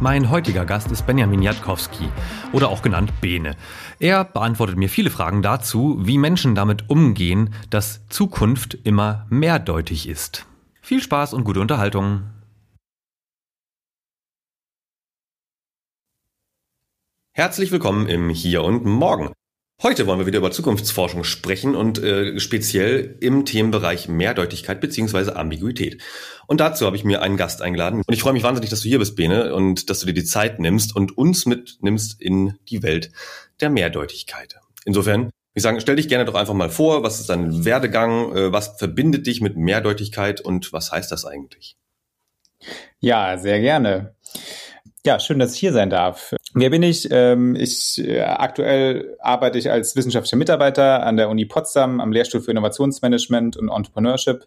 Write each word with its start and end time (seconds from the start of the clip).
Mein 0.00 0.30
heutiger 0.30 0.64
Gast 0.64 0.92
ist 0.92 1.08
Benjamin 1.08 1.42
Jatkowski 1.42 2.08
oder 2.52 2.68
auch 2.68 2.82
genannt 2.82 3.12
Bene. 3.20 3.56
Er 3.98 4.24
beantwortet 4.24 4.76
mir 4.76 4.88
viele 4.88 5.10
Fragen 5.10 5.42
dazu, 5.42 5.98
wie 5.98 6.18
Menschen 6.18 6.54
damit 6.54 6.88
umgehen, 6.88 7.52
dass 7.70 8.06
Zukunft 8.06 8.78
immer 8.84 9.26
mehrdeutig 9.28 10.08
ist. 10.08 10.46
Viel 10.82 11.02
Spaß 11.02 11.34
und 11.34 11.42
gute 11.42 11.60
Unterhaltung. 11.60 12.22
Herzlich 17.32 17.72
willkommen 17.72 18.06
im 18.06 18.30
Hier 18.30 18.62
und 18.62 18.84
Morgen. 18.84 19.32
Heute 19.80 20.08
wollen 20.08 20.18
wir 20.18 20.26
wieder 20.26 20.38
über 20.38 20.50
Zukunftsforschung 20.50 21.22
sprechen 21.22 21.76
und 21.76 22.02
äh, 22.02 22.40
speziell 22.40 23.16
im 23.20 23.44
Themenbereich 23.44 24.08
Mehrdeutigkeit 24.08 24.80
beziehungsweise 24.80 25.36
Ambiguität. 25.36 26.02
Und 26.48 26.58
dazu 26.58 26.84
habe 26.84 26.96
ich 26.96 27.04
mir 27.04 27.22
einen 27.22 27.36
Gast 27.36 27.62
eingeladen. 27.62 28.02
Und 28.04 28.12
ich 28.12 28.22
freue 28.22 28.32
mich 28.32 28.42
wahnsinnig, 28.42 28.70
dass 28.70 28.80
du 28.80 28.88
hier 28.88 28.98
bist, 28.98 29.14
Bene, 29.14 29.54
und 29.54 29.88
dass 29.88 30.00
du 30.00 30.06
dir 30.06 30.14
die 30.14 30.24
Zeit 30.24 30.58
nimmst 30.58 30.96
und 30.96 31.16
uns 31.16 31.46
mitnimmst 31.46 32.20
in 32.20 32.58
die 32.68 32.82
Welt 32.82 33.12
der 33.60 33.70
Mehrdeutigkeit. 33.70 34.56
Insofern, 34.84 35.30
ich 35.54 35.62
sage, 35.62 35.80
stell 35.80 35.94
dich 35.94 36.08
gerne 36.08 36.24
doch 36.24 36.34
einfach 36.34 36.54
mal 36.54 36.70
vor, 36.70 37.04
was 37.04 37.20
ist 37.20 37.28
dein 37.28 37.64
Werdegang, 37.64 38.34
äh, 38.34 38.52
was 38.52 38.78
verbindet 38.78 39.28
dich 39.28 39.40
mit 39.40 39.56
Mehrdeutigkeit 39.56 40.40
und 40.40 40.72
was 40.72 40.90
heißt 40.90 41.12
das 41.12 41.24
eigentlich? 41.24 41.76
Ja, 42.98 43.38
sehr 43.38 43.60
gerne. 43.60 44.16
Ja, 45.06 45.20
schön, 45.20 45.38
dass 45.38 45.54
ich 45.54 45.60
hier 45.60 45.72
sein 45.72 45.88
darf. 45.88 46.34
Wer 46.54 46.70
bin 46.70 46.82
ich? 46.82 47.08
Ähm, 47.10 47.54
ich 47.54 47.98
äh, 47.98 48.20
aktuell 48.22 49.16
arbeite 49.20 49.58
ich 49.58 49.70
als 49.70 49.96
wissenschaftlicher 49.96 50.36
Mitarbeiter 50.36 51.04
an 51.04 51.16
der 51.16 51.28
Uni 51.28 51.44
Potsdam 51.44 52.00
am 52.00 52.12
Lehrstuhl 52.12 52.40
für 52.40 52.50
Innovationsmanagement 52.50 53.56
und 53.56 53.68
Entrepreneurship. 53.68 54.46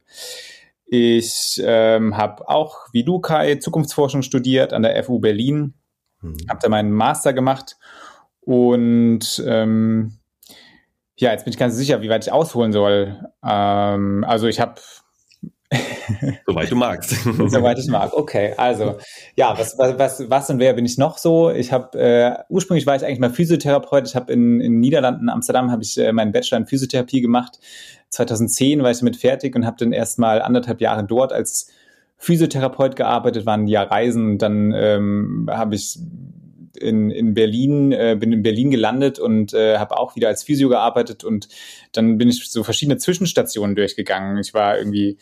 Ich 0.86 1.62
ähm, 1.64 2.18
habe 2.18 2.50
auch, 2.50 2.88
wie 2.92 3.04
du, 3.04 3.20
Kai, 3.20 3.56
Zukunftsforschung 3.56 4.24
studiert 4.24 4.74
an 4.74 4.82
der 4.82 5.02
FU 5.04 5.20
Berlin, 5.20 5.76
mhm. 6.22 6.38
habe 6.50 6.60
da 6.62 6.70
meinen 6.70 6.92
Master 6.92 7.34
gemacht 7.34 7.78
und 8.42 9.42
ähm, 9.46 10.18
ja, 11.16 11.32
jetzt 11.32 11.46
bin 11.46 11.54
ich 11.54 11.60
ganz 11.60 11.76
sicher, 11.76 12.02
wie 12.02 12.10
weit 12.10 12.26
ich 12.26 12.34
ausholen 12.34 12.74
soll. 12.74 13.20
Ähm, 13.46 14.26
also 14.28 14.48
ich 14.48 14.60
habe 14.60 14.82
Soweit 16.46 16.70
du 16.70 16.76
magst. 16.76 17.10
Soweit 17.24 17.80
ich 17.80 17.88
mag. 17.88 18.14
Okay, 18.14 18.54
also 18.58 18.98
ja, 19.36 19.58
was, 19.58 19.78
was, 19.78 19.98
was, 19.98 20.30
was 20.30 20.50
und 20.50 20.60
wer 20.60 20.74
bin 20.74 20.86
ich 20.86 20.98
noch 20.98 21.18
so? 21.18 21.50
Ich 21.50 21.72
habe 21.72 21.98
äh, 21.98 22.44
ursprünglich 22.50 22.86
war 22.86 22.96
ich 22.96 23.06
eigentlich 23.06 23.20
mal 23.20 23.30
Physiotherapeut. 23.30 24.08
Ich 24.08 24.16
habe 24.16 24.34
in, 24.34 24.60
in 24.60 24.80
Niederlanden, 24.80 25.30
Amsterdam, 25.30 25.72
habe 25.72 25.84
ich 25.84 25.98
äh, 25.98 26.12
meinen 26.12 26.34
Bachelor 26.34 26.60
in 26.60 26.66
Physiotherapie 26.66 27.22
gemacht. 27.22 27.60
2010 28.10 28.84
war 28.84 28.92
ich 28.92 29.00
damit 29.00 29.16
fertig 29.16 29.56
und 29.56 29.66
habe 29.66 29.78
dann 29.80 29.94
erst 29.94 30.20
mal 30.20 30.42
anderthalb 30.42 30.82
Jahre 30.82 31.06
dort 31.06 31.32
als 31.32 31.72
Physiotherapeut 32.18 32.96
gearbeitet, 32.96 33.46
waren 33.46 33.66
Jahr 33.68 33.90
Reisen 33.90 34.38
dann 34.38 34.74
ähm, 34.76 35.50
habe 35.50 35.76
ich 35.76 35.98
in, 36.78 37.12
in 37.12 37.34
Berlin, 37.34 37.92
äh, 37.92 38.18
bin 38.20 38.32
in 38.32 38.44
Berlin 38.44 38.72
gelandet 38.72 39.20
und 39.20 39.54
äh, 39.54 39.78
habe 39.78 39.98
auch 39.98 40.16
wieder 40.16 40.28
als 40.28 40.44
Physio 40.44 40.70
gearbeitet 40.70 41.24
und 41.24 41.48
dann 41.92 42.18
bin 42.18 42.30
ich 42.30 42.50
so 42.50 42.64
verschiedene 42.64 42.98
Zwischenstationen 42.98 43.76
durchgegangen. 43.76 44.38
Ich 44.40 44.54
war 44.54 44.78
irgendwie 44.78 45.18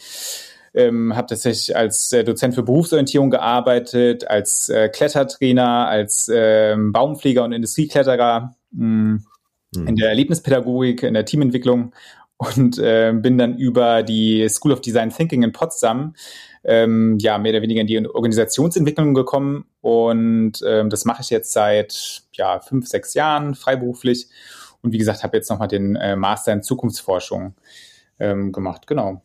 ähm, 0.73 1.15
habe 1.15 1.27
tatsächlich 1.27 1.75
als 1.75 2.11
äh, 2.11 2.23
Dozent 2.23 2.55
für 2.55 2.63
Berufsorientierung 2.63 3.29
gearbeitet, 3.29 4.29
als 4.29 4.69
äh, 4.69 4.89
Klettertrainer, 4.89 5.87
als 5.87 6.29
äh, 6.29 6.75
Baumpfleger 6.77 7.43
und 7.43 7.53
Industriekletterer 7.53 8.55
mh, 8.71 9.19
mhm. 9.75 9.87
in 9.87 9.95
der 9.95 10.09
Erlebnispädagogik, 10.09 11.03
in 11.03 11.13
der 11.13 11.25
Teamentwicklung 11.25 11.93
und 12.37 12.77
äh, 12.77 13.13
bin 13.13 13.37
dann 13.37 13.57
über 13.57 14.03
die 14.03 14.47
School 14.47 14.71
of 14.71 14.81
Design 14.81 15.09
Thinking 15.09 15.43
in 15.43 15.51
Potsdam 15.51 16.13
ähm, 16.63 17.17
ja 17.19 17.37
mehr 17.37 17.53
oder 17.53 17.61
weniger 17.61 17.81
in 17.81 17.87
die 17.87 18.07
Organisationsentwicklung 18.07 19.13
gekommen 19.13 19.65
und 19.81 20.61
ähm, 20.65 20.89
das 20.89 21.05
mache 21.05 21.21
ich 21.21 21.29
jetzt 21.29 21.51
seit 21.51 22.23
ja 22.33 22.59
fünf 22.59 22.87
sechs 22.87 23.13
Jahren 23.13 23.55
freiberuflich 23.55 24.27
und 24.81 24.91
wie 24.91 24.97
gesagt 24.97 25.23
habe 25.23 25.37
jetzt 25.37 25.49
nochmal 25.49 25.67
den 25.67 25.95
äh, 25.95 26.15
Master 26.15 26.53
in 26.53 26.63
Zukunftsforschung 26.63 27.55
ähm, 28.19 28.51
gemacht 28.51 28.87
genau 28.87 29.21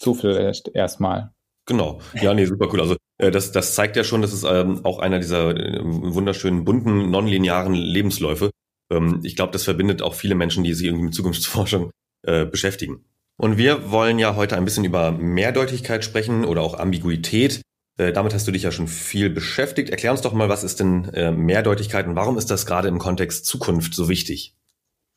so 0.00 0.14
vielleicht 0.14 0.68
erstmal. 0.68 1.30
Genau. 1.66 2.00
Ja, 2.20 2.34
nee, 2.34 2.46
super 2.46 2.68
cool. 2.72 2.80
Also 2.80 2.96
äh, 3.18 3.30
das, 3.30 3.52
das 3.52 3.74
zeigt 3.74 3.96
ja 3.96 4.02
schon, 4.02 4.22
dass 4.22 4.32
es 4.32 4.44
ähm, 4.44 4.84
auch 4.84 4.98
einer 4.98 5.18
dieser 5.18 5.50
äh, 5.50 5.80
wunderschönen, 5.82 6.64
bunten, 6.64 7.10
nonlinearen 7.10 7.74
Lebensläufe. 7.74 8.50
Ähm, 8.90 9.20
ich 9.22 9.36
glaube, 9.36 9.52
das 9.52 9.64
verbindet 9.64 10.02
auch 10.02 10.14
viele 10.14 10.34
Menschen, 10.34 10.64
die 10.64 10.74
sich 10.74 10.86
irgendwie 10.86 11.04
mit 11.04 11.14
Zukunftsforschung 11.14 11.90
äh, 12.22 12.46
beschäftigen. 12.46 13.04
Und 13.40 13.56
wir 13.56 13.90
wollen 13.90 14.18
ja 14.18 14.36
heute 14.36 14.58
ein 14.58 14.66
bisschen 14.66 14.84
über 14.84 15.12
Mehrdeutigkeit 15.12 16.04
sprechen 16.04 16.44
oder 16.44 16.60
auch 16.60 16.74
Ambiguität. 16.78 17.62
Äh, 17.96 18.12
damit 18.12 18.34
hast 18.34 18.46
du 18.46 18.52
dich 18.52 18.64
ja 18.64 18.70
schon 18.70 18.86
viel 18.86 19.30
beschäftigt. 19.30 19.88
Erklär 19.88 20.12
uns 20.12 20.20
doch 20.20 20.34
mal, 20.34 20.50
was 20.50 20.62
ist 20.62 20.78
denn 20.78 21.06
äh, 21.14 21.32
Mehrdeutigkeit 21.32 22.06
und 22.06 22.16
warum 22.16 22.36
ist 22.36 22.50
das 22.50 22.66
gerade 22.66 22.88
im 22.88 22.98
Kontext 22.98 23.46
Zukunft 23.46 23.94
so 23.94 24.10
wichtig? 24.10 24.58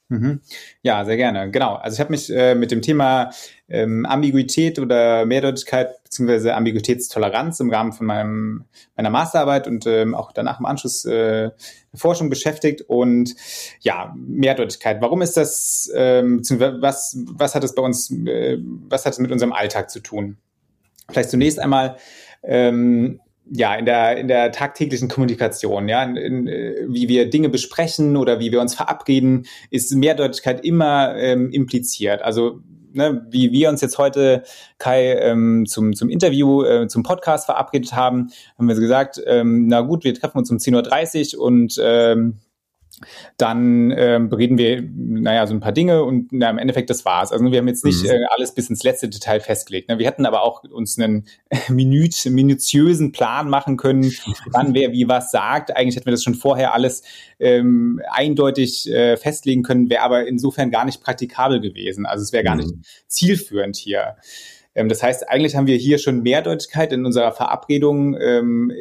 Mhm. 0.09 0.41
Ja, 0.81 1.06
sehr 1.06 1.18
gerne. 1.18 1.50
Genau. 1.50 1.75
Also 1.75 1.96
ich 1.96 2.00
habe 2.00 2.12
mich 2.12 2.30
äh, 2.30 2.56
mit 2.56 2.72
dem 2.72 2.81
Thema 2.81 3.31
ähm, 3.68 4.06
Ambiguität 4.06 4.78
oder 4.78 5.25
Mehrdeutigkeit 5.25 6.03
beziehungsweise 6.03 6.53
Ambiguitätstoleranz 6.53 7.59
im 7.59 7.72
Rahmen 7.72 7.94
von 7.94 8.06
meinem, 8.06 8.66
meiner 8.96 9.09
Masterarbeit 9.09 9.68
und 9.68 9.88
ähm, 9.88 10.14
auch 10.14 10.31
danach 10.31 10.59
im 10.59 10.66
Anschluss 10.66 11.06
äh, 11.06 11.50
Forschung 11.96 12.30
beschäftigt. 12.30 12.81
Und 12.81 13.36
ja, 13.80 14.14
Mehrdeutigkeit. 14.16 15.02
Warum 15.02 15.22
ist 15.22 15.38
das, 15.38 15.91
ähm, 15.96 16.41
was, 16.50 17.18
was 17.31 17.56
hat 17.56 17.64
es 17.64 17.74
bei 17.74 17.81
uns, 17.81 18.12
äh, 18.12 18.59
was 18.62 19.06
hat 19.06 19.14
es 19.14 19.20
mit 19.20 19.31
unserem 19.31 19.53
Alltag 19.53 19.90
zu 19.90 20.00
tun? 20.02 20.38
Vielleicht 21.09 21.31
zunächst 21.31 21.59
einmal, 21.59 21.97
ähm, 22.44 23.20
ja, 23.51 23.75
in 23.75 23.85
der, 23.85 24.17
in 24.17 24.27
der 24.27 24.51
tagtäglichen 24.51 25.09
Kommunikation, 25.09 25.89
ja, 25.89 26.03
in, 26.03 26.15
in, 26.15 26.45
wie 26.93 27.07
wir 27.07 27.29
Dinge 27.29 27.49
besprechen 27.49 28.17
oder 28.17 28.39
wie 28.39 28.51
wir 28.51 28.61
uns 28.61 28.75
verabreden, 28.75 29.45
ist 29.69 29.93
Mehrdeutigkeit 29.93 30.63
immer 30.63 31.15
ähm, 31.17 31.51
impliziert. 31.51 32.21
Also 32.21 32.61
ne, 32.93 33.25
wie 33.29 33.51
wir 33.51 33.69
uns 33.69 33.81
jetzt 33.81 33.97
heute, 33.97 34.43
Kai, 34.77 35.13
ähm, 35.15 35.65
zum, 35.67 35.93
zum 35.93 36.09
Interview, 36.09 36.63
äh, 36.63 36.87
zum 36.87 37.03
Podcast 37.03 37.45
verabredet 37.45 37.93
haben, 37.93 38.29
haben 38.57 38.67
wir 38.67 38.75
gesagt, 38.75 39.21
ähm, 39.25 39.67
na 39.67 39.81
gut, 39.81 40.03
wir 40.03 40.13
treffen 40.13 40.37
uns 40.37 40.49
um 40.51 40.57
10.30 40.57 41.35
Uhr 41.35 41.43
und 41.43 41.79
ähm, 41.83 42.39
dann 43.38 43.91
ähm, 43.96 44.30
bereden 44.30 44.58
wir, 44.58 44.81
naja, 44.81 45.47
so 45.47 45.53
ein 45.53 45.59
paar 45.59 45.72
Dinge 45.72 46.03
und 46.03 46.31
na, 46.31 46.50
im 46.50 46.58
Endeffekt 46.58 46.90
das 46.90 47.06
war's. 47.06 47.31
Also 47.31 47.44
wir 47.52 47.59
haben 47.59 47.68
jetzt 47.68 47.86
nicht 47.86 48.03
mhm. 48.03 48.09
äh, 48.09 48.25
alles 48.30 48.53
bis 48.53 48.69
ins 48.69 48.84
letzte 48.84 49.09
Detail 49.09 49.40
festgelegt. 49.40 49.90
Ne? 49.90 50.00
Wir 50.00 50.08
hätten 50.08 50.25
aber 50.25 50.44
auch 50.44 50.64
uns 50.64 50.97
einen 51.00 51.25
minut, 51.69 52.14
minutiösen 52.25 53.12
Plan 53.12 53.50
machen 53.50 53.78
können, 53.78 54.12
wann 54.52 54.74
wer 54.74 54.91
wie 54.91 55.08
was 55.08 55.31
sagt. 55.31 55.75
Eigentlich 55.75 55.96
hätten 55.96 56.06
wir 56.06 56.12
das 56.12 56.24
schon 56.24 56.36
vorher 56.36 56.74
alles 56.74 57.03
ähm, 57.40 58.02
eindeutig 58.09 58.90
äh, 58.91 59.18
festlegen 59.18 59.64
können, 59.64 59.90
wäre 59.90 60.03
aber 60.03 60.28
insofern 60.28 60.72
gar 60.72 60.85
nicht 60.85 61.02
praktikabel 61.02 61.59
gewesen. 61.59 62.06
Also 62.06 62.24
es 62.24 62.34
wäre 62.34 62.44
gar 62.44 62.56
mhm. 62.56 62.62
nicht 62.62 62.74
zielführend 63.08 63.75
hier. 63.75 64.16
Ähm, 64.75 64.90
das 64.90 65.03
heißt, 65.03 65.30
eigentlich 65.30 65.56
haben 65.56 65.68
wir 65.68 65.78
hier 65.78 65.97
schon 65.97 66.22
Mehrdeutigkeit 66.22 66.91
in 66.91 67.06
unserer 67.06 67.31
Verabredung, 67.31 68.16
ähm, 68.20 68.72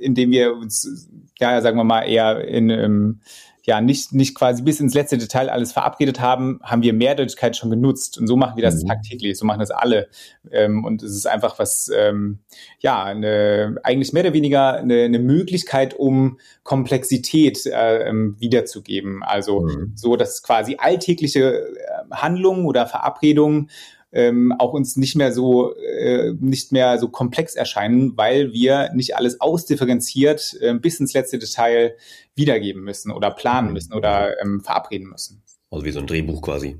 indem 0.00 0.30
wir 0.30 0.54
uns, 0.54 1.08
ja, 1.38 1.60
sagen 1.60 1.76
wir 1.76 1.84
mal, 1.84 2.02
eher 2.02 2.46
in, 2.46 2.70
ähm, 2.70 3.20
ja 3.68 3.82
nicht, 3.82 4.14
nicht 4.14 4.34
quasi 4.34 4.62
bis 4.62 4.80
ins 4.80 4.94
letzte 4.94 5.18
Detail 5.18 5.50
alles 5.50 5.72
verabredet 5.72 6.20
haben, 6.20 6.58
haben 6.62 6.80
wir 6.80 6.94
Mehrdeutigkeit 6.94 7.54
schon 7.54 7.68
genutzt. 7.68 8.16
Und 8.16 8.26
so 8.26 8.34
machen 8.34 8.56
wir 8.56 8.62
das 8.62 8.82
mhm. 8.82 8.88
tagtäglich, 8.88 9.36
so 9.36 9.44
machen 9.44 9.60
das 9.60 9.70
alle. 9.70 10.08
Ähm, 10.50 10.86
und 10.86 11.02
es 11.02 11.12
ist 11.12 11.26
einfach 11.26 11.58
was, 11.58 11.90
ähm, 11.94 12.38
ja, 12.80 13.04
eine, 13.04 13.76
eigentlich 13.82 14.14
mehr 14.14 14.22
oder 14.24 14.32
weniger 14.32 14.72
eine, 14.78 15.02
eine 15.02 15.18
Möglichkeit, 15.18 15.92
um 15.92 16.38
Komplexität 16.62 17.66
äh, 17.66 18.08
ähm, 18.08 18.36
wiederzugeben. 18.38 19.22
Also 19.22 19.60
mhm. 19.60 19.92
so, 19.94 20.16
dass 20.16 20.42
quasi 20.42 20.76
alltägliche 20.78 21.58
äh, 21.58 22.10
Handlungen 22.10 22.64
oder 22.64 22.86
Verabredungen 22.86 23.68
ähm, 24.12 24.54
auch 24.58 24.72
uns 24.72 24.96
nicht 24.96 25.16
mehr 25.16 25.32
so 25.32 25.74
äh, 25.76 26.32
nicht 26.40 26.72
mehr 26.72 26.98
so 26.98 27.08
komplex 27.08 27.54
erscheinen, 27.54 28.16
weil 28.16 28.52
wir 28.52 28.90
nicht 28.94 29.16
alles 29.16 29.40
ausdifferenziert 29.40 30.56
äh, 30.60 30.74
bis 30.74 31.00
ins 31.00 31.12
letzte 31.12 31.38
Detail 31.38 31.96
wiedergeben 32.34 32.82
müssen 32.82 33.10
oder 33.10 33.30
planen 33.30 33.72
müssen 33.72 33.92
oder 33.92 34.40
ähm, 34.40 34.60
verabreden 34.60 35.08
müssen. 35.08 35.42
Also 35.70 35.84
wie 35.84 35.90
so 35.90 36.00
ein 36.00 36.06
Drehbuch 36.06 36.40
quasi. 36.40 36.78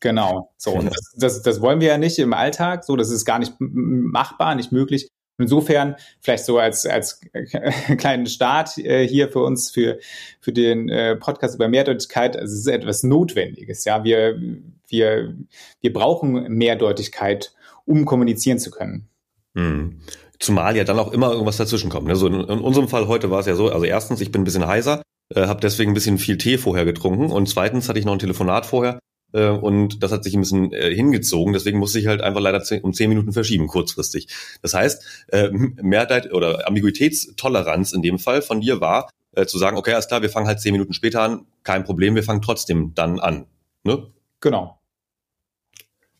Genau. 0.00 0.52
So, 0.56 0.72
und 0.74 0.86
das, 0.86 1.14
das, 1.16 1.42
das 1.42 1.60
wollen 1.60 1.80
wir 1.80 1.88
ja 1.88 1.98
nicht 1.98 2.20
im 2.20 2.32
Alltag. 2.32 2.84
So, 2.84 2.94
das 2.94 3.10
ist 3.10 3.24
gar 3.24 3.40
nicht 3.40 3.54
machbar, 3.58 4.54
nicht 4.54 4.70
möglich. 4.70 5.08
Insofern 5.40 5.96
vielleicht 6.20 6.44
so 6.44 6.58
als 6.58 6.84
als 6.84 7.20
kleinen 7.98 8.26
Start 8.26 8.76
äh, 8.78 9.06
hier 9.06 9.28
für 9.28 9.42
uns 9.42 9.70
für 9.70 9.98
für 10.40 10.52
den 10.52 10.88
äh, 10.88 11.16
Podcast 11.16 11.54
über 11.54 11.68
Mehrdeutigkeit, 11.68 12.36
also 12.36 12.52
es 12.52 12.60
ist 12.60 12.66
etwas 12.66 13.02
Notwendiges. 13.04 13.84
Ja, 13.84 14.02
wir 14.02 14.40
wir, 14.88 15.36
wir 15.80 15.92
brauchen 15.92 16.48
Mehrdeutigkeit, 16.48 17.54
um 17.84 18.04
kommunizieren 18.04 18.58
zu 18.58 18.70
können. 18.70 19.08
Mhm. 19.54 20.00
Zumal 20.38 20.76
ja 20.76 20.84
dann 20.84 20.98
auch 20.98 21.12
immer 21.12 21.32
irgendwas 21.32 21.56
dazwischen 21.56 21.90
kommt. 21.90 22.06
Ne? 22.06 22.16
So 22.16 22.26
in, 22.28 22.34
in, 22.34 22.60
unserem 22.60 22.88
Fall 22.88 23.08
heute 23.08 23.30
war 23.30 23.40
es 23.40 23.46
ja 23.46 23.54
so, 23.54 23.70
also 23.70 23.84
erstens, 23.84 24.20
ich 24.20 24.30
bin 24.30 24.42
ein 24.42 24.44
bisschen 24.44 24.66
heiser, 24.66 25.02
äh, 25.34 25.46
habe 25.46 25.60
deswegen 25.60 25.90
ein 25.90 25.94
bisschen 25.94 26.18
viel 26.18 26.38
Tee 26.38 26.58
vorher 26.58 26.84
getrunken 26.84 27.30
und 27.30 27.48
zweitens 27.48 27.88
hatte 27.88 27.98
ich 27.98 28.04
noch 28.04 28.12
ein 28.12 28.20
Telefonat 28.20 28.66
vorher 28.66 29.00
äh, 29.32 29.48
und 29.48 30.02
das 30.02 30.12
hat 30.12 30.24
sich 30.24 30.34
ein 30.34 30.40
bisschen 30.40 30.72
äh, 30.72 30.94
hingezogen, 30.94 31.52
deswegen 31.52 31.78
musste 31.78 31.98
ich 31.98 32.06
halt 32.06 32.20
einfach 32.20 32.40
leider 32.40 32.62
zehn, 32.62 32.82
um 32.82 32.92
zehn 32.92 33.08
Minuten 33.08 33.32
verschieben, 33.32 33.66
kurzfristig. 33.66 34.28
Das 34.62 34.74
heißt, 34.74 35.26
äh, 35.28 35.50
Mehrheit 35.50 36.32
oder 36.32 36.66
Ambiguitätstoleranz 36.68 37.92
in 37.92 38.02
dem 38.02 38.18
Fall 38.18 38.42
von 38.42 38.60
dir 38.60 38.80
war, 38.80 39.10
äh, 39.32 39.46
zu 39.46 39.58
sagen, 39.58 39.76
okay, 39.76 39.92
alles 39.92 40.08
klar, 40.08 40.22
wir 40.22 40.30
fangen 40.30 40.46
halt 40.46 40.60
zehn 40.60 40.72
Minuten 40.72 40.92
später 40.92 41.22
an, 41.22 41.46
kein 41.64 41.84
Problem, 41.84 42.14
wir 42.14 42.22
fangen 42.22 42.42
trotzdem 42.42 42.94
dann 42.94 43.18
an. 43.18 43.46
Ne? 43.84 44.06
Genau. 44.40 44.77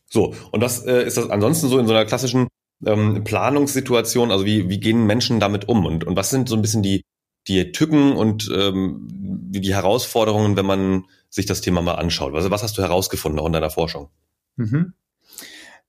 So, 0.09 0.33
und 0.51 0.61
was 0.61 0.85
äh, 0.85 1.03
ist 1.05 1.17
das 1.17 1.29
ansonsten 1.29 1.67
so 1.67 1.77
in 1.79 1.87
so 1.87 1.93
einer 1.93 2.05
klassischen 2.05 2.47
ähm, 2.85 3.23
Planungssituation? 3.23 4.31
Also 4.31 4.45
wie, 4.45 4.69
wie 4.69 4.79
gehen 4.79 5.05
Menschen 5.05 5.39
damit 5.39 5.67
um? 5.67 5.85
Und, 5.85 6.03
und 6.03 6.15
was 6.15 6.29
sind 6.29 6.49
so 6.49 6.55
ein 6.55 6.61
bisschen 6.61 6.83
die, 6.83 7.03
die 7.47 7.71
Tücken 7.71 8.13
und 8.13 8.49
ähm, 8.53 9.07
die 9.09 9.73
Herausforderungen, 9.73 10.57
wenn 10.57 10.65
man 10.65 11.05
sich 11.29 11.45
das 11.45 11.61
Thema 11.61 11.81
mal 11.81 11.95
anschaut? 11.95 12.33
Also 12.33 12.51
was 12.51 12.63
hast 12.63 12.77
du 12.77 12.81
herausgefunden 12.81 13.39
auch 13.39 13.45
in 13.45 13.53
deiner 13.53 13.69
Forschung? 13.69 14.09
Mhm. 14.55 14.93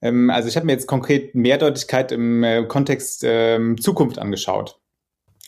Ähm, 0.03 0.31
also 0.31 0.49
ich 0.49 0.57
habe 0.57 0.67
mir 0.67 0.73
jetzt 0.73 0.87
konkret 0.87 1.35
Mehrdeutigkeit 1.35 2.13
im 2.13 2.43
äh, 2.45 2.65
Kontext 2.65 3.23
ähm, 3.25 3.81
Zukunft 3.81 4.19
angeschaut. 4.19 4.79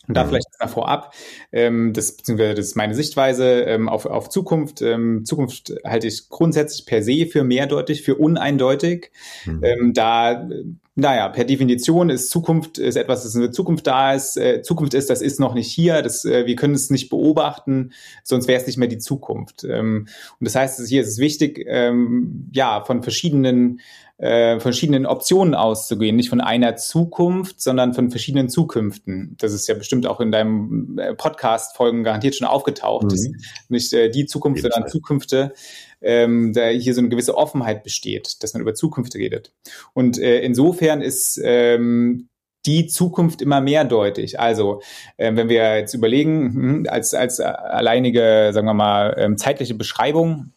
Und 0.09 0.17
da 0.17 0.25
mhm. 0.25 0.29
vielleicht 0.29 0.49
mal 0.59 0.67
vorab, 0.67 1.15
ähm, 1.53 1.93
das, 1.93 2.17
beziehungsweise 2.17 2.55
das 2.55 2.67
ist 2.67 2.77
meine 2.77 2.95
Sichtweise 2.95 3.63
ähm, 3.63 3.89
auf, 3.89 4.07
auf 4.07 4.29
Zukunft. 4.29 4.83
Ähm, 4.83 5.25
Zukunft 5.25 5.73
halte 5.85 6.09
ich 6.09 6.29
grundsätzlich 6.29 6.87
per 6.87 7.03
se 7.03 7.27
für 7.27 7.45
mehrdeutig, 7.45 8.03
für 8.03 8.17
uneindeutig. 8.17 9.13
Mhm. 9.45 9.61
Ähm, 9.63 9.93
da, 9.95 10.49
naja, 10.97 11.29
per 11.29 11.45
Definition 11.45 12.11
ist 12.11 12.31
Zukunft 12.31 12.79
ist 12.79 12.97
etwas, 12.97 13.23
das 13.23 13.37
in 13.37 13.43
der 13.43 13.53
Zukunft 13.53 13.87
da 13.87 14.13
ist. 14.13 14.37
Äh, 14.37 14.63
Zukunft 14.63 14.95
ist, 14.95 15.09
das 15.09 15.23
ist 15.23 15.39
noch 15.39 15.55
nicht 15.55 15.71
hier. 15.71 16.03
Das, 16.03 16.25
äh, 16.25 16.47
wir 16.47 16.57
können 16.57 16.75
es 16.75 16.91
nicht 16.91 17.09
beobachten, 17.09 17.93
sonst 18.25 18.49
wäre 18.49 18.61
es 18.61 18.67
nicht 18.67 18.79
mehr 18.79 18.89
die 18.89 18.99
Zukunft. 18.99 19.63
Ähm, 19.63 20.09
und 20.41 20.45
das 20.45 20.57
heißt, 20.57 20.85
hier 20.89 21.03
ist 21.03 21.09
es 21.09 21.19
wichtig, 21.19 21.65
ähm, 21.69 22.51
ja, 22.53 22.85
von 22.85 23.05
verschiedenen 23.05 23.81
äh, 24.23 24.61
verschiedenen 24.61 25.05
Optionen 25.05 25.57
auszugehen, 25.57 26.15
nicht 26.15 26.31
von 26.31 26.41
einer 26.41 26.77
Zukunft, 26.77 27.61
sondern 27.61 27.93
von 27.93 28.11
verschiedenen 28.11 28.49
Zukünften. 28.49 29.37
Das 29.41 29.53
ist 29.53 29.67
ja 29.67 29.75
bestimmt 29.75 30.07
auch 30.07 30.21
in 30.21 30.31
deinem 30.31 30.97
äh, 30.97 31.13
Podcast-Folgen 31.13 32.05
garantiert 32.05 32.37
schon 32.37 32.47
aufgetaucht. 32.47 33.07
Mhm. 33.11 33.37
Nicht 33.69 33.93
äh, 33.93 34.11
die 34.11 34.27
Zukunft, 34.27 34.63
sondern 34.63 34.89
Zukünfte, 34.89 35.55
ähm, 36.01 36.53
da 36.53 36.69
hier 36.69 36.95
so 36.95 37.01
eine 37.01 37.09
gewisse 37.09 37.37
Offenheit 37.37 37.83
besteht, 37.83 38.45
dass 38.45 38.55
man 38.55 38.63
über 38.63 38.75
Zukunft 38.75 39.17
redet. 39.17 39.53
Und 39.93 40.19
äh, 40.21 40.41
insofern 40.43 41.03
ist 41.03 41.41
ähm, 41.43 42.29
die 42.65 42.87
Zukunft 42.87 43.43
immer 43.43 43.61
mehrdeutig. 43.61 44.39
Also 44.39 44.83
äh, 45.17 45.35
wenn 45.35 45.49
wir 45.49 45.79
jetzt 45.79 45.95
überlegen, 45.95 46.55
hm, 46.55 46.87
als, 46.89 47.13
als 47.13 47.41
alleinige, 47.41 48.51
sagen 48.53 48.69
wir 48.69 48.75
mal, 48.75 49.17
ähm, 49.19 49.37
zeitliche 49.37 49.75
Beschreibung, 49.75 50.53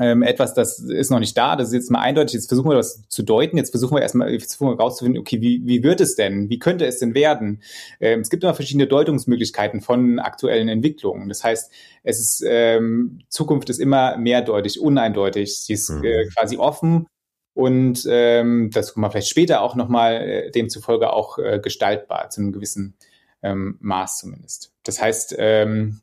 ähm, 0.00 0.22
etwas, 0.22 0.54
das 0.54 0.78
ist 0.78 1.10
noch 1.10 1.18
nicht 1.18 1.36
da, 1.36 1.54
das 1.54 1.68
ist 1.68 1.74
jetzt 1.74 1.90
mal 1.90 2.00
eindeutig, 2.00 2.34
jetzt 2.34 2.48
versuchen 2.48 2.70
wir 2.70 2.76
das 2.76 3.02
zu 3.08 3.22
deuten, 3.22 3.58
jetzt 3.58 3.70
versuchen 3.70 3.94
wir 3.94 4.02
erstmal 4.02 4.30
jetzt 4.32 4.54
versuchen 4.54 4.76
wir 4.76 4.82
rauszufinden, 4.82 5.20
okay, 5.20 5.40
wie, 5.40 5.66
wie 5.66 5.82
wird 5.82 6.00
es 6.00 6.14
denn, 6.14 6.48
wie 6.48 6.58
könnte 6.58 6.86
es 6.86 6.98
denn 6.98 7.14
werden? 7.14 7.62
Ähm, 8.00 8.20
es 8.20 8.30
gibt 8.30 8.42
immer 8.42 8.54
verschiedene 8.54 8.86
Deutungsmöglichkeiten 8.86 9.82
von 9.82 10.18
aktuellen 10.18 10.68
Entwicklungen. 10.68 11.28
Das 11.28 11.44
heißt, 11.44 11.70
es 12.04 12.20
ist, 12.20 12.44
ähm, 12.46 13.20
Zukunft 13.28 13.68
ist 13.68 13.80
immer 13.80 14.16
mehrdeutig, 14.16 14.80
uneindeutig, 14.80 15.58
sie 15.58 15.74
ist 15.74 15.90
mhm. 15.90 16.04
äh, 16.04 16.26
quasi 16.28 16.56
offen 16.56 17.06
und 17.54 18.06
ähm, 18.08 18.70
das 18.72 18.94
kommen 18.94 19.04
wir 19.04 19.10
vielleicht 19.10 19.28
später 19.28 19.60
auch 19.60 19.74
nochmal 19.74 20.14
äh, 20.14 20.50
demzufolge 20.50 21.12
auch 21.12 21.38
äh, 21.38 21.60
gestaltbar, 21.62 22.30
zu 22.30 22.40
einem 22.40 22.52
gewissen 22.52 22.94
ähm, 23.42 23.76
Maß 23.80 24.18
zumindest. 24.18 24.72
Das 24.84 25.02
heißt, 25.02 25.34
ähm, 25.38 26.00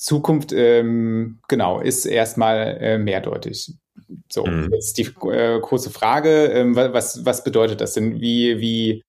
Zukunft, 0.00 0.52
ähm, 0.52 1.40
genau, 1.46 1.80
ist 1.80 2.06
erstmal 2.06 2.78
äh, 2.80 2.98
mehrdeutig. 2.98 3.74
So, 4.30 4.46
mhm. 4.46 4.70
jetzt 4.72 4.96
die 4.96 5.02
äh, 5.28 5.60
große 5.60 5.90
Frage, 5.90 6.46
ähm, 6.46 6.74
was, 6.74 7.24
was 7.26 7.44
bedeutet 7.44 7.82
das 7.82 7.92
denn? 7.92 8.18
Wie, 8.18 8.58
wie, 8.60 9.02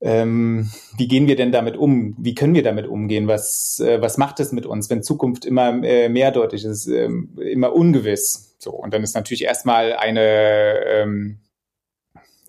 ähm, 0.00 0.70
wie 0.96 1.06
gehen 1.06 1.28
wir 1.28 1.36
denn 1.36 1.52
damit 1.52 1.76
um? 1.76 2.16
Wie 2.18 2.34
können 2.34 2.54
wir 2.54 2.62
damit 2.62 2.86
umgehen? 2.86 3.28
Was, 3.28 3.78
äh, 3.80 4.00
was 4.00 4.16
macht 4.16 4.40
es 4.40 4.52
mit 4.52 4.64
uns, 4.64 4.88
wenn 4.88 5.02
Zukunft 5.02 5.44
immer 5.44 5.84
äh, 5.84 6.08
mehrdeutig 6.08 6.64
ist, 6.64 6.86
ähm, 6.86 7.36
immer 7.38 7.74
ungewiss? 7.74 8.56
So, 8.58 8.70
und 8.70 8.94
dann 8.94 9.02
ist 9.02 9.14
natürlich 9.14 9.44
erstmal 9.44 9.92
eine, 9.92 10.82
ähm, 10.86 11.40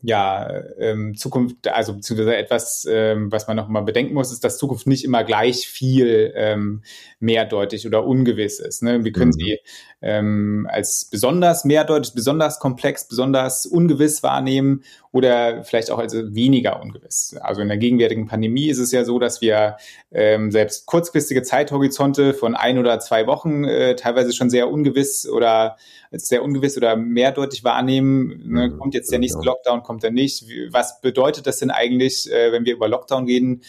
ja, 0.06 0.63
ähm, 0.78 1.16
Zukunft, 1.16 1.68
also 1.68 1.94
beziehungsweise 1.94 2.36
etwas, 2.36 2.88
ähm, 2.90 3.31
was 3.31 3.48
man 3.48 3.57
noch 3.57 3.68
mal 3.68 3.81
bedenken 3.81 4.13
muss, 4.13 4.31
ist, 4.31 4.44
dass 4.44 4.60
Zukunft 4.60 4.86
nicht 4.86 5.04
immer 5.04 5.24
gleich 5.24 5.68
viel 5.68 6.31
ähm, 6.36 6.84
mehrdeutig 7.19 7.88
oder 7.88 8.06
ungewiss 8.06 8.60
ist. 8.60 8.84
Ne? 8.84 9.04
Wir 9.04 9.12
können 9.12 9.31
mhm. 9.36 9.40
sie 9.40 9.60
ähm, 10.02 10.68
als 10.72 11.06
besonders 11.06 11.66
mehrdeutig, 11.66 12.13
besonders 12.13 12.60
komplex, 12.60 13.07
besonders 13.07 13.66
ungewiss 13.66 14.22
wahrnehmen 14.22 14.84
oder 15.12 15.63
vielleicht 15.63 15.90
auch 15.90 15.98
als 15.98 16.13
weniger 16.13 16.81
ungewiss. 16.81 17.36
Also 17.42 17.62
in 17.62 17.69
der 17.69 17.78
gegenwärtigen 17.78 18.28
Pandemie 18.28 18.68
ist 18.68 18.78
es 18.78 18.92
ja 18.92 19.06
so, 19.06 19.18
dass 19.18 19.42
wir 19.42 19.78
ähm, 20.12 20.52
selbst 20.52 20.86
kurzfristige 20.86 21.42
Zeithorizonte 21.42 22.34
von 22.34 22.54
ein 22.54 22.78
oder 22.78 23.00
zwei 23.00 23.25
Wochen 23.25 23.63
äh, 23.63 23.96
teilweise 23.96 24.34
schon 24.34 24.50
sehr 24.50 24.69
ungewiss 24.69 25.28
oder 25.28 25.78
als 26.12 26.28
sehr 26.28 26.44
ungewiss 26.44 26.78
oder 26.78 26.96
mehrdeutig 26.96 27.63
wahrnehmen. 27.63 28.42
Ne? 28.46 28.69
Mhm. 28.69 28.78
Kommt 28.78 28.94
jetzt 28.94 29.12
der 29.12 29.19
nächste 29.19 29.44
Lockdown, 29.44 29.84
kommt 29.84 29.94
er 30.03 30.12
nicht? 30.12 30.45
Was 30.69 31.01
bedeutet 31.01 31.47
das 31.47 31.57
denn 31.57 31.71
eigentlich, 31.71 32.31
äh, 32.31 32.51
wenn 32.51 32.65
wir 32.65 32.74
über 32.74 32.88
Lockdown 32.88 33.25
reden? 33.25 33.62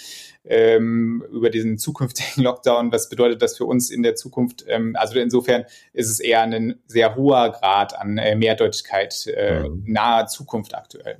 ähm, 0.49 1.25
über 1.31 1.51
diesen 1.51 1.79
zukünftigen 1.79 2.43
Lockdown. 2.45 2.93
Was 2.93 3.09
bedeutet 3.09 3.43
das 3.43 3.57
für 3.57 3.65
uns 3.65 3.91
in 3.91 4.03
der 4.03 4.15
Zukunft? 4.15 4.65
Ähm, 4.69 4.97
also 4.97 5.19
insofern 5.19 5.65
ist 5.93 6.11
es 6.11 6.21
eher 6.21 6.43
ein 6.43 6.77
sehr 6.87 7.17
hoher 7.17 7.51
Grad 7.51 7.99
an 7.99 8.19
äh, 8.19 8.37
Mehrdeutigkeit 8.37 9.27
äh, 9.27 9.69
mhm. 9.69 9.85
naher 9.87 10.27
Zukunft 10.27 10.75
aktuell. 10.75 11.19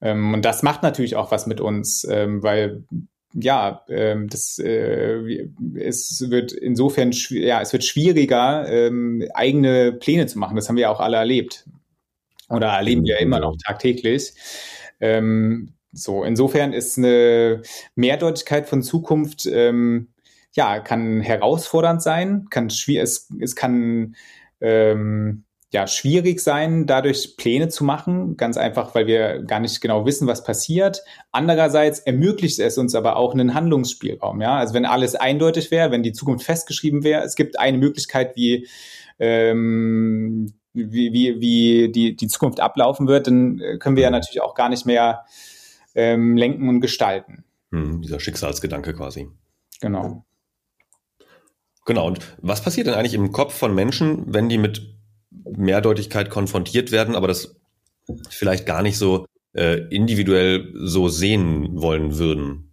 Ähm, 0.00 0.34
und 0.34 0.44
das 0.44 0.62
macht 0.62 0.82
natürlich 0.82 1.16
auch 1.16 1.30
was 1.30 1.46
mit 1.46 1.60
uns, 1.60 2.06
weil 2.08 2.84
ja, 3.34 3.84
ähm, 3.88 4.28
das 4.28 4.58
äh, 4.58 5.48
es 5.76 6.30
wird 6.30 6.52
insofern 6.52 7.12
ja, 7.12 7.60
es 7.60 7.72
wird 7.74 7.84
schwieriger, 7.84 8.66
ähm, 8.68 9.28
eigene 9.34 9.92
Pläne 9.92 10.26
zu 10.26 10.38
machen. 10.38 10.56
Das 10.56 10.68
haben 10.68 10.76
wir 10.76 10.82
ja 10.82 10.90
auch 10.90 11.00
alle 11.00 11.18
erlebt 11.18 11.66
oder 12.48 12.68
erleben 12.68 13.04
wir 13.04 13.18
immer 13.18 13.40
noch 13.40 13.56
tagtäglich. 13.66 14.34
Ähm, 15.00 15.74
so, 15.92 16.24
insofern 16.24 16.72
ist 16.72 16.98
eine 16.98 17.62
Mehrdeutigkeit 17.94 18.68
von 18.68 18.82
Zukunft, 18.82 19.46
ähm, 19.46 20.08
ja, 20.54 20.80
kann 20.80 21.20
herausfordernd 21.20 22.02
sein, 22.02 22.46
kann 22.50 22.70
schwierig, 22.70 23.02
es, 23.02 23.28
es 23.40 23.56
kann 23.56 24.16
ähm, 24.60 25.44
ja, 25.70 25.86
schwierig 25.86 26.40
sein, 26.40 26.86
dadurch 26.86 27.36
Pläne 27.36 27.68
zu 27.68 27.84
machen, 27.84 28.38
ganz 28.38 28.56
einfach, 28.56 28.94
weil 28.94 29.06
wir 29.06 29.42
gar 29.42 29.60
nicht 29.60 29.80
genau 29.82 30.06
wissen, 30.06 30.26
was 30.26 30.42
passiert. 30.42 31.02
Andererseits 31.30 31.98
ermöglicht 32.00 32.58
es 32.58 32.78
uns 32.78 32.94
aber 32.94 33.16
auch 33.16 33.34
einen 33.34 33.52
Handlungsspielraum. 33.52 34.40
Ja, 34.40 34.56
also 34.56 34.72
wenn 34.72 34.86
alles 34.86 35.14
eindeutig 35.14 35.70
wäre, 35.70 35.90
wenn 35.90 36.02
die 36.02 36.12
Zukunft 36.12 36.46
festgeschrieben 36.46 37.04
wäre, 37.04 37.22
es 37.22 37.34
gibt 37.34 37.58
eine 37.58 37.76
Möglichkeit, 37.76 38.34
wie 38.34 38.66
ähm, 39.18 40.57
wie, 40.72 41.12
wie, 41.12 41.40
wie 41.40 41.92
die, 41.92 42.16
die 42.16 42.26
Zukunft 42.28 42.60
ablaufen 42.60 43.08
wird, 43.08 43.26
dann 43.26 43.60
können 43.78 43.96
wir 43.96 44.02
ja 44.04 44.10
natürlich 44.10 44.42
auch 44.42 44.54
gar 44.54 44.68
nicht 44.68 44.86
mehr 44.86 45.24
ähm, 45.94 46.36
lenken 46.36 46.68
und 46.68 46.80
gestalten. 46.80 47.44
Hm, 47.70 48.02
dieser 48.02 48.20
Schicksalsgedanke 48.20 48.94
quasi. 48.94 49.28
Genau. 49.80 50.24
Genau. 51.84 52.06
Und 52.06 52.18
was 52.38 52.62
passiert 52.62 52.86
denn 52.86 52.94
eigentlich 52.94 53.14
im 53.14 53.32
Kopf 53.32 53.54
von 53.54 53.74
Menschen, 53.74 54.32
wenn 54.32 54.48
die 54.48 54.58
mit 54.58 54.94
Mehrdeutigkeit 55.30 56.30
konfrontiert 56.30 56.92
werden, 56.92 57.14
aber 57.14 57.28
das 57.28 57.56
vielleicht 58.28 58.66
gar 58.66 58.82
nicht 58.82 58.98
so 58.98 59.26
äh, 59.54 59.78
individuell 59.88 60.72
so 60.74 61.08
sehen 61.08 61.80
wollen 61.80 62.18
würden? 62.18 62.72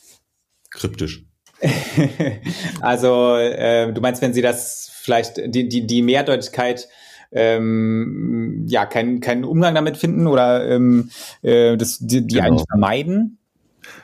Kryptisch. 0.70 1.26
also, 2.80 3.36
äh, 3.36 3.92
du 3.92 4.00
meinst, 4.00 4.22
wenn 4.22 4.34
sie 4.34 4.42
das 4.42 4.90
vielleicht, 5.02 5.38
die, 5.54 5.68
die, 5.68 5.86
die 5.86 6.02
Mehrdeutigkeit 6.02 6.88
ähm, 7.34 8.64
ja 8.68 8.86
keinen 8.86 9.20
keinen 9.20 9.44
Umgang 9.44 9.74
damit 9.74 9.96
finden 9.96 10.26
oder 10.26 10.68
ähm, 10.68 11.10
äh, 11.42 11.76
das, 11.76 11.98
die, 11.98 12.26
die 12.26 12.36
genau. 12.36 12.46
eigentlich 12.46 12.64
vermeiden. 12.70 13.38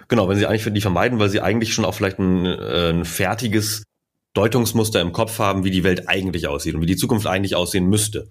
Genau, 0.09 0.29
wenn 0.29 0.37
sie 0.37 0.47
eigentlich 0.47 0.73
die 0.73 0.81
vermeiden, 0.81 1.19
weil 1.19 1.31
sie 1.31 1.41
eigentlich 1.41 1.73
schon 1.73 1.85
auch 1.85 1.95
vielleicht 1.95 2.19
ein, 2.19 2.45
äh, 2.45 2.91
ein 2.91 3.05
fertiges 3.05 3.85
Deutungsmuster 4.35 5.01
im 5.01 5.13
Kopf 5.13 5.39
haben, 5.39 5.65
wie 5.65 5.71
die 5.71 5.85
Welt 5.85 6.09
eigentlich 6.09 6.49
aussieht 6.49 6.75
und 6.75 6.83
wie 6.83 6.87
die 6.87 6.97
Zukunft 6.97 7.27
eigentlich 7.27 7.57
aussehen 7.57 7.87
müsste. 7.87 8.29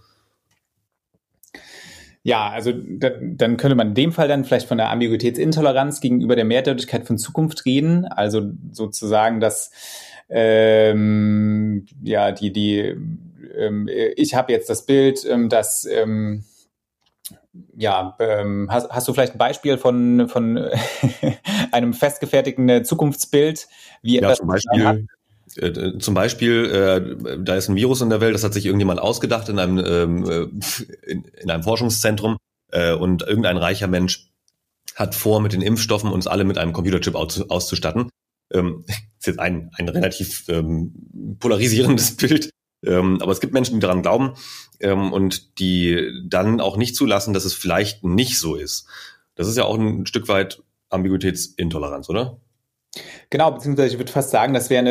Ja, 2.21 2.49
also 2.49 2.73
da, 2.73 3.11
dann 3.21 3.57
könnte 3.57 3.75
man 3.75 3.89
in 3.89 3.95
dem 3.95 4.11
Fall 4.11 4.27
dann 4.27 4.43
vielleicht 4.43 4.67
von 4.67 4.77
der 4.77 4.89
Ambiguitätsintoleranz 4.91 6.01
gegenüber 6.01 6.35
der 6.35 6.45
Mehrdeutigkeit 6.45 7.07
von 7.07 7.17
Zukunft 7.17 7.65
reden. 7.65 8.05
Also 8.05 8.51
sozusagen, 8.71 9.39
dass 9.39 9.71
ähm, 10.29 11.85
ja 12.03 12.31
die 12.31 12.51
die 12.51 12.95
ich 14.15 14.35
habe 14.35 14.51
jetzt 14.51 14.69
das 14.69 14.85
Bild, 14.85 15.25
ähm, 15.25 15.49
dass 15.49 15.85
ähm, 15.85 16.43
ja, 17.75 18.15
ähm, 18.19 18.67
hast, 18.69 18.89
hast 18.89 19.07
du 19.07 19.13
vielleicht 19.13 19.33
ein 19.33 19.39
Beispiel 19.39 19.77
von, 19.77 20.27
von 20.29 20.57
einem 21.71 21.93
festgefertigten 21.93 22.85
Zukunftsbild, 22.85 23.67
wie 24.01 24.19
ja, 24.19 24.33
zum 24.33 24.47
Beispiel, 24.47 25.07
äh, 25.55 25.97
zum 25.97 26.13
Beispiel, 26.13 26.65
äh, 26.65 27.37
da 27.43 27.55
ist 27.55 27.69
ein 27.69 27.75
Virus 27.75 28.01
in 28.01 28.09
der 28.09 28.21
Welt, 28.21 28.35
das 28.35 28.43
hat 28.43 28.53
sich 28.53 28.65
irgendjemand 28.65 28.99
ausgedacht 28.99 29.49
in 29.49 29.59
einem, 29.59 29.79
ähm, 29.79 30.29
äh, 30.29 31.11
in, 31.11 31.23
in, 31.23 31.49
einem 31.49 31.63
Forschungszentrum 31.63 32.37
äh, 32.71 32.93
und 32.93 33.23
irgendein 33.23 33.57
reicher 33.57 33.87
Mensch 33.87 34.29
hat 34.95 35.15
vor, 35.15 35.41
mit 35.41 35.53
den 35.53 35.61
Impfstoffen 35.61 36.11
uns 36.11 36.27
alle 36.27 36.43
mit 36.43 36.57
einem 36.57 36.73
Computerchip 36.73 37.15
aus, 37.15 37.41
auszustatten. 37.49 38.09
Ähm, 38.51 38.83
ist 38.87 39.27
jetzt 39.27 39.39
ein, 39.39 39.71
ein 39.77 39.89
relativ 39.89 40.47
ähm, 40.49 41.37
polarisierendes 41.39 42.15
Bild, 42.17 42.51
ähm, 42.85 43.19
aber 43.21 43.31
es 43.31 43.39
gibt 43.39 43.53
Menschen, 43.53 43.75
die 43.75 43.79
daran 43.79 44.01
glauben 44.01 44.33
ähm, 44.79 45.11
und 45.11 45.59
die 45.59 46.11
dann 46.23 46.61
auch 46.61 46.77
nicht 46.77 46.95
zulassen, 46.95 47.33
dass 47.33 47.45
es 47.45 47.53
vielleicht 47.53 48.03
nicht 48.03 48.39
so 48.39 48.55
ist. 48.55 48.87
Das 49.35 49.47
ist 49.47 49.57
ja 49.57 49.65
auch 49.65 49.77
ein 49.77 50.05
Stück 50.05 50.27
weit 50.27 50.61
Ambiguitätsintoleranz, 50.89 52.09
oder? 52.09 52.39
Genau, 53.29 53.51
beziehungsweise 53.51 53.93
ich 53.93 53.99
würde 53.99 54.11
fast 54.11 54.31
sagen, 54.31 54.53
das 54.55 54.71
wäre 54.71 54.89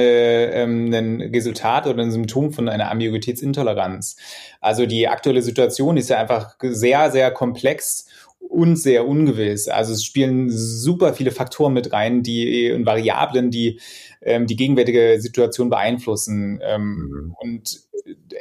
ähm, 0.52 0.92
ein 0.94 1.20
Resultat 1.20 1.86
oder 1.88 2.02
ein 2.02 2.12
Symptom 2.12 2.52
von 2.52 2.68
einer 2.68 2.90
Ambiguitätsintoleranz. 2.90 4.16
Also 4.60 4.86
die 4.86 5.08
aktuelle 5.08 5.42
Situation 5.42 5.96
ist 5.96 6.08
ja 6.08 6.18
einfach 6.18 6.56
sehr, 6.62 7.10
sehr 7.10 7.32
komplex 7.32 8.06
und 8.38 8.76
sehr 8.76 9.06
ungewiss. 9.06 9.68
Also 9.68 9.92
es 9.92 10.04
spielen 10.04 10.48
super 10.50 11.12
viele 11.14 11.32
Faktoren 11.32 11.72
mit 11.72 11.92
rein, 11.92 12.22
die 12.22 12.70
und 12.70 12.86
Variablen, 12.86 13.50
die 13.50 13.80
ähm, 14.22 14.46
die 14.46 14.56
gegenwärtige 14.56 15.20
Situation 15.20 15.70
beeinflussen. 15.70 16.60
Ähm, 16.62 17.10
mhm. 17.10 17.34
Und 17.38 17.88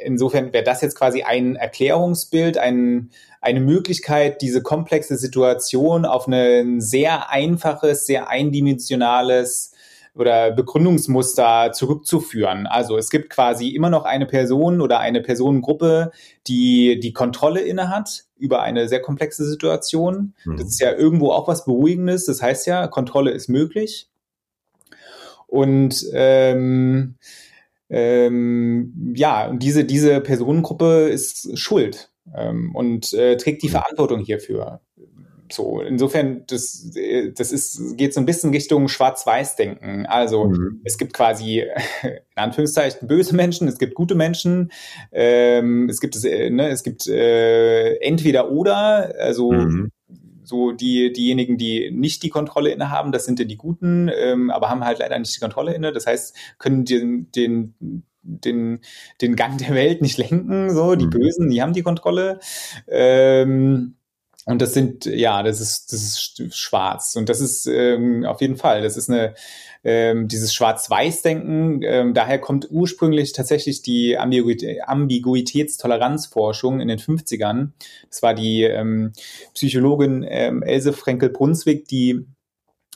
insofern 0.04 0.52
wäre 0.52 0.64
das 0.64 0.80
jetzt 0.80 0.96
quasi 0.96 1.22
ein 1.22 1.56
Erklärungsbild, 1.56 2.58
ein, 2.58 3.10
eine 3.40 3.60
Möglichkeit, 3.60 4.42
diese 4.42 4.62
komplexe 4.62 5.16
Situation 5.16 6.04
auf 6.04 6.26
ein 6.26 6.80
sehr 6.80 7.30
einfaches, 7.30 8.06
sehr 8.06 8.28
eindimensionales 8.28 9.74
oder 10.14 10.50
Begründungsmuster 10.50 11.70
zurückzuführen. 11.72 12.66
Also 12.66 12.96
es 12.96 13.08
gibt 13.08 13.30
quasi 13.30 13.68
immer 13.68 13.88
noch 13.88 14.04
eine 14.04 14.26
Person 14.26 14.80
oder 14.80 14.98
eine 14.98 15.20
Personengruppe, 15.20 16.10
die 16.48 16.98
die 16.98 17.12
Kontrolle 17.12 17.60
innehat 17.60 18.24
über 18.36 18.62
eine 18.62 18.88
sehr 18.88 19.00
komplexe 19.00 19.44
Situation. 19.48 20.34
Mhm. 20.44 20.56
Das 20.56 20.66
ist 20.66 20.80
ja 20.80 20.92
irgendwo 20.92 21.30
auch 21.30 21.46
was 21.46 21.64
Beruhigendes. 21.64 22.26
Das 22.26 22.42
heißt 22.42 22.66
ja, 22.66 22.88
Kontrolle 22.88 23.30
ist 23.30 23.48
möglich. 23.48 24.08
Und 25.48 26.06
ähm, 26.12 27.16
ähm, 27.90 29.14
ja, 29.16 29.48
und 29.48 29.62
diese, 29.62 29.84
diese 29.84 30.20
Personengruppe 30.20 31.08
ist 31.08 31.58
schuld 31.58 32.12
ähm, 32.34 32.74
und 32.74 33.12
äh, 33.14 33.36
trägt 33.36 33.62
die 33.62 33.68
mhm. 33.68 33.72
Verantwortung 33.72 34.20
hierfür. 34.20 34.80
So, 35.50 35.80
insofern, 35.80 36.44
das, 36.46 36.90
das 37.34 37.52
ist, 37.52 37.96
geht 37.96 38.12
so 38.12 38.20
ein 38.20 38.26
bisschen 38.26 38.50
Richtung 38.50 38.88
Schwarz-Weiß-Denken. 38.88 40.04
Also 40.04 40.44
mhm. 40.44 40.82
es 40.84 40.98
gibt 40.98 41.14
quasi, 41.14 41.60
in 42.02 42.18
Anführungszeichen, 42.34 43.08
böse 43.08 43.34
Menschen, 43.34 43.66
es 43.66 43.78
gibt 43.78 43.94
gute 43.94 44.14
Menschen, 44.14 44.70
ähm, 45.10 45.88
es 45.88 46.00
gibt, 46.00 46.22
äh, 46.22 46.50
ne, 46.50 46.68
es 46.68 46.82
gibt 46.82 47.06
äh, 47.06 47.94
entweder 47.96 48.50
oder, 48.50 49.14
also 49.18 49.52
mhm. 49.52 49.90
So 50.48 50.72
die, 50.72 51.12
diejenigen, 51.12 51.58
die 51.58 51.90
nicht 51.90 52.22
die 52.22 52.30
Kontrolle 52.30 52.70
innehaben, 52.70 53.12
das 53.12 53.24
sind 53.24 53.38
ja 53.38 53.44
die 53.44 53.56
Guten, 53.56 54.10
ähm, 54.14 54.50
aber 54.50 54.70
haben 54.70 54.84
halt 54.84 54.98
leider 54.98 55.18
nicht 55.18 55.34
die 55.36 55.40
Kontrolle 55.40 55.74
inne. 55.74 55.92
Das 55.92 56.06
heißt, 56.06 56.36
können 56.58 56.84
den, 56.84 57.30
den 57.32 58.04
den, 58.28 58.80
den 59.22 59.36
Gang 59.36 59.58
der 59.58 59.74
Welt 59.74 60.02
nicht 60.02 60.18
lenken, 60.18 60.70
so, 60.70 60.94
die 60.94 61.06
mhm. 61.06 61.10
Bösen, 61.10 61.50
die 61.50 61.62
haben 61.62 61.72
die 61.72 61.82
Kontrolle. 61.82 62.40
Ähm, 62.86 63.94
und 64.48 64.60
das 64.62 64.72
sind, 64.72 65.04
ja, 65.04 65.42
das 65.42 65.60
ist, 65.60 65.92
das 65.92 66.00
ist 66.00 66.56
schwarz. 66.56 67.16
Und 67.16 67.28
das 67.28 67.42
ist 67.42 67.66
ähm, 67.66 68.24
auf 68.24 68.40
jeden 68.40 68.56
Fall, 68.56 68.80
das 68.80 68.96
ist 68.96 69.10
eine, 69.10 69.34
ähm, 69.84 70.26
dieses 70.26 70.54
Schwarz-Weiß-Denken, 70.54 71.82
ähm, 71.82 72.14
daher 72.14 72.38
kommt 72.38 72.66
ursprünglich 72.70 73.34
tatsächlich 73.34 73.82
die 73.82 74.16
Ambiguitätstoleranzforschung 74.16 76.80
in 76.80 76.88
den 76.88 76.98
50ern. 76.98 77.72
Das 78.08 78.22
war 78.22 78.32
die 78.32 78.62
ähm, 78.62 79.12
Psychologin 79.52 80.24
ähm, 80.26 80.62
Else 80.62 80.94
Frenkel-Brunswick, 80.94 81.86
die 81.86 82.24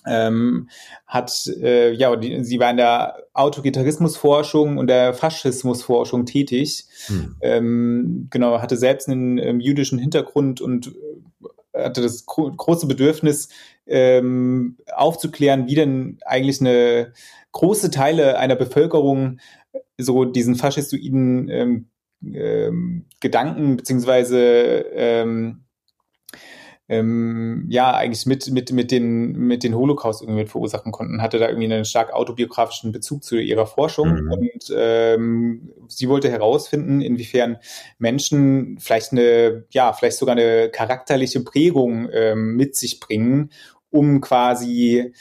ähm, 0.07 0.71
hat, 1.07 1.47
äh, 1.61 1.93
ja, 1.93 2.17
die, 2.17 2.43
sie 2.45 2.61
war 2.61 2.71
in 2.71 2.79
der 2.79 3.25
Autogitarismusforschung 3.35 4.79
und 4.79 4.87
der 4.87 5.13
Faschismusforschung 5.13 6.25
tätig. 6.25 6.87
Hm. 7.09 7.37
Ähm, 7.43 8.29
genau, 8.31 8.63
hatte 8.63 8.79
selbst 8.79 9.11
einen 9.11 9.37
ähm, 9.37 9.61
jüdischen 9.61 9.99
Hintergrund 9.99 10.63
und 10.63 10.95
hatte 11.75 12.03
das 12.03 12.27
gro 12.27 12.51
große 12.51 12.87
Bedürfnis, 12.87 13.49
ähm, 13.87 14.79
aufzuklären, 14.95 15.67
wie 15.67 15.75
denn 15.75 16.19
eigentlich 16.25 16.61
eine 16.61 17.13
große 17.53 17.91
Teile 17.91 18.39
einer 18.39 18.57
Bevölkerung 18.57 19.39
so 19.99 20.25
diesen 20.25 20.55
faschistoiden 20.55 21.49
ähm, 21.49 21.89
ähm, 22.23 23.07
Gedanken 23.21 23.77
beziehungsweise 23.77 24.39
ähm, 24.93 25.65
ähm, 26.89 27.67
ja 27.69 27.95
eigentlich 27.95 28.27
mit, 28.27 28.51
mit, 28.51 28.73
mit, 28.73 28.91
den, 28.91 29.33
mit 29.33 29.63
den 29.63 29.75
Holocaust 29.75 30.23
irgendwie 30.23 30.41
mit 30.41 30.51
verursachen 30.51 30.93
konnten, 30.93 31.23
hatte 31.23 31.39
da 31.39 31.49
irgendwie 31.49 31.73
einen 31.73 31.85
stark 31.85 32.13
autobiografischen 32.13 32.93
Bezug 32.93 33.25
zu 33.25 33.37
ihrer 33.37 33.67
Forschung 33.67 34.25
mhm. 34.25 34.33
und 34.33 34.75
ähm, 34.77 35.73
sie 35.89 36.09
wollte 36.09 36.31
herausfinden, 36.31 37.01
inwiefern 37.01 37.59
Menschen 37.99 38.79
vielleicht 38.79 39.13
eine, 39.13 39.65
ja, 39.71 39.93
vielleicht 39.93 40.19
sogar 40.19 40.37
eine 40.37 40.71
charakterliche 40.71 41.41
Prägung 41.45 42.09
ähm, 42.13 42.57
mit 42.57 42.77
sich 42.77 43.01
bringen, 43.01 43.51
um 43.91 44.21
quasi 44.21 45.13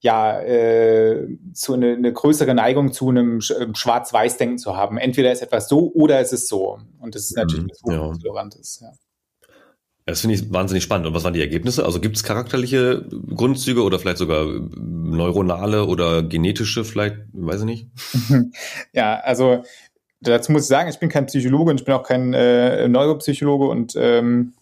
ja, 0.00 0.38
äh, 0.40 1.26
zu 1.54 1.72
eine, 1.72 1.94
eine 1.94 2.12
größere 2.12 2.54
Neigung 2.54 2.92
zu 2.92 3.08
einem 3.08 3.40
ähm, 3.58 3.74
Schwarz-Weiß-Denken 3.74 4.58
zu 4.58 4.76
haben. 4.76 4.98
Entweder 4.98 5.32
ist 5.32 5.40
etwas 5.40 5.66
so 5.66 5.90
oder 5.94 6.20
es 6.20 6.34
ist 6.34 6.46
so. 6.48 6.78
Und 7.00 7.14
das 7.14 7.22
ist 7.22 7.36
natürlich 7.36 7.72
mhm, 7.84 7.92
was 7.92 7.98
Hochtolerantes, 7.98 8.80
ja. 8.82 8.92
Das 10.06 10.20
finde 10.20 10.34
ich 10.34 10.52
wahnsinnig 10.52 10.84
spannend. 10.84 11.06
Und 11.06 11.14
was 11.14 11.24
waren 11.24 11.32
die 11.32 11.40
Ergebnisse? 11.40 11.84
Also 11.84 11.98
gibt 11.98 12.16
es 12.16 12.24
charakterliche 12.24 13.06
Grundzüge 13.34 13.82
oder 13.82 13.98
vielleicht 13.98 14.18
sogar 14.18 14.46
neuronale 14.76 15.86
oder 15.86 16.22
genetische, 16.22 16.84
vielleicht, 16.84 17.16
weiß 17.32 17.60
ich 17.60 17.66
nicht? 17.66 17.88
Ja, 18.92 19.16
also 19.20 19.64
dazu 20.20 20.52
muss 20.52 20.62
ich 20.62 20.68
sagen, 20.68 20.90
ich 20.90 20.98
bin 20.98 21.08
kein 21.08 21.26
Psychologe 21.26 21.70
und 21.70 21.80
ich 21.80 21.86
bin 21.86 21.94
auch 21.94 22.02
kein 22.02 22.34
äh, 22.34 22.86
Neuropsychologe 22.86 23.66
und 23.66 23.94
ähm, 23.96 24.52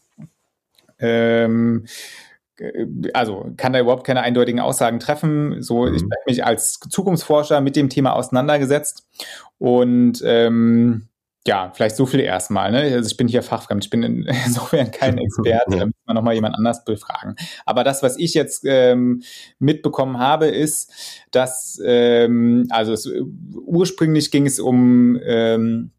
ähm, 0.98 1.86
also 3.12 3.52
kann 3.56 3.72
da 3.72 3.80
überhaupt 3.80 4.06
keine 4.06 4.22
eindeutigen 4.22 4.60
Aussagen 4.60 5.00
treffen. 5.00 5.62
So, 5.62 5.86
mhm. 5.86 5.94
ich 5.94 6.02
habe 6.02 6.14
mich 6.26 6.44
als 6.44 6.78
Zukunftsforscher 6.78 7.60
mit 7.60 7.74
dem 7.74 7.88
Thema 7.88 8.12
auseinandergesetzt 8.12 9.08
und 9.58 10.22
ähm, 10.24 11.08
ja, 11.46 11.72
vielleicht 11.74 11.96
so 11.96 12.06
viel 12.06 12.20
erstmal. 12.20 12.70
Ne? 12.70 12.94
Also 12.94 13.10
ich 13.10 13.16
bin 13.16 13.26
hier 13.26 13.42
fachfremd, 13.42 13.84
ich 13.84 13.90
bin 13.90 14.02
insofern 14.46 14.90
kein 14.90 15.18
Experte, 15.18 15.76
da 15.76 15.86
müssen 15.86 16.06
wir 16.06 16.14
nochmal 16.14 16.34
jemand 16.34 16.54
anders 16.54 16.84
befragen. 16.84 17.34
Aber 17.66 17.84
das, 17.84 18.02
was 18.02 18.16
ich 18.18 18.34
jetzt 18.34 18.64
ähm, 18.66 19.22
mitbekommen 19.58 20.18
habe, 20.18 20.46
ist, 20.46 20.92
dass, 21.32 21.80
ähm, 21.84 22.66
also 22.70 22.92
es, 22.92 23.10
ursprünglich 23.66 24.30
ging 24.30 24.46
es 24.46 24.60
um 24.60 25.18
ähm, 25.24 25.90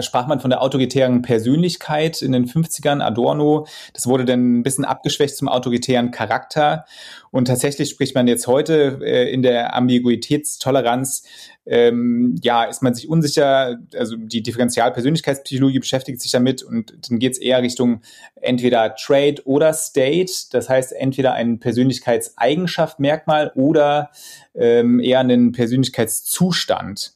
sprach 0.00 0.26
man 0.26 0.40
von 0.40 0.50
der 0.50 0.62
autoritären 0.62 1.22
Persönlichkeit 1.22 2.22
in 2.22 2.32
den 2.32 2.46
50ern, 2.46 3.00
Adorno. 3.02 3.66
Das 3.92 4.06
wurde 4.06 4.24
dann 4.24 4.58
ein 4.58 4.62
bisschen 4.62 4.84
abgeschwächt 4.84 5.36
zum 5.36 5.48
autoritären 5.48 6.10
Charakter. 6.10 6.84
Und 7.30 7.46
tatsächlich 7.46 7.90
spricht 7.90 8.14
man 8.14 8.28
jetzt 8.28 8.46
heute 8.46 9.00
äh, 9.02 9.32
in 9.32 9.42
der 9.42 9.74
Ambiguitätstoleranz, 9.74 11.24
ähm, 11.66 12.36
ja, 12.42 12.64
ist 12.64 12.82
man 12.82 12.94
sich 12.94 13.08
unsicher, 13.08 13.78
also 13.96 14.16
die 14.16 14.42
Differentialpersönlichkeitspsychologie 14.42 15.78
beschäftigt 15.78 16.20
sich 16.20 16.30
damit 16.30 16.62
und 16.62 16.94
dann 17.08 17.18
geht 17.18 17.32
es 17.32 17.38
eher 17.38 17.62
Richtung 17.62 18.02
entweder 18.40 18.94
Trade 18.96 19.36
oder 19.46 19.72
State, 19.72 20.32
das 20.52 20.68
heißt 20.68 20.92
entweder 20.92 21.32
ein 21.32 21.58
Persönlichkeitseigenschaft, 21.58 23.00
Merkmal 23.00 23.50
oder 23.54 24.10
ähm, 24.54 25.00
eher 25.00 25.20
einen 25.20 25.52
Persönlichkeitszustand. 25.52 27.14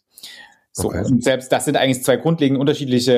So, 0.78 0.88
okay. 0.88 1.04
und 1.04 1.24
selbst 1.24 1.50
das 1.50 1.64
sind 1.64 1.76
eigentlich 1.76 2.04
zwei 2.04 2.16
grundlegend 2.16 2.58
unterschiedliche 2.58 3.12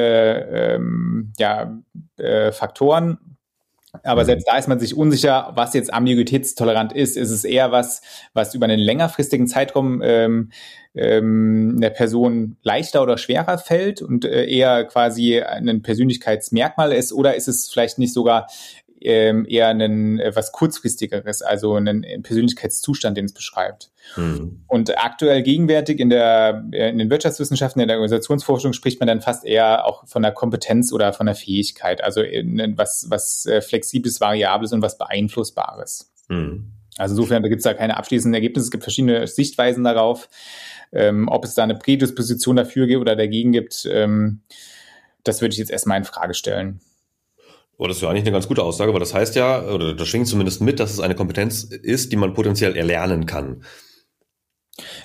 ähm, 0.50 1.32
ja, 1.38 1.78
äh, 2.16 2.52
Faktoren. 2.52 3.18
Aber 4.02 4.22
mhm. 4.22 4.26
selbst 4.26 4.48
da 4.48 4.56
ist 4.56 4.68
man 4.68 4.78
sich 4.78 4.96
unsicher, 4.96 5.52
was 5.56 5.74
jetzt 5.74 5.92
ambiguitätstolerant 5.92 6.92
ist. 6.92 7.16
Ist 7.16 7.30
es 7.30 7.44
eher 7.44 7.72
was, 7.72 8.02
was 8.32 8.54
über 8.54 8.64
einen 8.64 8.78
längerfristigen 8.78 9.46
Zeitraum 9.46 10.00
ähm, 10.02 10.52
ähm, 10.94 11.80
der 11.80 11.90
Person 11.90 12.56
leichter 12.62 13.02
oder 13.02 13.18
schwerer 13.18 13.58
fällt 13.58 14.00
und 14.00 14.24
äh, 14.24 14.46
eher 14.46 14.84
quasi 14.84 15.40
ein 15.40 15.82
Persönlichkeitsmerkmal 15.82 16.92
ist? 16.92 17.12
Oder 17.12 17.34
ist 17.34 17.48
es 17.48 17.68
vielleicht 17.70 17.98
nicht 17.98 18.14
sogar 18.14 18.46
ähm, 19.00 19.46
eher 19.48 19.68
ein 19.68 20.18
äh, 20.18 20.34
was 20.34 20.52
kurzfristigeres, 20.52 21.42
also 21.42 21.74
einen 21.74 22.22
Persönlichkeitszustand, 22.22 23.16
den 23.16 23.24
es 23.26 23.32
beschreibt. 23.32 23.90
Mhm. 24.16 24.62
Und 24.66 24.98
aktuell 25.02 25.42
gegenwärtig 25.42 26.00
in 26.00 26.10
der 26.10 26.64
in 26.72 26.98
den 26.98 27.10
Wirtschaftswissenschaften, 27.10 27.80
in 27.80 27.88
der 27.88 27.96
Organisationsforschung 27.96 28.72
spricht 28.72 29.00
man 29.00 29.06
dann 29.06 29.20
fast 29.20 29.44
eher 29.44 29.86
auch 29.86 30.06
von 30.06 30.22
der 30.22 30.32
Kompetenz 30.32 30.92
oder 30.92 31.12
von 31.12 31.26
der 31.26 31.34
Fähigkeit, 31.34 32.02
also 32.02 32.22
in, 32.22 32.74
was 32.76 33.06
was 33.08 33.46
äh, 33.46 33.60
flexibles, 33.60 34.20
variables 34.20 34.72
und 34.72 34.82
was 34.82 34.98
beeinflussbares. 34.98 36.12
Mhm. 36.28 36.72
Also 36.98 37.14
insofern 37.14 37.42
gibt 37.42 37.60
es 37.60 37.64
da 37.64 37.72
keine 37.72 37.96
abschließenden 37.96 38.34
Ergebnisse. 38.34 38.66
Es 38.66 38.70
gibt 38.70 38.82
verschiedene 38.82 39.26
Sichtweisen 39.26 39.84
darauf, 39.84 40.28
ähm, 40.92 41.28
ob 41.28 41.44
es 41.44 41.54
da 41.54 41.62
eine 41.62 41.74
Prädisposition 41.74 42.56
dafür 42.56 42.86
gibt 42.86 43.00
oder 43.00 43.16
dagegen 43.16 43.52
gibt. 43.52 43.88
Ähm, 43.90 44.42
das 45.24 45.40
würde 45.40 45.52
ich 45.52 45.58
jetzt 45.58 45.70
erstmal 45.70 45.98
in 45.98 46.04
Frage 46.04 46.34
stellen. 46.34 46.80
Oh, 47.82 47.86
das 47.86 47.96
ist 47.96 48.02
ja 48.02 48.10
eigentlich 48.10 48.24
eine 48.24 48.32
ganz 48.32 48.46
gute 48.46 48.62
Aussage, 48.62 48.92
weil 48.92 49.00
das 49.00 49.14
heißt 49.14 49.36
ja, 49.36 49.62
oder 49.62 49.94
das 49.94 50.06
schwingt 50.06 50.28
zumindest 50.28 50.60
mit, 50.60 50.78
dass 50.78 50.92
es 50.92 51.00
eine 51.00 51.14
Kompetenz 51.14 51.62
ist, 51.62 52.12
die 52.12 52.16
man 52.16 52.34
potenziell 52.34 52.76
erlernen 52.76 53.24
kann. 53.24 53.64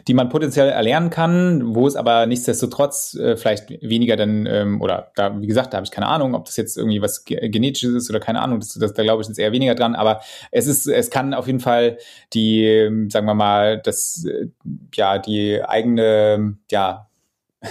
Die 0.10 0.14
man 0.14 0.28
potenziell 0.28 0.68
erlernen 0.68 1.10
kann, 1.10 1.74
wo 1.74 1.88
es 1.88 1.96
aber 1.96 2.26
nichtsdestotrotz 2.26 3.14
äh, 3.14 3.38
vielleicht 3.38 3.70
weniger 3.70 4.18
dann, 4.18 4.46
ähm, 4.46 4.82
oder 4.82 5.14
da, 5.16 5.40
wie 5.40 5.48
gesagt, 5.48 5.72
da 5.72 5.78
habe 5.78 5.86
ich 5.86 5.92
keine 5.92 6.08
Ahnung, 6.08 6.36
ob 6.36 6.44
das 6.44 6.58
jetzt 6.58 6.78
irgendwie 6.78 7.02
was 7.02 7.24
Genetisches 7.24 7.94
ist 7.94 8.10
oder 8.10 8.20
keine 8.20 8.42
Ahnung, 8.42 8.60
das, 8.60 8.74
das, 8.74 8.94
da 8.94 9.04
glaube 9.04 9.22
ich 9.22 9.30
jetzt 9.30 9.40
eher 9.40 9.54
weniger 9.54 9.76
dran, 9.76 9.96
aber 9.96 10.20
es 10.52 10.68
ist, 10.68 10.86
es 10.86 11.10
kann 11.10 11.34
auf 11.34 11.48
jeden 11.48 11.62
Fall 11.62 11.98
die, 12.34 12.66
ähm, 12.66 13.10
sagen 13.10 13.26
wir 13.26 13.36
mal, 13.36 13.82
das, 13.82 14.26
äh, 14.26 14.48
ja, 14.94 15.18
die 15.18 15.64
eigene, 15.64 16.58
ja, 16.70 17.08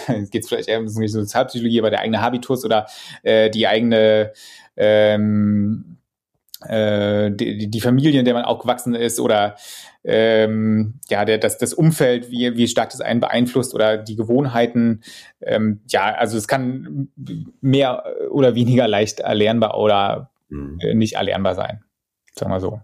geht 0.31 0.43
es 0.43 0.49
vielleicht 0.49 0.69
eher 0.69 0.81
um 0.81 0.89
Sozialpsychologie, 0.89 1.81
aber 1.81 1.91
der 1.91 2.01
eigene 2.01 2.21
Habitus 2.21 2.65
oder 2.65 2.87
äh, 3.23 3.51
die 3.51 3.67
eigene 3.67 4.33
ähm, 4.77 5.99
äh, 6.67 7.31
die, 7.31 7.69
die 7.69 7.81
Familie, 7.81 8.19
in 8.19 8.25
der 8.25 8.35
man 8.35 8.45
auch 8.45 8.61
gewachsen 8.61 8.95
ist 8.95 9.21
oder 9.21 9.57
ähm, 10.05 10.95
ja, 11.09 11.25
der, 11.25 11.39
das, 11.39 11.59
das 11.59 11.75
Umfeld, 11.75 12.31
wie, 12.31 12.57
wie 12.57 12.69
stark 12.69 12.91
das 12.91 13.01
einen 13.01 13.21
beeinflusst 13.21 13.75
oder 13.75 13.97
die 13.97 14.17
Gewohnheiten. 14.17 15.03
Ähm, 15.41 15.81
ja, 15.89 16.15
also 16.15 16.37
es 16.37 16.47
kann 16.47 17.09
mehr 17.61 18.05
oder 18.31 18.55
weniger 18.55 18.87
leicht 18.87 19.21
erlernbar 19.21 19.79
oder 19.79 20.31
mhm. 20.49 20.79
nicht 20.95 21.15
erlernbar 21.15 21.55
sein. 21.55 21.83
Sagen 22.35 22.53
wir 22.53 22.61
so. 22.61 22.81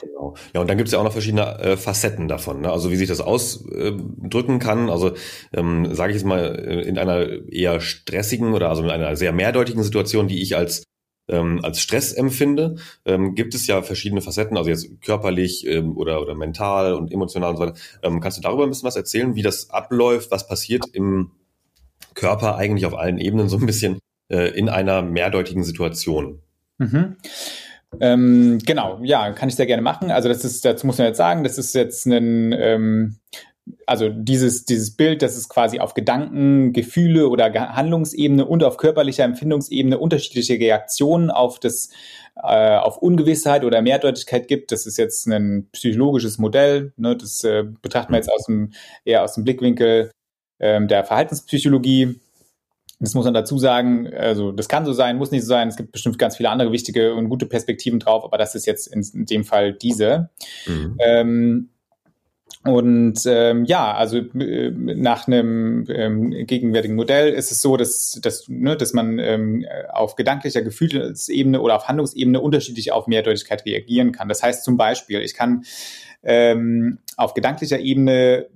Genau. 0.00 0.34
Ja, 0.54 0.60
und 0.60 0.68
dann 0.68 0.76
gibt 0.76 0.88
es 0.88 0.92
ja 0.92 0.98
auch 0.98 1.04
noch 1.04 1.12
verschiedene 1.12 1.58
äh, 1.58 1.76
Facetten 1.76 2.28
davon, 2.28 2.60
ne? 2.60 2.70
also 2.70 2.90
wie 2.90 2.96
sich 2.96 3.08
das 3.08 3.20
ausdrücken 3.20 4.56
äh, 4.56 4.58
kann. 4.58 4.90
Also 4.90 5.12
ähm, 5.52 5.94
sage 5.94 6.12
ich 6.12 6.16
jetzt 6.16 6.26
mal, 6.26 6.56
äh, 6.58 6.82
in 6.82 6.98
einer 6.98 7.26
eher 7.50 7.80
stressigen 7.80 8.54
oder 8.54 8.68
also 8.68 8.82
in 8.82 8.90
einer 8.90 9.16
sehr 9.16 9.32
mehrdeutigen 9.32 9.82
Situation, 9.82 10.28
die 10.28 10.42
ich 10.42 10.56
als 10.56 10.84
ähm, 11.28 11.60
als 11.62 11.80
Stress 11.80 12.12
empfinde, 12.12 12.76
ähm, 13.04 13.34
gibt 13.34 13.54
es 13.54 13.66
ja 13.66 13.82
verschiedene 13.82 14.20
Facetten, 14.20 14.56
also 14.56 14.70
jetzt 14.70 15.00
körperlich 15.02 15.66
ähm, 15.66 15.96
oder, 15.96 16.20
oder 16.20 16.34
mental 16.34 16.94
und 16.94 17.12
emotional 17.12 17.50
und 17.50 17.56
so 17.56 17.62
weiter. 17.62 17.78
Ähm, 18.02 18.20
kannst 18.20 18.38
du 18.38 18.42
darüber 18.42 18.64
ein 18.64 18.70
bisschen 18.70 18.86
was 18.86 18.96
erzählen, 18.96 19.34
wie 19.34 19.42
das 19.42 19.70
abläuft, 19.70 20.30
was 20.30 20.46
passiert 20.46 20.84
im 20.92 21.30
Körper 22.14 22.56
eigentlich 22.56 22.86
auf 22.86 22.94
allen 22.94 23.18
Ebenen 23.18 23.48
so 23.48 23.56
ein 23.56 23.66
bisschen 23.66 23.98
äh, 24.28 24.48
in 24.58 24.68
einer 24.68 25.02
mehrdeutigen 25.02 25.62
Situation? 25.62 26.40
Mhm. 26.78 27.16
Ähm, 28.00 28.58
genau, 28.64 29.00
ja, 29.02 29.32
kann 29.32 29.48
ich 29.48 29.56
sehr 29.56 29.66
gerne 29.66 29.82
machen. 29.82 30.10
Also 30.10 30.28
das 30.28 30.44
ist, 30.44 30.64
dazu 30.64 30.86
muss 30.86 30.98
man 30.98 31.08
jetzt 31.08 31.18
sagen, 31.18 31.44
das 31.44 31.58
ist 31.58 31.74
jetzt 31.74 32.06
ein 32.06 32.52
ähm, 32.52 33.16
also 33.86 34.08
dieses, 34.08 34.64
dieses 34.64 34.96
Bild, 34.96 35.22
dass 35.22 35.36
es 35.36 35.48
quasi 35.48 35.78
auf 35.78 35.94
Gedanken, 35.94 36.72
Gefühle 36.72 37.28
oder 37.28 37.52
Handlungsebene 37.52 38.44
und 38.44 38.64
auf 38.64 38.76
körperlicher 38.76 39.24
Empfindungsebene 39.24 39.98
unterschiedliche 39.98 40.54
Reaktionen 40.54 41.30
auf 41.30 41.60
das, 41.60 41.90
äh, 42.36 42.76
auf 42.76 42.98
Ungewissheit 42.98 43.64
oder 43.64 43.82
Mehrdeutigkeit 43.82 44.48
gibt, 44.48 44.72
das 44.72 44.86
ist 44.86 44.98
jetzt 44.98 45.26
ein 45.26 45.68
psychologisches 45.72 46.38
Modell. 46.38 46.92
Ne? 46.96 47.16
Das 47.16 47.44
äh, 47.44 47.64
betrachten 47.82 48.12
wir 48.12 48.18
jetzt 48.18 48.32
aus 48.32 48.46
dem, 48.46 48.72
eher 49.04 49.22
aus 49.22 49.34
dem 49.34 49.44
Blickwinkel 49.44 50.10
ähm, 50.58 50.88
der 50.88 51.04
Verhaltenspsychologie. 51.04 52.20
Das 53.02 53.14
muss 53.14 53.24
man 53.24 53.34
dazu 53.34 53.58
sagen, 53.58 54.06
also 54.14 54.52
das 54.52 54.68
kann 54.68 54.84
so 54.84 54.92
sein, 54.92 55.18
muss 55.18 55.32
nicht 55.32 55.42
so 55.42 55.48
sein. 55.48 55.66
Es 55.66 55.76
gibt 55.76 55.90
bestimmt 55.90 56.20
ganz 56.20 56.36
viele 56.36 56.50
andere 56.50 56.70
wichtige 56.70 57.14
und 57.14 57.28
gute 57.28 57.46
Perspektiven 57.46 57.98
drauf, 57.98 58.22
aber 58.22 58.38
das 58.38 58.54
ist 58.54 58.64
jetzt 58.64 58.86
in, 58.86 59.04
in 59.12 59.26
dem 59.26 59.44
Fall 59.44 59.72
diese. 59.72 60.30
Mhm. 60.68 60.96
Ähm, 61.00 61.68
und 62.64 63.18
ähm, 63.26 63.64
ja, 63.64 63.92
also 63.92 64.18
äh, 64.18 64.70
nach 64.70 65.26
einem 65.26 65.84
ähm, 65.88 66.30
gegenwärtigen 66.46 66.94
Modell 66.94 67.32
ist 67.32 67.50
es 67.50 67.60
so, 67.60 67.76
dass, 67.76 68.20
dass, 68.22 68.48
ne, 68.48 68.76
dass 68.76 68.92
man 68.92 69.18
ähm, 69.18 69.66
auf 69.92 70.14
gedanklicher 70.14 70.62
Gefühlsebene 70.62 71.60
oder 71.60 71.74
auf 71.74 71.88
Handlungsebene 71.88 72.40
unterschiedlich 72.40 72.92
auf 72.92 73.08
Mehrdeutigkeit 73.08 73.66
reagieren 73.66 74.12
kann. 74.12 74.28
Das 74.28 74.44
heißt 74.44 74.62
zum 74.62 74.76
Beispiel, 74.76 75.22
ich 75.22 75.34
kann 75.34 75.64
ähm, 76.22 76.98
auf 77.16 77.34
gedanklicher 77.34 77.80
Ebene 77.80 78.46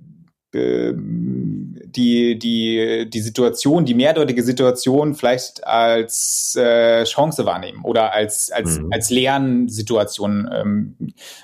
ähm, 0.57 1.75
die, 1.85 2.37
die, 2.37 3.09
die 3.09 3.19
Situation, 3.21 3.85
die 3.85 3.93
mehrdeutige 3.93 4.43
Situation 4.43 5.15
vielleicht 5.15 5.65
als 5.65 6.55
äh, 6.55 7.03
Chance 7.05 7.45
wahrnehmen 7.45 7.83
oder 7.83 8.13
als, 8.13 8.51
als, 8.51 8.79
mhm. 8.79 8.89
als 8.91 9.09
Lernsituation. 9.09 10.49
Ähm, 10.53 10.95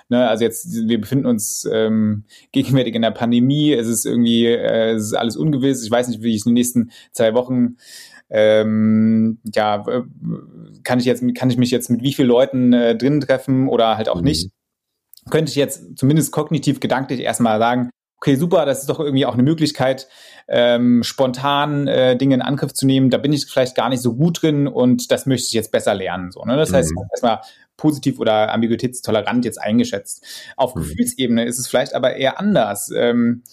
ne? 0.10 0.28
Also 0.28 0.44
jetzt, 0.44 0.88
wir 0.88 1.00
befinden 1.00 1.26
uns 1.26 1.68
ähm, 1.72 2.26
gegenwärtig 2.52 2.96
in 2.96 3.02
der 3.02 3.12
Pandemie, 3.12 3.74
es 3.74 3.88
ist 3.88 4.06
irgendwie, 4.06 4.48
äh, 4.48 4.92
es 4.92 5.04
ist 5.04 5.14
alles 5.14 5.38
ungewiss, 5.38 5.84
ich 5.84 5.92
weiß 5.92 6.08
nicht, 6.10 6.22
wie 6.22 6.36
ich 6.36 6.46
in 6.46 6.52
den 6.52 6.56
nächsten 6.56 6.92
zwei 7.12 7.34
Wochen 7.34 7.78
ähm, 8.30 9.40
ja, 9.54 9.84
kann 10.84 11.00
ich 11.00 11.06
jetzt, 11.06 11.24
kann 11.36 11.52
ich 11.52 11.58
mich 11.58 11.72
jetzt 11.72 11.90
mit 11.90 12.02
wie 12.02 12.14
vielen 12.14 12.28
Leuten 12.28 12.74
äh, 12.74 12.96
drin 12.96 13.22
treffen 13.22 13.70
oder 13.70 13.96
halt 13.96 14.10
auch 14.10 14.18
mhm. 14.18 14.26
nicht? 14.26 14.50
Könnte 15.30 15.52
ich 15.52 15.56
jetzt 15.56 15.98
zumindest 15.98 16.32
kognitiv 16.32 16.80
gedanklich 16.80 17.22
erstmal 17.22 17.60
sagen, 17.60 17.90
okay, 18.24 18.38
super, 18.38 18.66
das 18.66 18.80
ist 18.80 18.90
doch 18.90 19.02
irgendwie 19.02 19.26
auch 19.26 19.34
eine 19.34 19.44
Möglichkeit, 19.44 20.08
ähm, 20.48 21.04
spontan 21.04 21.90
äh, 21.90 22.16
Dinge 22.16 22.36
in 22.36 22.42
Angriff 22.42 22.74
zu 22.74 22.86
nehmen. 22.86 23.10
Da 23.10 23.18
bin 23.18 23.34
ich 23.34 23.46
vielleicht 23.48 23.76
gar 23.76 23.90
nicht 23.90 24.02
so 24.02 24.16
gut 24.16 24.42
drin 24.42 24.66
und 24.66 25.12
das 25.12 25.26
möchte 25.26 25.48
ich 25.48 25.52
jetzt 25.52 25.74
besser 25.74 25.94
lernen. 25.94 26.32
So, 26.32 26.42
ne? 26.46 26.56
Das 26.56 26.72
mhm. 26.72 26.76
heißt, 26.76 26.94
erstmal 27.12 27.42
positiv 27.76 28.20
oder 28.20 28.54
ambiguitätstolerant 28.54 29.44
jetzt 29.44 29.62
eingeschätzt. 29.62 30.26
Auf 30.56 30.74
mhm. 30.74 30.84
Gefühlsebene 30.84 31.44
ist 31.44 31.60
es 31.60 31.68
vielleicht 31.68 31.94
aber 31.94 32.16
eher 32.16 32.40
anders. 32.40 32.90
Ähm, 32.96 33.44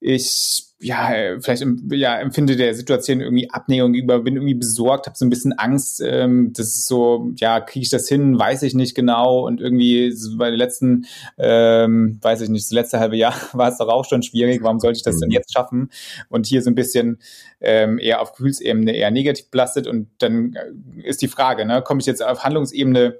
ich 0.00 0.66
ja, 0.82 1.38
vielleicht 1.40 1.62
ja, 1.90 2.18
empfinde 2.18 2.56
der 2.56 2.74
Situation 2.74 3.20
irgendwie 3.20 3.50
Abnäherung 3.50 3.92
gegenüber, 3.92 4.20
bin 4.20 4.36
irgendwie 4.36 4.54
besorgt, 4.54 5.06
habe 5.06 5.16
so 5.16 5.26
ein 5.26 5.30
bisschen 5.30 5.52
Angst. 5.52 6.02
Ähm, 6.02 6.52
das 6.54 6.68
ist 6.68 6.86
so, 6.86 7.32
ja, 7.36 7.60
kriege 7.60 7.82
ich 7.82 7.90
das 7.90 8.08
hin, 8.08 8.38
weiß 8.38 8.62
ich 8.62 8.74
nicht 8.74 8.94
genau. 8.94 9.46
Und 9.46 9.60
irgendwie 9.60 10.14
bei 10.38 10.48
den 10.48 10.58
letzten, 10.58 11.04
ähm, 11.36 12.18
weiß 12.22 12.40
ich 12.40 12.48
nicht, 12.48 12.64
das 12.64 12.72
letzte 12.72 12.98
halbe 12.98 13.16
Jahr 13.16 13.34
war 13.52 13.68
es 13.68 13.76
doch 13.76 13.88
auch 13.88 14.06
schon 14.06 14.22
schwierig. 14.22 14.62
Warum 14.62 14.80
sollte 14.80 14.96
ich 14.96 15.02
das 15.02 15.18
denn 15.18 15.28
mhm. 15.28 15.34
jetzt 15.34 15.52
schaffen? 15.52 15.90
Und 16.30 16.46
hier 16.46 16.62
so 16.62 16.70
ein 16.70 16.74
bisschen 16.74 17.18
ähm, 17.60 17.98
eher 17.98 18.22
auf 18.22 18.32
Gefühlsebene 18.32 18.96
eher 18.96 19.10
negativ 19.10 19.50
belastet. 19.50 19.86
Und 19.86 20.08
dann 20.18 20.56
ist 21.02 21.20
die 21.20 21.28
Frage, 21.28 21.66
ne, 21.66 21.82
komme 21.82 22.00
ich 22.00 22.06
jetzt 22.06 22.24
auf 22.24 22.42
Handlungsebene 22.42 23.18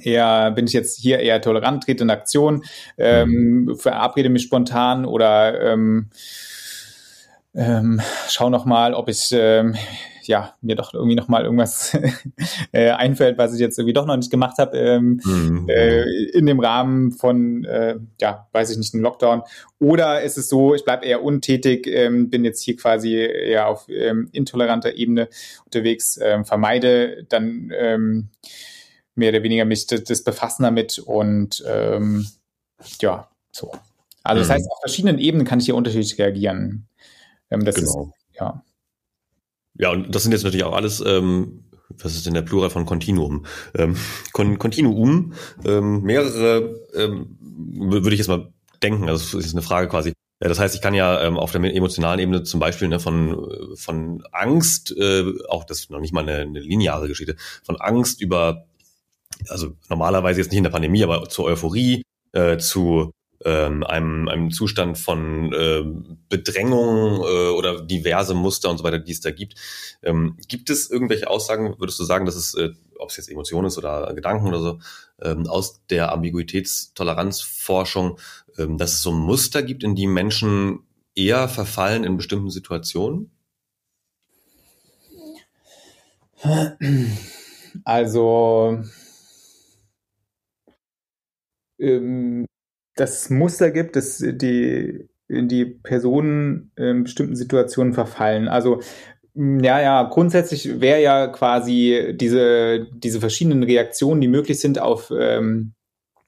eher, 0.00 0.50
bin 0.52 0.66
ich 0.66 0.72
jetzt 0.72 0.98
hier 0.98 1.18
eher 1.18 1.42
tolerant, 1.42 1.84
trete 1.84 2.04
in 2.04 2.10
Aktion, 2.10 2.64
ähm, 2.96 3.64
mhm. 3.64 3.76
verabrede 3.76 4.30
mich 4.30 4.42
spontan 4.42 5.04
oder 5.04 5.72
ähm, 5.72 6.08
ähm, 7.54 8.00
schau 8.28 8.50
noch 8.50 8.64
mal, 8.64 8.94
ob 8.94 9.08
ich 9.08 9.30
ähm, 9.32 9.74
ja 10.22 10.54
mir 10.60 10.76
doch 10.76 10.94
irgendwie 10.94 11.16
noch 11.16 11.28
mal 11.28 11.44
irgendwas 11.44 11.96
äh, 12.72 12.90
einfällt, 12.90 13.38
was 13.38 13.52
ich 13.52 13.60
jetzt 13.60 13.78
irgendwie 13.78 13.92
doch 13.92 14.06
noch 14.06 14.16
nicht 14.16 14.30
gemacht 14.30 14.58
habe 14.58 14.78
ähm, 14.78 15.20
mhm. 15.24 15.68
äh, 15.68 16.04
in 16.30 16.46
dem 16.46 16.60
Rahmen 16.60 17.12
von 17.12 17.64
äh, 17.64 17.96
ja 18.20 18.48
weiß 18.52 18.70
ich 18.70 18.78
nicht 18.78 18.94
einem 18.94 19.02
Lockdown. 19.02 19.42
Oder 19.78 20.22
ist 20.22 20.38
es 20.38 20.48
so, 20.48 20.74
ich 20.74 20.84
bleibe 20.84 21.04
eher 21.04 21.22
untätig, 21.22 21.86
ähm, 21.86 22.30
bin 22.30 22.44
jetzt 22.44 22.62
hier 22.62 22.76
quasi 22.76 23.14
eher 23.14 23.66
auf 23.66 23.88
ähm, 23.88 24.28
intoleranter 24.32 24.94
Ebene 24.94 25.28
unterwegs, 25.64 26.18
ähm, 26.22 26.44
vermeide 26.44 27.24
dann 27.28 27.72
ähm, 27.76 28.28
mehr 29.14 29.30
oder 29.30 29.42
weniger 29.42 29.64
mich 29.64 29.86
das, 29.86 30.04
das 30.04 30.22
Befassen 30.22 30.62
damit 30.62 30.98
und 30.98 31.64
ähm, 31.66 32.28
ja 33.00 33.28
so. 33.50 33.72
Also 34.22 34.40
das 34.40 34.48
mhm. 34.48 34.52
heißt, 34.52 34.70
auf 34.70 34.80
verschiedenen 34.80 35.18
Ebenen 35.18 35.46
kann 35.46 35.58
ich 35.58 35.64
hier 35.64 35.74
unterschiedlich 35.74 36.18
reagieren. 36.18 36.86
Ähm, 37.50 37.64
das 37.64 37.74
genau. 37.74 38.12
Ist, 38.14 38.38
ja. 38.40 38.64
Ja, 39.74 39.90
und 39.90 40.14
das 40.14 40.22
sind 40.22 40.32
jetzt 40.32 40.44
natürlich 40.44 40.64
auch 40.64 40.74
alles, 40.74 41.02
ähm, 41.04 41.64
was 41.88 42.14
ist 42.14 42.26
denn 42.26 42.34
der 42.34 42.42
Plural 42.42 42.70
von 42.70 42.86
Continuum? 42.86 43.46
Ähm, 43.74 43.96
Con 44.32 44.58
Continuum, 44.58 45.32
ähm, 45.64 46.02
mehrere, 46.02 46.80
ähm, 46.94 47.38
würde 47.40 48.12
ich 48.12 48.18
jetzt 48.18 48.28
mal 48.28 48.52
denken, 48.82 49.08
also 49.08 49.38
das 49.38 49.46
ist 49.46 49.54
eine 49.54 49.62
Frage 49.62 49.88
quasi. 49.88 50.12
Das 50.38 50.58
heißt, 50.58 50.74
ich 50.74 50.80
kann 50.80 50.94
ja 50.94 51.22
ähm, 51.22 51.36
auf 51.36 51.52
der 51.52 51.62
emotionalen 51.62 52.18
Ebene 52.18 52.42
zum 52.44 52.60
Beispiel 52.60 52.88
ne, 52.88 52.98
von, 52.98 53.74
von 53.74 54.24
Angst, 54.32 54.94
äh, 54.96 55.24
auch 55.48 55.64
das 55.64 55.80
ist 55.80 55.90
noch 55.90 56.00
nicht 56.00 56.14
mal 56.14 56.22
eine, 56.22 56.38
eine 56.38 56.60
lineare 56.60 57.08
Geschichte, 57.08 57.36
von 57.62 57.76
Angst 57.76 58.22
über, 58.22 58.66
also 59.48 59.76
normalerweise 59.90 60.40
jetzt 60.40 60.50
nicht 60.50 60.58
in 60.58 60.64
der 60.64 60.70
Pandemie, 60.70 61.04
aber 61.04 61.28
zur 61.28 61.44
Euphorie, 61.44 62.02
äh, 62.32 62.56
zu 62.56 63.12
ähm, 63.44 63.84
einem, 63.84 64.28
einem 64.28 64.50
Zustand 64.50 64.98
von 64.98 65.52
äh, 65.52 65.84
Bedrängung 66.28 67.22
äh, 67.22 67.50
oder 67.50 67.82
diverse 67.82 68.34
Muster 68.34 68.70
und 68.70 68.78
so 68.78 68.84
weiter, 68.84 68.98
die 68.98 69.12
es 69.12 69.20
da 69.20 69.30
gibt. 69.30 69.54
Ähm, 70.02 70.36
gibt 70.48 70.70
es 70.70 70.90
irgendwelche 70.90 71.28
Aussagen, 71.28 71.74
würdest 71.78 71.98
du 71.98 72.04
sagen, 72.04 72.26
dass 72.26 72.36
es 72.36 72.54
äh, 72.54 72.70
ob 73.00 73.10
es 73.10 73.16
jetzt 73.16 73.30
Emotion 73.30 73.64
ist 73.64 73.78
oder 73.78 74.12
Gedanken 74.14 74.48
oder 74.48 74.60
so, 74.60 74.78
ähm, 75.22 75.46
aus 75.46 75.84
der 75.86 76.12
Ambiguitätstoleranzforschung, 76.12 78.18
ähm, 78.58 78.78
dass 78.78 78.92
es 78.92 79.02
so 79.02 79.12
Muster 79.12 79.62
gibt, 79.62 79.82
in 79.82 79.94
die 79.94 80.06
Menschen 80.06 80.80
eher 81.14 81.48
verfallen 81.48 82.04
in 82.04 82.16
bestimmten 82.16 82.50
Situationen? 82.50 83.30
Also 87.84 88.82
ähm, 91.78 92.46
das 92.96 93.30
Muster 93.30 93.70
gibt, 93.70 93.96
dass 93.96 94.18
die 94.18 95.08
in 95.28 95.48
die 95.48 95.64
Personen 95.64 96.72
in 96.76 97.04
bestimmten 97.04 97.36
Situationen 97.36 97.92
verfallen. 97.92 98.48
Also 98.48 98.80
ja, 99.34 99.80
ja, 99.80 100.02
grundsätzlich 100.02 100.80
wäre 100.80 101.00
ja 101.00 101.28
quasi 101.28 102.14
diese, 102.14 102.88
diese 102.92 103.20
verschiedenen 103.20 103.62
Reaktionen, 103.62 104.20
die 104.20 104.28
möglich 104.28 104.58
sind 104.58 104.80
auf 104.80 105.12
ähm, 105.16 105.74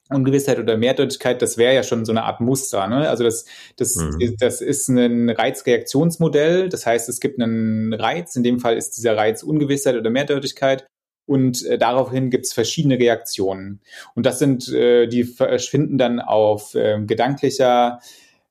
Ungewissheit 0.09 0.59
oder 0.59 0.77
Mehrdeutigkeit, 0.77 1.41
das 1.41 1.57
wäre 1.57 1.73
ja 1.73 1.83
schon 1.83 2.05
so 2.05 2.11
eine 2.11 2.23
Art 2.23 2.39
Muster. 2.39 2.87
Ne? 2.87 3.09
Also 3.09 3.23
das, 3.23 3.45
das, 3.77 3.95
mhm. 3.95 4.35
das 4.39 4.61
ist 4.61 4.87
ein 4.89 5.29
Reizreaktionsmodell. 5.29 6.69
Das 6.69 6.85
heißt, 6.85 7.09
es 7.09 7.19
gibt 7.19 7.41
einen 7.41 7.93
Reiz. 7.93 8.35
In 8.35 8.43
dem 8.43 8.59
Fall 8.59 8.77
ist 8.77 8.97
dieser 8.97 9.17
Reiz 9.17 9.43
Ungewissheit 9.43 9.95
oder 9.95 10.09
Mehrdeutigkeit. 10.09 10.85
Und 11.25 11.65
äh, 11.65 11.77
daraufhin 11.77 12.29
gibt 12.29 12.45
es 12.45 12.53
verschiedene 12.53 12.99
Reaktionen. 12.99 13.79
Und 14.13 14.25
das 14.25 14.39
sind, 14.39 14.67
äh, 14.69 15.07
die 15.07 15.23
verschwinden 15.23 15.97
dann 15.97 16.19
auf 16.19 16.75
äh, 16.75 16.99
gedanklicher, 17.05 17.99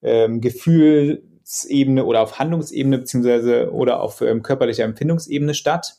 ähm, 0.03 0.41
Gefühlsebene 0.41 2.05
oder 2.05 2.23
auf 2.23 2.39
Handlungsebene 2.39 2.99
beziehungsweise 2.99 3.73
oder 3.73 4.01
auf 4.01 4.21
ähm, 4.23 4.43
körperlicher 4.43 4.85
Empfindungsebene 4.85 5.55
statt. 5.55 5.97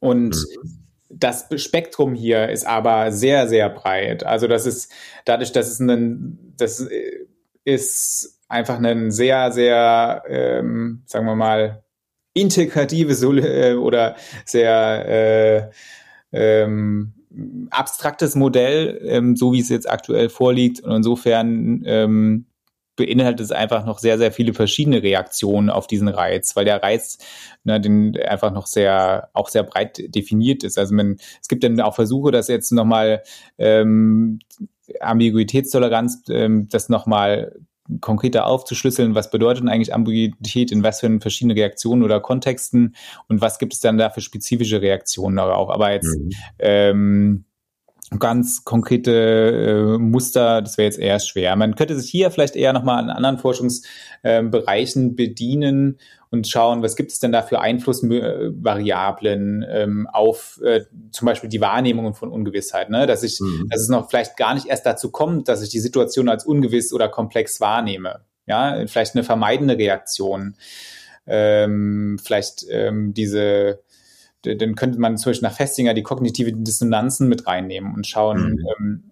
Und 0.00 0.36
mhm. 0.36 0.86
das 1.10 1.48
Spektrum 1.56 2.14
hier 2.14 2.48
ist 2.48 2.66
aber 2.66 3.12
sehr, 3.12 3.46
sehr 3.48 3.68
breit. 3.68 4.24
Also 4.24 4.48
das 4.48 4.66
ist 4.66 4.90
dadurch, 5.24 5.52
dass 5.52 5.70
es 5.70 5.80
ein, 5.80 6.54
das 6.56 6.80
äh, 6.80 7.26
ist 7.64 8.40
einfach 8.48 8.78
ein 8.78 9.10
sehr, 9.10 9.52
sehr, 9.52 10.22
ähm, 10.28 11.02
sagen 11.06 11.26
wir 11.26 11.34
mal, 11.34 11.83
integrative 12.34 13.12
äh, 13.12 13.74
oder 13.74 14.16
sehr 14.44 15.08
äh, 15.08 15.70
ähm, 16.32 17.14
abstraktes 17.70 18.34
Modell, 18.34 19.00
ähm, 19.04 19.36
so 19.36 19.52
wie 19.52 19.60
es 19.60 19.68
jetzt 19.68 19.88
aktuell 19.88 20.28
vorliegt. 20.28 20.80
Und 20.80 20.92
insofern 20.92 21.82
ähm, 21.86 22.46
beinhaltet 22.96 23.40
es 23.40 23.50
einfach 23.50 23.84
noch 23.84 23.98
sehr, 23.98 24.18
sehr 24.18 24.32
viele 24.32 24.54
verschiedene 24.54 25.02
Reaktionen 25.02 25.70
auf 25.70 25.86
diesen 25.86 26.08
Reiz, 26.08 26.54
weil 26.54 26.64
der 26.64 26.82
Reiz 26.82 27.18
ne, 27.64 27.80
den 27.80 28.16
einfach 28.16 28.52
noch 28.52 28.66
sehr, 28.66 29.30
auch 29.32 29.48
sehr 29.48 29.64
breit 29.64 30.02
definiert 30.14 30.62
ist. 30.62 30.78
Also 30.78 30.94
man, 30.94 31.16
es 31.40 31.48
gibt 31.48 31.64
dann 31.64 31.80
auch 31.80 31.94
Versuche, 31.94 32.30
das 32.30 32.48
jetzt 32.48 32.70
nochmal 32.72 33.22
ähm, 33.58 34.38
Ambiguitätstoleranz, 35.00 36.24
ähm, 36.28 36.68
das 36.70 36.88
nochmal 36.88 37.56
konkreter 38.00 38.46
aufzuschlüsseln, 38.46 39.14
was 39.14 39.30
bedeutet 39.30 39.68
eigentlich 39.68 39.94
Ambiguität 39.94 40.72
in 40.72 40.82
was 40.82 41.00
für 41.00 41.20
verschiedene 41.20 41.54
Reaktionen 41.54 42.02
oder 42.02 42.20
Kontexten 42.20 42.94
und 43.28 43.40
was 43.40 43.58
gibt 43.58 43.74
es 43.74 43.80
dann 43.80 43.98
da 43.98 44.10
für 44.10 44.20
spezifische 44.20 44.80
Reaktionen 44.80 45.38
auch. 45.38 45.70
Aber 45.70 45.92
jetzt 45.92 46.16
mhm. 46.16 46.30
ähm, 46.58 47.44
ganz 48.18 48.64
konkrete 48.64 49.96
äh, 49.96 49.98
Muster, 49.98 50.62
das 50.62 50.78
wäre 50.78 50.86
jetzt 50.86 50.98
eher 50.98 51.20
schwer. 51.20 51.56
Man 51.56 51.74
könnte 51.74 51.98
sich 51.98 52.10
hier 52.10 52.30
vielleicht 52.30 52.56
eher 52.56 52.72
nochmal 52.72 52.98
an 52.98 53.10
anderen 53.10 53.38
Forschungsbereichen 53.38 55.10
äh, 55.10 55.14
bedienen 55.14 55.98
und 56.30 56.48
schauen, 56.48 56.82
was 56.82 56.96
gibt 56.96 57.12
es 57.12 57.20
denn 57.20 57.32
da 57.32 57.42
für 57.42 57.60
Einflussvariablen 57.60 59.64
ähm, 59.68 60.08
auf 60.12 60.60
äh, 60.64 60.82
zum 61.12 61.26
Beispiel 61.26 61.48
die 61.48 61.60
Wahrnehmung 61.60 62.14
von 62.14 62.30
Ungewissheit, 62.30 62.90
ne? 62.90 63.06
dass 63.06 63.22
ich, 63.22 63.38
mhm. 63.40 63.68
dass 63.70 63.82
es 63.82 63.88
noch 63.88 64.10
vielleicht 64.10 64.36
gar 64.36 64.54
nicht 64.54 64.66
erst 64.66 64.84
dazu 64.84 65.10
kommt, 65.10 65.48
dass 65.48 65.62
ich 65.62 65.70
die 65.70 65.80
Situation 65.80 66.28
als 66.28 66.44
ungewiss 66.44 66.92
oder 66.92 67.08
komplex 67.08 67.60
wahrnehme. 67.60 68.20
Ja, 68.46 68.84
vielleicht 68.86 69.14
eine 69.14 69.24
vermeidende 69.24 69.78
Reaktion. 69.78 70.56
Ähm, 71.26 72.18
vielleicht 72.22 72.66
ähm, 72.68 73.14
diese 73.14 73.80
dann 74.44 74.74
könnte 74.74 74.98
man 74.98 75.16
zum 75.16 75.30
Beispiel 75.30 75.48
nach 75.48 75.56
Festinger 75.56 75.94
die 75.94 76.02
kognitiven 76.02 76.64
Dissonanzen 76.64 77.28
mit 77.28 77.46
reinnehmen 77.46 77.94
und 77.94 78.06
schauen, 78.06 78.52
mhm. 78.52 78.66
ähm, 78.78 79.10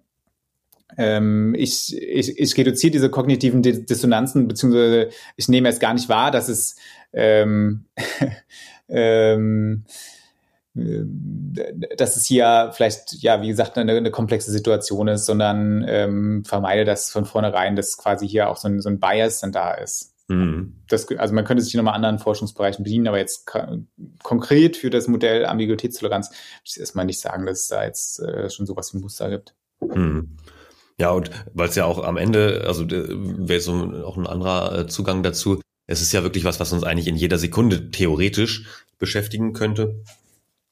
ähm, 0.97 1.55
ich, 1.57 1.95
ich, 1.97 2.37
ich 2.37 2.57
reduziere 2.57 2.91
diese 2.91 3.09
kognitiven 3.09 3.61
Dissonanzen, 3.61 4.47
beziehungsweise 4.47 5.09
ich 5.35 5.47
nehme 5.47 5.69
es 5.69 5.79
gar 5.79 5.93
nicht 5.93 6.09
wahr, 6.09 6.31
dass 6.31 6.49
es 6.49 6.75
ähm, 7.13 7.85
ähm, 8.89 9.85
äh, 10.75 11.03
dass 11.95 12.15
es 12.15 12.25
hier 12.25 12.71
vielleicht, 12.73 13.13
ja, 13.21 13.41
wie 13.41 13.47
gesagt, 13.47 13.77
eine, 13.77 13.93
eine 13.93 14.11
komplexe 14.11 14.51
Situation 14.51 15.07
ist, 15.07 15.25
sondern 15.25 15.85
ähm, 15.87 16.43
vermeide 16.45 16.85
das 16.85 17.11
von 17.11 17.25
vornherein, 17.25 17.75
dass 17.75 17.97
quasi 17.97 18.27
hier 18.27 18.49
auch 18.49 18.57
so 18.57 18.67
ein, 18.67 18.81
so 18.81 18.89
ein 18.89 18.99
Bias 18.99 19.39
dann 19.39 19.51
da 19.51 19.73
ist. 19.73 20.12
Mhm. 20.33 20.83
Das, 20.87 21.09
also 21.17 21.33
man 21.33 21.45
könnte 21.45 21.63
sich 21.63 21.73
nochmal 21.75 21.93
anderen 21.95 22.19
Forschungsbereichen 22.19 22.83
bedienen, 22.83 23.07
aber 23.07 23.17
jetzt 23.17 23.49
konkret 24.23 24.77
für 24.77 24.89
das 24.89 25.07
Modell 25.07 25.45
Ambiguitätstoleranz 25.45 26.29
würde 26.29 26.39
ich 26.65 26.79
erstmal 26.79 27.05
nicht 27.05 27.19
sagen, 27.19 27.45
dass 27.45 27.61
es 27.61 27.67
da 27.67 27.83
jetzt 27.83 28.19
äh, 28.19 28.49
schon 28.49 28.65
sowas 28.65 28.93
wie 28.93 28.97
ein 28.97 29.01
Muster 29.01 29.29
gibt. 29.29 29.55
Mhm. 29.81 30.37
Ja, 30.99 31.11
und 31.11 31.31
weil 31.53 31.69
es 31.69 31.75
ja 31.75 31.85
auch 31.85 32.03
am 32.03 32.17
Ende, 32.17 32.63
also 32.67 32.85
wäre 32.89 33.59
so 33.59 33.73
auch 34.05 34.17
ein 34.17 34.27
anderer 34.27 34.79
äh, 34.79 34.87
Zugang 34.87 35.23
dazu, 35.23 35.59
es 35.87 36.01
ist 36.01 36.13
ja 36.13 36.23
wirklich 36.23 36.45
was, 36.45 36.59
was 36.59 36.71
uns 36.71 36.83
eigentlich 36.83 37.07
in 37.07 37.15
jeder 37.15 37.37
Sekunde 37.37 37.91
theoretisch 37.91 38.65
beschäftigen 38.99 39.53
könnte. 39.53 40.03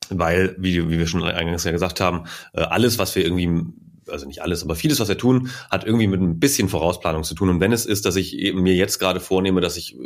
Weil, 0.09 0.55
wie, 0.59 0.89
wie 0.89 0.99
wir 0.99 1.07
schon 1.07 1.23
eingangs 1.23 1.63
ja 1.63 1.71
gesagt 1.71 2.01
haben, 2.01 2.25
äh, 2.53 2.61
alles, 2.61 2.99
was 2.99 3.15
wir 3.15 3.23
irgendwie 3.23 3.63
also 4.11 4.27
nicht 4.27 4.41
alles, 4.41 4.63
aber 4.63 4.75
vieles, 4.75 4.99
was 4.99 5.07
wir 5.07 5.17
tun, 5.17 5.49
hat 5.69 5.85
irgendwie 5.85 6.07
mit 6.07 6.21
ein 6.21 6.39
bisschen 6.39 6.69
Vorausplanung 6.69 7.23
zu 7.23 7.35
tun. 7.35 7.49
Und 7.49 7.59
wenn 7.59 7.71
es 7.71 7.85
ist, 7.85 8.05
dass 8.05 8.15
ich 8.15 8.53
mir 8.53 8.75
jetzt 8.75 8.99
gerade 8.99 9.19
vornehme, 9.19 9.61
dass 9.61 9.77
ich, 9.77 9.97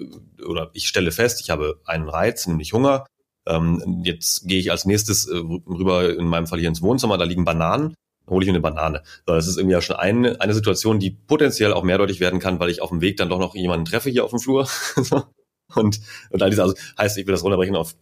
oder 0.45 0.69
ich 0.73 0.87
stelle 0.87 1.11
fest, 1.11 1.41
ich 1.41 1.49
habe 1.49 1.79
einen 1.85 2.09
Reiz, 2.09 2.47
nämlich 2.47 2.73
Hunger, 2.73 3.05
ähm, 3.47 4.01
jetzt 4.03 4.47
gehe 4.47 4.59
ich 4.59 4.71
als 4.71 4.85
nächstes 4.85 5.27
äh, 5.27 5.35
rüber, 5.35 6.09
in 6.09 6.25
meinem 6.27 6.47
Fall 6.47 6.59
hier 6.59 6.69
ins 6.69 6.81
Wohnzimmer, 6.81 7.17
da 7.17 7.25
liegen 7.25 7.45
Bananen, 7.45 7.95
hole 8.29 8.43
ich 8.43 8.47
mir 8.47 8.53
eine 8.53 8.61
Banane. 8.61 9.03
Das 9.25 9.47
ist 9.47 9.57
irgendwie 9.57 9.73
ja 9.73 9.81
schon 9.81 9.95
eine, 9.95 10.41
eine 10.41 10.53
Situation, 10.53 10.99
die 10.99 11.11
potenziell 11.11 11.73
auch 11.73 11.83
mehrdeutig 11.83 12.19
werden 12.19 12.39
kann, 12.39 12.59
weil 12.59 12.69
ich 12.69 12.81
auf 12.81 12.89
dem 12.89 13.01
Weg 13.01 13.17
dann 13.17 13.29
doch 13.29 13.39
noch 13.39 13.55
jemanden 13.55 13.85
treffe 13.85 14.09
hier 14.09 14.23
auf 14.23 14.31
dem 14.31 14.39
Flur. 14.39 14.67
und, 15.75 15.99
und 16.29 16.41
all 16.41 16.49
diese, 16.49 16.63
also 16.63 16.75
heißt, 16.97 17.17
ich 17.17 17.27
will 17.27 17.33
das 17.33 17.43
runterbrechen 17.43 17.75
auf 17.75 17.95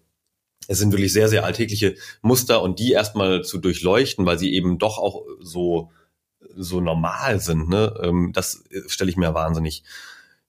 es 0.68 0.80
sind 0.80 0.92
wirklich 0.92 1.14
sehr, 1.14 1.30
sehr 1.30 1.46
alltägliche 1.46 1.96
Muster 2.22 2.62
und 2.62 2.80
die 2.80 2.92
erstmal 2.92 3.44
zu 3.44 3.58
durchleuchten, 3.58 4.26
weil 4.26 4.40
sie 4.40 4.54
eben 4.54 4.78
doch 4.78 4.98
auch 4.98 5.24
so, 5.40 5.92
so 6.56 6.82
normal 6.82 7.40
sind, 7.40 7.70
ne? 7.70 7.94
Ähm, 8.02 8.32
das 8.34 8.64
stelle 8.88 9.10
ich 9.10 9.18
mir 9.18 9.34
wahnsinnig, 9.34 9.84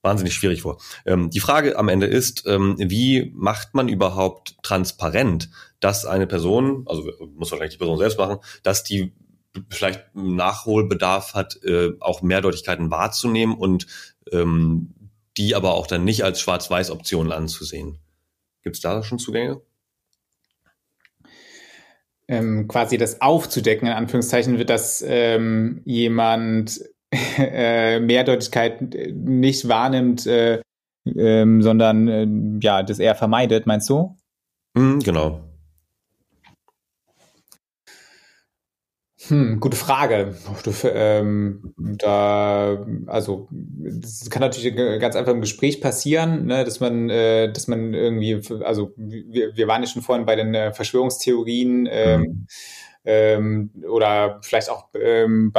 wahnsinnig 0.03 0.35
schwierig 0.35 0.63
vor. 0.63 0.79
Ähm, 1.07 1.31
die 1.31 1.41
Frage 1.41 1.79
am 1.79 1.89
Ende 1.89 2.07
ist, 2.07 2.45
ähm, 2.47 2.77
wie 2.79 3.33
macht 3.35 3.75
man 3.75 3.89
überhaupt 3.89 4.57
transparent, 4.63 5.51
dass 5.81 6.05
eine 6.05 6.27
Person, 6.27 6.85
also 6.87 7.11
muss 7.35 7.51
wahrscheinlich 7.51 7.75
die 7.75 7.79
Person 7.79 7.99
selbst 7.99 8.19
machen, 8.19 8.39
dass 8.63 8.85
die 8.85 9.13
vielleicht 9.71 10.15
Nachholbedarf 10.15 11.35
hat, 11.35 11.63
äh, 11.63 11.93
auch 12.01 12.23
Mehrdeutigkeiten 12.23 12.91
wahrzunehmen 12.91 13.57
und 13.57 13.87
die 15.37 15.55
aber 15.55 15.75
auch 15.75 15.87
dann 15.87 16.03
nicht 16.03 16.25
als 16.25 16.41
Schwarz-Weiß-Optionen 16.41 17.31
anzusehen. 17.31 17.99
Gibt 18.63 18.77
es 18.77 18.83
da 18.83 19.03
schon 19.03 19.19
Zugänge? 19.19 19.61
Ähm, 22.29 22.69
quasi 22.69 22.99
das 22.99 23.21
aufzudecken, 23.21 23.89
in 23.89 23.95
Anführungszeichen, 23.95 24.59
wird, 24.59 24.71
dass 24.71 25.05
ähm, 25.07 25.83
jemand 25.85 26.81
äh, 27.39 28.01
Mehrdeutigkeit 28.01 28.81
nicht 29.13 29.69
wahrnimmt, 29.69 30.27
äh, 30.27 30.61
ähm, 31.07 31.63
sondern 31.63 32.09
äh, 32.09 32.27
ja, 32.63 32.83
das 32.83 32.99
eher 32.99 33.15
vermeidet, 33.15 33.67
meinst 33.67 33.89
du? 33.91 34.17
Mm, 34.75 34.99
genau. 35.01 35.41
Hm, 39.29 39.61
gute 39.61 39.77
Frage. 39.77 40.35
Ähm, 40.85 41.75
da, 41.77 42.85
also, 43.07 43.49
das 43.51 44.29
kann 44.29 44.41
natürlich 44.41 44.75
ganz 45.01 45.17
einfach 45.17 45.33
im 45.33 45.41
Gespräch 45.41 45.81
passieren, 45.81 46.47
ne, 46.47 46.65
dass 46.65 46.81
man, 46.81 47.09
äh, 47.09 47.51
dass 47.53 47.67
man 47.67 47.95
irgendwie, 47.95 48.41
also 48.65 48.93
wir, 48.97 49.57
wir 49.57 49.69
waren 49.69 49.83
ja 49.83 49.89
schon 49.89 50.03
vorhin 50.03 50.27
bei 50.27 50.37
den 50.37 50.55
äh, 50.55 50.73
Verschwörungstheorien 50.73 51.89
ähm, 51.91 52.21
mhm. 52.21 52.47
ähm, 53.05 53.71
oder 53.89 54.41
vielleicht 54.43 54.69
auch 54.71 54.89
ähm, 54.95 55.53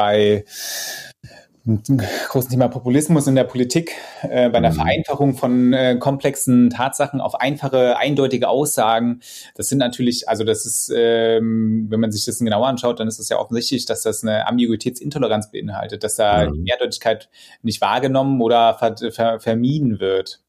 bei 1.65 2.05
großen 2.29 2.51
Thema 2.51 2.67
Populismus 2.67 3.25
in 3.25 3.33
der 3.33 3.43
Politik, 3.43 3.91
äh, 4.21 4.49
bei 4.49 4.59
der 4.59 4.71
mhm. 4.71 4.75
Vereinfachung 4.75 5.35
von 5.35 5.73
äh, 5.73 5.97
komplexen 5.99 6.69
Tatsachen 6.69 7.19
auf 7.19 7.33
einfache, 7.35 7.97
eindeutige 7.97 8.49
Aussagen. 8.49 9.21
Das 9.55 9.69
sind 9.69 9.79
natürlich, 9.79 10.29
also 10.29 10.43
das 10.43 10.67
ist, 10.67 10.93
ähm, 10.95 11.87
wenn 11.89 11.99
man 11.99 12.11
sich 12.11 12.25
das 12.25 12.37
genauer 12.37 12.67
anschaut, 12.67 12.99
dann 12.99 13.07
ist 13.07 13.19
es 13.19 13.29
ja 13.29 13.39
offensichtlich, 13.39 13.85
dass 13.87 14.03
das 14.03 14.21
eine 14.23 14.47
Ambiguitätsintoleranz 14.47 15.49
beinhaltet, 15.49 16.03
dass 16.03 16.15
da 16.15 16.45
die 16.45 16.59
Mehrdeutigkeit 16.59 17.29
nicht 17.63 17.81
wahrgenommen 17.81 18.41
oder 18.41 18.75
ver 18.75 18.95
ver 19.11 19.39
vermieden 19.39 19.99
wird. 19.99 20.44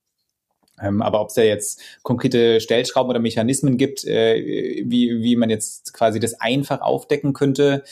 Ähm, 0.81 1.03
aber 1.03 1.21
ob 1.21 1.29
es 1.29 1.35
da 1.35 1.43
jetzt 1.43 1.81
konkrete 2.03 2.61
Stellschrauben 2.61 3.11
oder 3.11 3.21
Mechanismen 3.21 3.77
gibt, 3.77 4.05
äh, 4.05 4.83
wie, 4.87 5.23
wie 5.23 5.37
man 5.37 5.51
jetzt 5.51 5.93
quasi 5.93 6.21
das 6.21 6.41
einfach 6.41 6.81
aufdecken 6.81 7.33
könnte, 7.33 7.85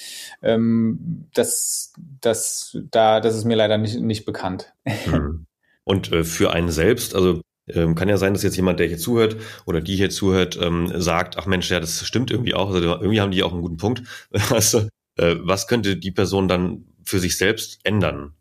ähm, 0.42 1.26
das, 1.34 1.92
das, 2.20 2.78
da, 2.90 3.20
das 3.20 3.36
ist 3.36 3.44
mir 3.44 3.56
leider 3.56 3.78
nicht, 3.78 4.00
nicht 4.00 4.24
bekannt. 4.24 4.72
Hm. 5.04 5.46
Und 5.84 6.12
äh, 6.12 6.24
für 6.24 6.52
einen 6.52 6.70
selbst, 6.70 7.14
also 7.14 7.42
ähm, 7.68 7.94
kann 7.94 8.08
ja 8.08 8.16
sein, 8.16 8.34
dass 8.34 8.42
jetzt 8.42 8.56
jemand, 8.56 8.80
der 8.80 8.86
hier 8.86 8.98
zuhört 8.98 9.36
oder 9.66 9.80
die 9.80 9.96
hier 9.96 10.10
zuhört, 10.10 10.58
ähm, 10.60 10.90
sagt, 10.94 11.36
ach 11.38 11.46
Mensch, 11.46 11.70
ja, 11.70 11.80
das 11.80 12.06
stimmt 12.06 12.30
irgendwie 12.30 12.54
auch. 12.54 12.70
Also 12.72 12.80
irgendwie 12.80 13.20
haben 13.20 13.30
die 13.30 13.42
auch 13.42 13.52
einen 13.52 13.62
guten 13.62 13.76
Punkt. 13.76 14.02
Also, 14.50 14.88
äh, 15.16 15.36
was 15.40 15.66
könnte 15.68 15.96
die 15.96 16.10
Person 16.10 16.48
dann 16.48 16.84
für 17.04 17.18
sich 17.18 17.36
selbst 17.36 17.80
ändern? 17.84 18.34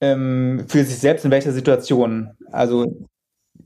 Ähm, 0.00 0.64
für 0.68 0.84
sich 0.84 0.98
selbst 0.98 1.24
in 1.24 1.30
welcher 1.30 1.52
Situation? 1.52 2.30
Also 2.52 3.06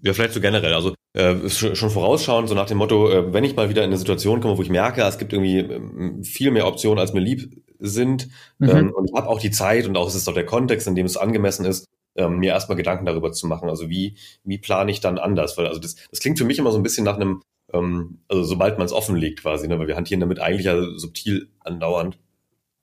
ja, 0.02 0.12
vielleicht 0.12 0.34
so 0.34 0.40
generell. 0.40 0.74
Also 0.74 0.94
äh, 1.14 1.48
schon 1.48 1.90
vorausschauen, 1.90 2.48
so 2.48 2.54
nach 2.54 2.66
dem 2.66 2.78
Motto, 2.78 3.10
äh, 3.10 3.32
wenn 3.32 3.44
ich 3.44 3.54
mal 3.54 3.68
wieder 3.68 3.82
in 3.82 3.90
eine 3.90 3.98
Situation 3.98 4.40
komme, 4.40 4.58
wo 4.58 4.62
ich 4.62 4.70
merke, 4.70 5.02
es 5.02 5.18
gibt 5.18 5.32
irgendwie 5.32 5.58
äh, 5.58 6.24
viel 6.24 6.50
mehr 6.50 6.66
Optionen, 6.66 6.98
als 6.98 7.12
mir 7.12 7.20
lieb 7.20 7.62
sind, 7.78 8.28
mhm. 8.58 8.68
ähm, 8.68 8.92
und 8.92 9.08
ich 9.08 9.14
habe 9.14 9.28
auch 9.28 9.38
die 9.38 9.50
Zeit 9.50 9.86
und 9.86 9.96
auch 9.96 10.08
es 10.08 10.14
ist 10.14 10.28
auch 10.28 10.34
der 10.34 10.46
Kontext, 10.46 10.88
in 10.88 10.96
dem 10.96 11.06
es 11.06 11.16
angemessen 11.16 11.64
ist, 11.66 11.86
ähm, 12.16 12.38
mir 12.38 12.52
erstmal 12.52 12.76
Gedanken 12.76 13.06
darüber 13.06 13.32
zu 13.32 13.46
machen. 13.46 13.68
Also 13.68 13.90
wie, 13.90 14.16
wie 14.44 14.58
plane 14.58 14.90
ich 14.90 15.00
dann 15.00 15.18
anders? 15.18 15.56
Weil 15.56 15.66
also 15.66 15.80
das, 15.80 15.96
das 16.10 16.20
klingt 16.20 16.38
für 16.38 16.44
mich 16.44 16.58
immer 16.58 16.72
so 16.72 16.78
ein 16.78 16.82
bisschen 16.82 17.04
nach 17.04 17.16
einem, 17.16 17.42
ähm, 17.72 18.18
also 18.28 18.42
sobald 18.42 18.78
man 18.78 18.86
es 18.86 18.92
offenlegt 18.92 19.40
quasi, 19.42 19.68
ne? 19.68 19.78
weil 19.78 19.88
wir 19.88 19.96
hantieren 19.96 20.20
damit 20.20 20.40
eigentlich 20.40 20.66
ja 20.66 20.82
subtil 20.96 21.48
andauernd. 21.60 22.18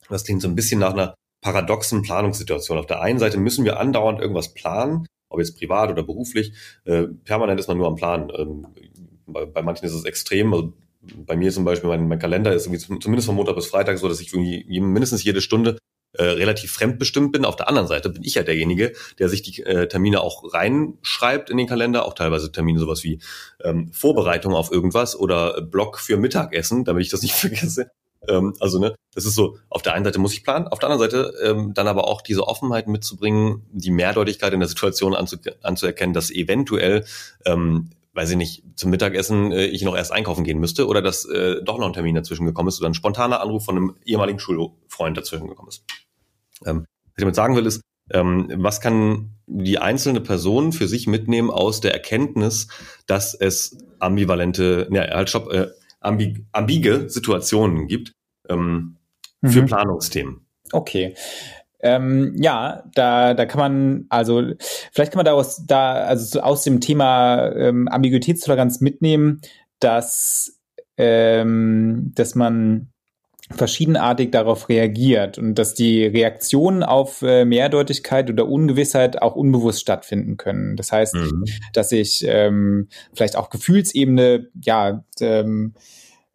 Das 0.09 0.23
klingt 0.23 0.41
so 0.41 0.47
ein 0.47 0.55
bisschen 0.55 0.79
nach 0.79 0.93
einer 0.93 1.15
paradoxen 1.41 2.01
Planungssituation. 2.01 2.77
Auf 2.77 2.85
der 2.85 3.01
einen 3.01 3.19
Seite 3.19 3.37
müssen 3.37 3.65
wir 3.65 3.79
andauernd 3.79 4.19
irgendwas 4.19 4.53
planen, 4.53 5.05
ob 5.29 5.39
jetzt 5.39 5.57
privat 5.57 5.89
oder 5.89 6.03
beruflich. 6.03 6.53
Äh, 6.85 7.03
permanent 7.23 7.59
ist 7.59 7.67
man 7.67 7.77
nur 7.77 7.87
am 7.87 7.95
Plan. 7.95 8.31
Ähm, 8.35 8.67
bei, 9.25 9.61
manchen 9.61 9.85
ist 9.85 9.93
es 9.93 10.05
extrem. 10.05 10.53
Also 10.53 10.73
bei 11.01 11.35
mir 11.35 11.51
zum 11.51 11.65
Beispiel, 11.65 11.89
mein, 11.89 12.07
mein 12.07 12.19
Kalender 12.19 12.53
ist 12.53 12.65
irgendwie 12.65 12.99
zumindest 12.99 13.27
von 13.27 13.35
Montag 13.35 13.55
bis 13.55 13.67
Freitag 13.67 13.97
so, 13.97 14.07
dass 14.07 14.19
ich 14.19 14.33
irgendwie 14.33 14.79
mindestens 14.79 15.23
jede 15.23 15.41
Stunde 15.41 15.77
äh, 16.13 16.23
relativ 16.23 16.71
fremdbestimmt 16.71 17.31
bin. 17.31 17.45
Auf 17.45 17.55
der 17.55 17.69
anderen 17.69 17.87
Seite 17.87 18.09
bin 18.09 18.23
ich 18.23 18.35
ja 18.35 18.43
derjenige, 18.43 18.93
der 19.19 19.29
sich 19.29 19.43
die 19.43 19.61
äh, 19.63 19.87
Termine 19.87 20.21
auch 20.21 20.53
reinschreibt 20.53 21.49
in 21.49 21.57
den 21.57 21.67
Kalender, 21.67 22.05
auch 22.05 22.15
teilweise 22.15 22.51
Termine 22.51 22.79
sowas 22.79 23.03
wie 23.03 23.21
ähm, 23.63 23.91
Vorbereitung 23.93 24.53
auf 24.53 24.71
irgendwas 24.71 25.15
oder 25.15 25.61
Blog 25.61 25.99
für 25.99 26.17
Mittagessen, 26.17 26.83
damit 26.83 27.03
ich 27.03 27.09
das 27.09 27.21
nicht 27.21 27.33
vergesse. 27.35 27.91
Ähm, 28.27 28.53
also, 28.59 28.79
ne, 28.79 28.95
das 29.13 29.25
ist 29.25 29.35
so, 29.35 29.57
auf 29.69 29.81
der 29.81 29.93
einen 29.93 30.05
Seite 30.05 30.19
muss 30.19 30.33
ich 30.33 30.43
planen, 30.43 30.67
auf 30.67 30.79
der 30.79 30.89
anderen 30.89 31.09
Seite 31.09 31.33
ähm, 31.43 31.73
dann 31.73 31.87
aber 31.87 32.07
auch 32.07 32.21
diese 32.21 32.47
Offenheit 32.47 32.87
mitzubringen, 32.87 33.65
die 33.71 33.91
Mehrdeutigkeit 33.91 34.53
in 34.53 34.59
der 34.59 34.69
Situation 34.69 35.15
anzu 35.15 35.37
anzuerkennen, 35.63 36.13
dass 36.13 36.31
eventuell, 36.31 37.05
ähm, 37.45 37.89
weiß 38.13 38.31
ich 38.31 38.37
nicht, 38.37 38.63
zum 38.75 38.91
Mittagessen 38.91 39.51
äh, 39.51 39.65
ich 39.65 39.83
noch 39.83 39.95
erst 39.95 40.11
einkaufen 40.11 40.43
gehen 40.43 40.59
müsste 40.59 40.87
oder 40.87 41.01
dass 41.01 41.25
äh, 41.25 41.63
doch 41.63 41.77
noch 41.77 41.87
ein 41.87 41.93
Termin 41.93 42.15
dazwischen 42.15 42.45
gekommen 42.45 42.69
ist 42.69 42.79
oder 42.79 42.89
ein 42.89 42.93
spontaner 42.93 43.41
Anruf 43.41 43.65
von 43.65 43.77
einem 43.77 43.95
ehemaligen 44.05 44.39
Schulfreund 44.39 45.17
dazwischen 45.17 45.47
gekommen 45.47 45.69
ist. 45.69 45.83
Ähm, 46.65 46.85
was 47.05 47.13
ich 47.17 47.21
damit 47.21 47.35
sagen 47.35 47.55
will, 47.55 47.65
ist, 47.65 47.81
ähm, 48.11 48.51
was 48.57 48.81
kann 48.81 49.35
die 49.45 49.77
einzelne 49.77 50.21
Person 50.21 50.73
für 50.73 50.87
sich 50.87 51.07
mitnehmen 51.07 51.49
aus 51.49 51.79
der 51.81 51.93
Erkenntnis, 51.93 52.67
dass 53.07 53.33
es 53.33 53.77
ambivalente, 53.99 54.87
ja, 54.91 55.01
halt, 55.09 55.29
stopp, 55.29 55.51
äh, 55.51 55.67
ambig, 55.99 56.45
ambige 56.51 57.09
Situationen 57.09 57.87
gibt 57.87 58.13
ähm, 58.49 58.97
mhm. 59.41 59.49
für 59.49 59.63
Planungsthemen. 59.63 60.45
Okay. 60.71 61.15
Ähm, 61.81 62.35
ja, 62.37 62.83
da, 62.93 63.33
da 63.33 63.45
kann 63.45 63.59
man, 63.59 64.05
also 64.09 64.43
vielleicht 64.91 65.13
kann 65.13 65.19
man 65.19 65.25
daraus, 65.25 65.65
da, 65.65 65.93
also 65.93 66.41
aus 66.41 66.63
dem 66.63 66.81
Thema 66.81 67.53
ähm, 67.55 67.87
Ambiguitätstoleranz 67.87 68.81
mitnehmen, 68.81 69.41
dass, 69.79 70.59
ähm, 70.97 72.11
dass 72.15 72.35
man 72.35 72.88
verschiedenartig 73.55 74.31
darauf 74.31 74.69
reagiert 74.69 75.37
und 75.37 75.55
dass 75.55 75.73
die 75.73 76.05
Reaktionen 76.05 76.83
auf 76.83 77.21
äh, 77.21 77.45
Mehrdeutigkeit 77.45 78.29
oder 78.29 78.47
Ungewissheit 78.47 79.21
auch 79.21 79.35
unbewusst 79.35 79.81
stattfinden 79.81 80.37
können. 80.37 80.75
Das 80.75 80.91
heißt, 80.91 81.15
mhm. 81.15 81.45
dass 81.73 81.91
ich 81.91 82.23
ähm, 82.27 82.89
vielleicht 83.13 83.35
auch 83.35 83.49
Gefühlsebene, 83.49 84.47
ja, 84.63 85.03
ähm, 85.19 85.73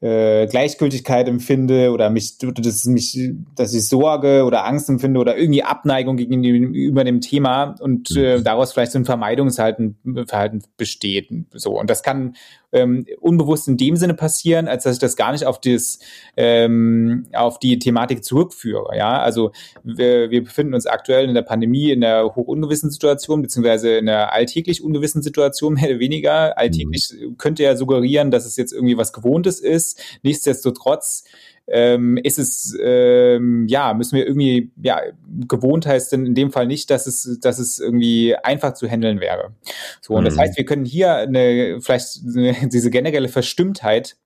äh, 0.05 0.47
Gleichgültigkeit 0.49 1.29
empfinde 1.29 1.91
oder 1.91 2.11
mich, 2.11 2.37
dass 2.37 2.85
mich, 2.85 3.33
dass 3.57 3.73
ich 3.73 3.89
Sorge 3.89 4.45
oder 4.45 4.67
Angst 4.67 4.91
empfinde 4.91 5.19
oder 5.19 5.39
irgendwie 5.39 5.63
Abneigung 5.63 6.19
gegenüber 6.19 7.05
dem 7.05 7.23
Thema 7.23 7.75
und 7.81 8.15
äh, 8.15 8.37
mhm. 8.37 8.45
daraus 8.45 8.75
vielleicht 8.75 8.93
so 8.93 8.99
ein 8.99 9.07
Vermeidungsverhalten 9.07 9.97
Verhalten 10.27 10.63
besteht. 10.77 11.31
So 11.55 11.81
und 11.81 11.89
das 11.89 12.03
kann 12.03 12.35
ähm, 12.75 13.07
unbewusst 13.21 13.69
in 13.69 13.77
dem 13.79 13.97
Sinne 13.97 14.15
passieren, 14.15 14.69
als 14.69 14.83
dass 14.83 14.95
ich 14.95 14.99
das 14.99 15.17
gar 15.17 15.33
nicht 15.33 15.47
auf 15.47 15.61
das 15.61 16.01
ähm, 16.37 17.27
auf 17.33 17.59
die 17.59 17.79
Thematik 17.79 18.25
zurückführe. 18.25 18.97
Ja, 18.97 19.21
also 19.21 19.53
wir, 19.85 20.31
wir 20.31 20.45
befinden 20.45 20.75
uns 20.75 20.87
aktuell 20.87 21.29
in 21.29 21.35
der 21.35 21.43
Pandemie 21.43 21.93
in 21.93 22.01
der 22.03 22.35
hochungewissen 22.35 22.91
Situation 22.91 23.41
beziehungsweise 23.41 23.97
in 23.97 24.07
der 24.07 24.33
alltäglich 24.33 24.83
ungewissen 24.83 25.23
Situation 25.23 25.75
mehr 25.75 25.91
oder 25.91 26.01
weniger. 26.01 26.59
Alltäglich 26.59 27.15
mhm. 27.19 27.39
könnte 27.39 27.63
ja 27.63 27.77
suggerieren, 27.77 28.31
dass 28.31 28.45
es 28.45 28.57
jetzt 28.57 28.73
irgendwie 28.73 28.99
was 28.99 29.13
Gewohntes 29.13 29.61
ist. 29.61 29.94
Nichtsdestotrotz 30.23 31.25
ähm, 31.67 32.19
ist 32.19 32.39
es, 32.39 32.77
ähm, 32.83 33.67
ja, 33.69 33.95
müssen 33.95 34.17
wir 34.17 34.27
irgendwie, 34.27 34.71
ja, 34.83 35.01
gewohnt 35.49 35.87
heißt 35.87 36.13
denn 36.13 36.27
in 36.27 36.35
dem 36.35 36.53
Fall 36.53 36.67
nicht, 36.67 36.91
dass 36.91 37.07
es, 37.07 37.39
dass 37.41 37.59
es 37.59 37.81
irgendwie 37.81 38.37
einfach 38.37 38.75
zu 38.75 38.87
handeln 38.87 39.21
wäre. 39.21 39.53
So, 40.01 40.15
und 40.15 40.23
mhm. 40.23 40.27
das 40.27 40.39
heißt, 40.39 40.57
wir 40.57 40.65
können 40.65 40.85
hier 40.85 41.15
eine, 41.15 41.81
vielleicht 41.81 42.21
eine, 42.25 42.55
diese 42.69 42.91
generelle 42.91 43.29
Verstimmtheit 43.29 44.17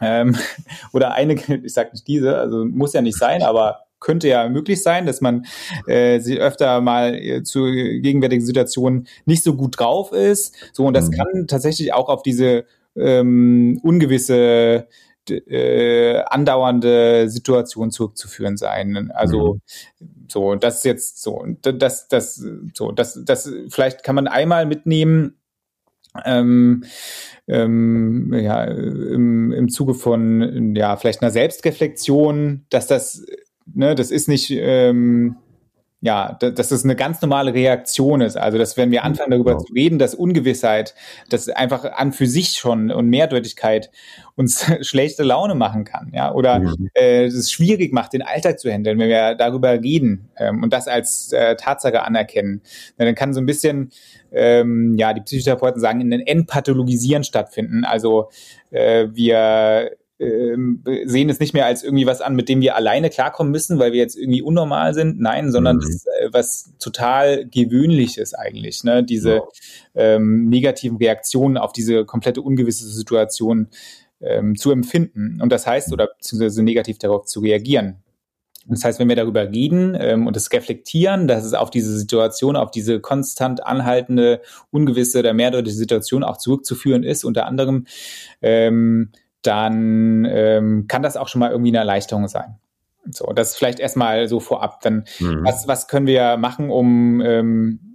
ähm, 0.00 0.36
oder 0.92 1.12
eine, 1.12 1.34
ich 1.62 1.72
sage 1.72 1.90
nicht 1.92 2.08
diese, 2.08 2.38
also 2.38 2.64
muss 2.64 2.94
ja 2.94 3.02
nicht 3.02 3.18
sein, 3.18 3.42
aber 3.42 3.80
könnte 4.00 4.28
ja 4.28 4.48
möglich 4.48 4.82
sein, 4.82 5.06
dass 5.06 5.22
man 5.22 5.46
äh, 5.86 6.20
sie 6.20 6.38
öfter 6.38 6.82
mal 6.82 7.14
äh, 7.14 7.42
zu 7.42 7.64
gegenwärtigen 7.64 8.44
Situationen 8.44 9.06
nicht 9.24 9.42
so 9.42 9.54
gut 9.54 9.78
drauf 9.78 10.12
ist. 10.12 10.54
So, 10.74 10.84
und 10.84 10.94
das 10.94 11.08
mhm. 11.08 11.12
kann 11.12 11.46
tatsächlich 11.46 11.94
auch 11.94 12.10
auf 12.10 12.22
diese 12.22 12.66
ähm, 12.96 13.80
ungewisse 13.82 14.88
äh, 15.30 16.18
andauernde 16.26 17.28
Situation 17.28 17.90
zurückzuführen 17.90 18.56
sein. 18.56 19.10
Also 19.12 19.54
mhm. 20.00 20.26
so, 20.28 20.54
das 20.54 20.76
ist 20.76 20.84
jetzt 20.84 21.22
so, 21.22 21.44
das, 21.62 22.08
das, 22.08 22.44
so, 22.74 22.92
das, 22.92 23.20
das, 23.24 23.50
vielleicht 23.68 24.02
kann 24.04 24.14
man 24.14 24.28
einmal 24.28 24.66
mitnehmen, 24.66 25.36
ähm, 26.24 26.84
ähm, 27.48 28.32
ja, 28.32 28.64
im, 28.64 29.52
im 29.52 29.68
Zuge 29.68 29.94
von 29.94 30.74
ja 30.76 30.96
vielleicht 30.96 31.22
einer 31.22 31.32
Selbstreflexion, 31.32 32.66
dass 32.70 32.86
das, 32.86 33.26
ne, 33.66 33.94
das 33.94 34.10
ist 34.10 34.28
nicht 34.28 34.50
ähm, 34.50 35.36
ja, 36.04 36.34
dass 36.38 36.70
es 36.70 36.84
eine 36.84 36.96
ganz 36.96 37.22
normale 37.22 37.54
Reaktion 37.54 38.20
ist. 38.20 38.36
Also, 38.36 38.58
dass 38.58 38.76
wenn 38.76 38.90
wir 38.90 39.04
anfangen 39.04 39.30
darüber 39.30 39.52
genau. 39.52 39.64
zu 39.64 39.72
reden, 39.72 39.98
dass 39.98 40.14
Ungewissheit, 40.14 40.94
dass 41.30 41.48
einfach 41.48 41.92
an 41.92 42.12
für 42.12 42.26
sich 42.26 42.50
schon 42.50 42.90
und 42.90 43.08
Mehrdeutigkeit 43.08 43.90
uns 44.34 44.66
schlechte 44.86 45.22
Laune 45.22 45.54
machen 45.54 45.84
kann, 45.84 46.12
ja, 46.14 46.30
oder 46.34 46.60
mhm. 46.60 46.90
äh, 46.92 47.24
es 47.24 47.50
schwierig 47.50 47.94
macht, 47.94 48.12
den 48.12 48.20
Alltag 48.20 48.60
zu 48.60 48.70
handeln, 48.70 48.98
wenn 48.98 49.08
wir 49.08 49.34
darüber 49.34 49.70
reden 49.70 50.28
ähm, 50.36 50.62
und 50.62 50.74
das 50.74 50.88
als 50.88 51.32
äh, 51.32 51.56
Tatsache 51.56 52.02
anerkennen, 52.02 52.60
ja, 52.98 53.06
dann 53.06 53.14
kann 53.14 53.32
so 53.32 53.40
ein 53.40 53.46
bisschen, 53.46 53.90
ähm, 54.30 54.96
ja, 54.98 55.14
die 55.14 55.22
Psychotherapeuten 55.22 55.80
sagen, 55.80 56.00
ein 56.00 56.20
Entpathologisieren 56.20 57.24
stattfinden. 57.24 57.86
Also 57.86 58.28
äh, 58.70 59.06
wir 59.10 59.92
sehen 60.16 61.28
es 61.28 61.40
nicht 61.40 61.54
mehr 61.54 61.66
als 61.66 61.82
irgendwie 61.82 62.06
was 62.06 62.20
an, 62.20 62.36
mit 62.36 62.48
dem 62.48 62.60
wir 62.60 62.76
alleine 62.76 63.10
klarkommen 63.10 63.50
müssen, 63.50 63.80
weil 63.80 63.92
wir 63.92 63.98
jetzt 63.98 64.16
irgendwie 64.16 64.42
unnormal 64.42 64.94
sind. 64.94 65.18
Nein, 65.20 65.50
sondern 65.50 65.76
mhm. 65.76 65.80
das 65.80 65.90
ist 65.90 66.06
äh, 66.06 66.28
was 66.32 66.72
total 66.78 67.46
gewöhnliches 67.46 68.32
eigentlich. 68.32 68.84
Ne? 68.84 69.02
Diese 69.02 69.34
ja. 69.34 69.42
ähm, 69.94 70.48
negativen 70.48 70.98
Reaktionen 70.98 71.58
auf 71.58 71.72
diese 71.72 72.04
komplette 72.04 72.42
ungewisse 72.42 72.88
Situation 72.88 73.68
ähm, 74.20 74.56
zu 74.56 74.70
empfinden. 74.70 75.40
Und 75.42 75.50
das 75.50 75.66
heißt, 75.66 75.92
oder 75.92 76.08
beziehungsweise 76.16 76.62
negativ 76.62 76.98
darauf 76.98 77.26
zu 77.26 77.40
reagieren. 77.40 77.96
Das 78.66 78.84
heißt, 78.84 78.98
wenn 78.98 79.08
wir 79.08 79.16
darüber 79.16 79.50
reden 79.50 79.96
ähm, 79.98 80.26
und 80.26 80.36
es 80.36 80.52
reflektieren, 80.52 81.28
dass 81.28 81.44
es 81.44 81.52
auf 81.52 81.70
diese 81.70 81.96
Situation, 81.98 82.56
auf 82.56 82.70
diese 82.70 82.98
konstant 83.00 83.66
anhaltende, 83.66 84.40
ungewisse 84.70 85.18
oder 85.18 85.34
mehrdeutige 85.34 85.76
Situation 85.76 86.22
auch 86.22 86.38
zurückzuführen 86.38 87.02
ist, 87.02 87.24
unter 87.24 87.46
anderem, 87.46 87.86
ähm, 88.40 89.10
dann 89.46 90.24
ähm, 90.28 90.86
kann 90.88 91.02
das 91.02 91.16
auch 91.16 91.28
schon 91.28 91.40
mal 91.40 91.50
irgendwie 91.50 91.70
eine 91.70 91.78
Erleichterung 91.78 92.28
sein. 92.28 92.56
So, 93.10 93.26
das 93.34 93.56
vielleicht 93.56 93.80
erstmal 93.80 94.28
so 94.28 94.40
vorab. 94.40 94.80
Dann, 94.80 95.04
mhm. 95.20 95.44
was, 95.44 95.68
was 95.68 95.88
können 95.88 96.06
wir 96.06 96.36
machen, 96.36 96.70
um 96.70 97.20
ähm, 97.20 97.94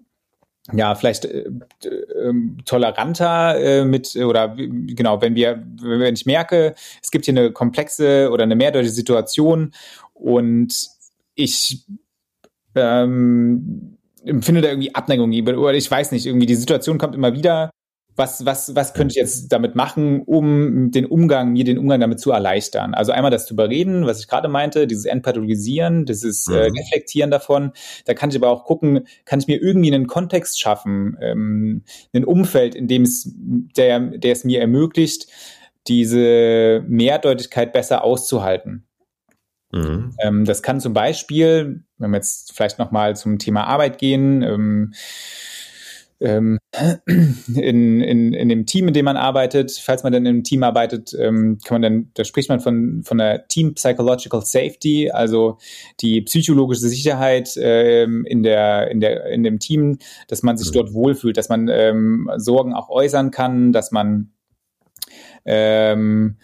ja, 0.74 0.94
vielleicht 0.96 1.26
äh, 1.26 1.50
äh, 1.84 2.34
toleranter 2.66 3.60
äh, 3.60 3.86
mit 3.86 4.16
oder 4.16 4.56
genau, 4.56 5.22
wenn 5.22 5.36
wir, 5.36 5.64
wenn 5.82 6.14
ich 6.14 6.26
merke, 6.26 6.76
es 7.02 7.10
gibt 7.12 7.26
hier 7.26 7.34
eine 7.34 7.52
komplexe 7.52 8.30
oder 8.32 8.44
eine 8.44 8.56
mehrdeutige 8.56 8.92
Situation 8.92 9.74
und 10.14 10.90
ich 11.34 11.86
ähm, 12.76 13.98
empfinde 14.24 14.62
da 14.62 14.70
irgendwie 14.70 14.94
Abneigung 14.94 15.32
oder 15.32 15.74
ich 15.74 15.90
weiß 15.90 16.12
nicht, 16.12 16.26
irgendwie 16.26 16.46
die 16.46 16.56
Situation 16.56 16.98
kommt 16.98 17.16
immer 17.16 17.34
wieder. 17.34 17.72
Was, 18.20 18.46
was, 18.46 18.76
was 18.76 18.94
könnte 18.94 19.14
ich 19.14 19.16
jetzt 19.16 19.48
damit 19.48 19.76
machen, 19.76 20.24
um 20.24 20.92
den 20.92 21.06
Umgang, 21.06 21.54
mir 21.54 21.64
den 21.64 21.78
Umgang 21.78 22.02
damit 22.02 22.20
zu 22.20 22.32
erleichtern? 22.32 22.94
Also 22.94 23.14
einmal 23.14 23.32
das 23.32 23.46
zu 23.46 23.54
überreden, 23.54 24.06
was 24.06 24.20
ich 24.20 24.28
gerade 24.28 24.50
meinte, 24.50 24.88
dieses 24.88 25.06
Entpathologisieren, 25.06 26.06
dieses 26.06 26.46
äh, 26.50 26.52
mhm. 26.52 26.76
äh, 26.76 26.82
Reflektieren 26.82 27.32
davon. 27.32 27.72
Da 28.04 28.14
kann 28.14 28.30
ich 28.30 28.36
aber 28.36 28.50
auch 28.50 28.66
gucken, 28.66 29.08
kann 29.24 29.40
ich 29.40 29.48
mir 29.48 29.62
irgendwie 29.62 29.94
einen 29.94 30.08
Kontext 30.08 30.60
schaffen, 30.60 31.18
ähm, 31.22 31.84
ein 32.12 32.26
Umfeld, 32.26 32.76
in 32.76 32.90
dem 32.90 33.04
es, 33.04 33.32
der, 33.34 34.02
der 34.02 34.34
es 34.34 34.44
mir 34.44 34.60
ermöglicht, 34.60 35.28
diese 35.88 36.84
Mehrdeutigkeit 36.90 37.72
besser 37.72 38.04
auszuhalten. 38.04 38.86
Mhm. 39.72 40.16
Ähm, 40.20 40.46
das 40.46 40.62
kann 40.62 40.82
zum 40.82 40.94
Beispiel, 40.94 41.84
wenn 41.98 42.12
wir 42.12 42.18
jetzt 42.18 42.54
vielleicht 42.54 42.80
nochmal 42.80 43.16
zum 43.16 43.40
Thema 43.40 43.66
Arbeit 43.66 43.98
gehen, 43.98 44.42
ähm, 44.42 44.94
ähm, 46.22 46.60
in, 46.76 48.02
in, 48.02 48.34
in 48.34 48.50
dem 48.50 48.66
Team, 48.66 48.88
in 48.88 48.94
dem 48.94 49.06
man 49.06 49.18
arbeitet, 49.18 49.72
falls 49.72 50.04
man 50.04 50.14
dann 50.14 50.26
in 50.26 50.30
einem 50.30 50.44
Team 50.44 50.64
arbeitet, 50.64 51.16
ähm, 51.18 51.58
kann 51.64 51.76
man 51.76 51.82
dann, 51.82 52.12
da 52.14 52.24
spricht 52.24 52.50
man 52.50 52.60
von, 52.60 53.04
von 53.04 53.18
der 53.18 53.48
Team 53.48 53.74
Psychological 53.76 54.42
Safety, 54.42 55.12
also 55.12 55.58
die 56.02 56.22
psychologische 56.22 56.88
Sicherheit 56.88 57.54
ähm, 57.58 58.26
in, 58.26 58.44
der, 58.44 58.92
in, 58.92 59.00
der, 59.00 59.26
in 59.28 59.44
dem 59.44 59.60
Team, 59.60 60.00
dass 60.28 60.44
man 60.44 60.58
sich 60.58 60.70
mhm. 60.70 60.74
dort 60.74 60.94
wohlfühlt, 60.94 61.38
dass 61.38 61.50
man 61.50 61.68
ähm, 61.70 62.30
Sorgen 62.38 62.74
auch 62.74 62.90
äußern 62.90 63.32
kann, 63.32 63.72
dass 63.72 63.92
man 63.92 64.32
ähm, 65.46 66.38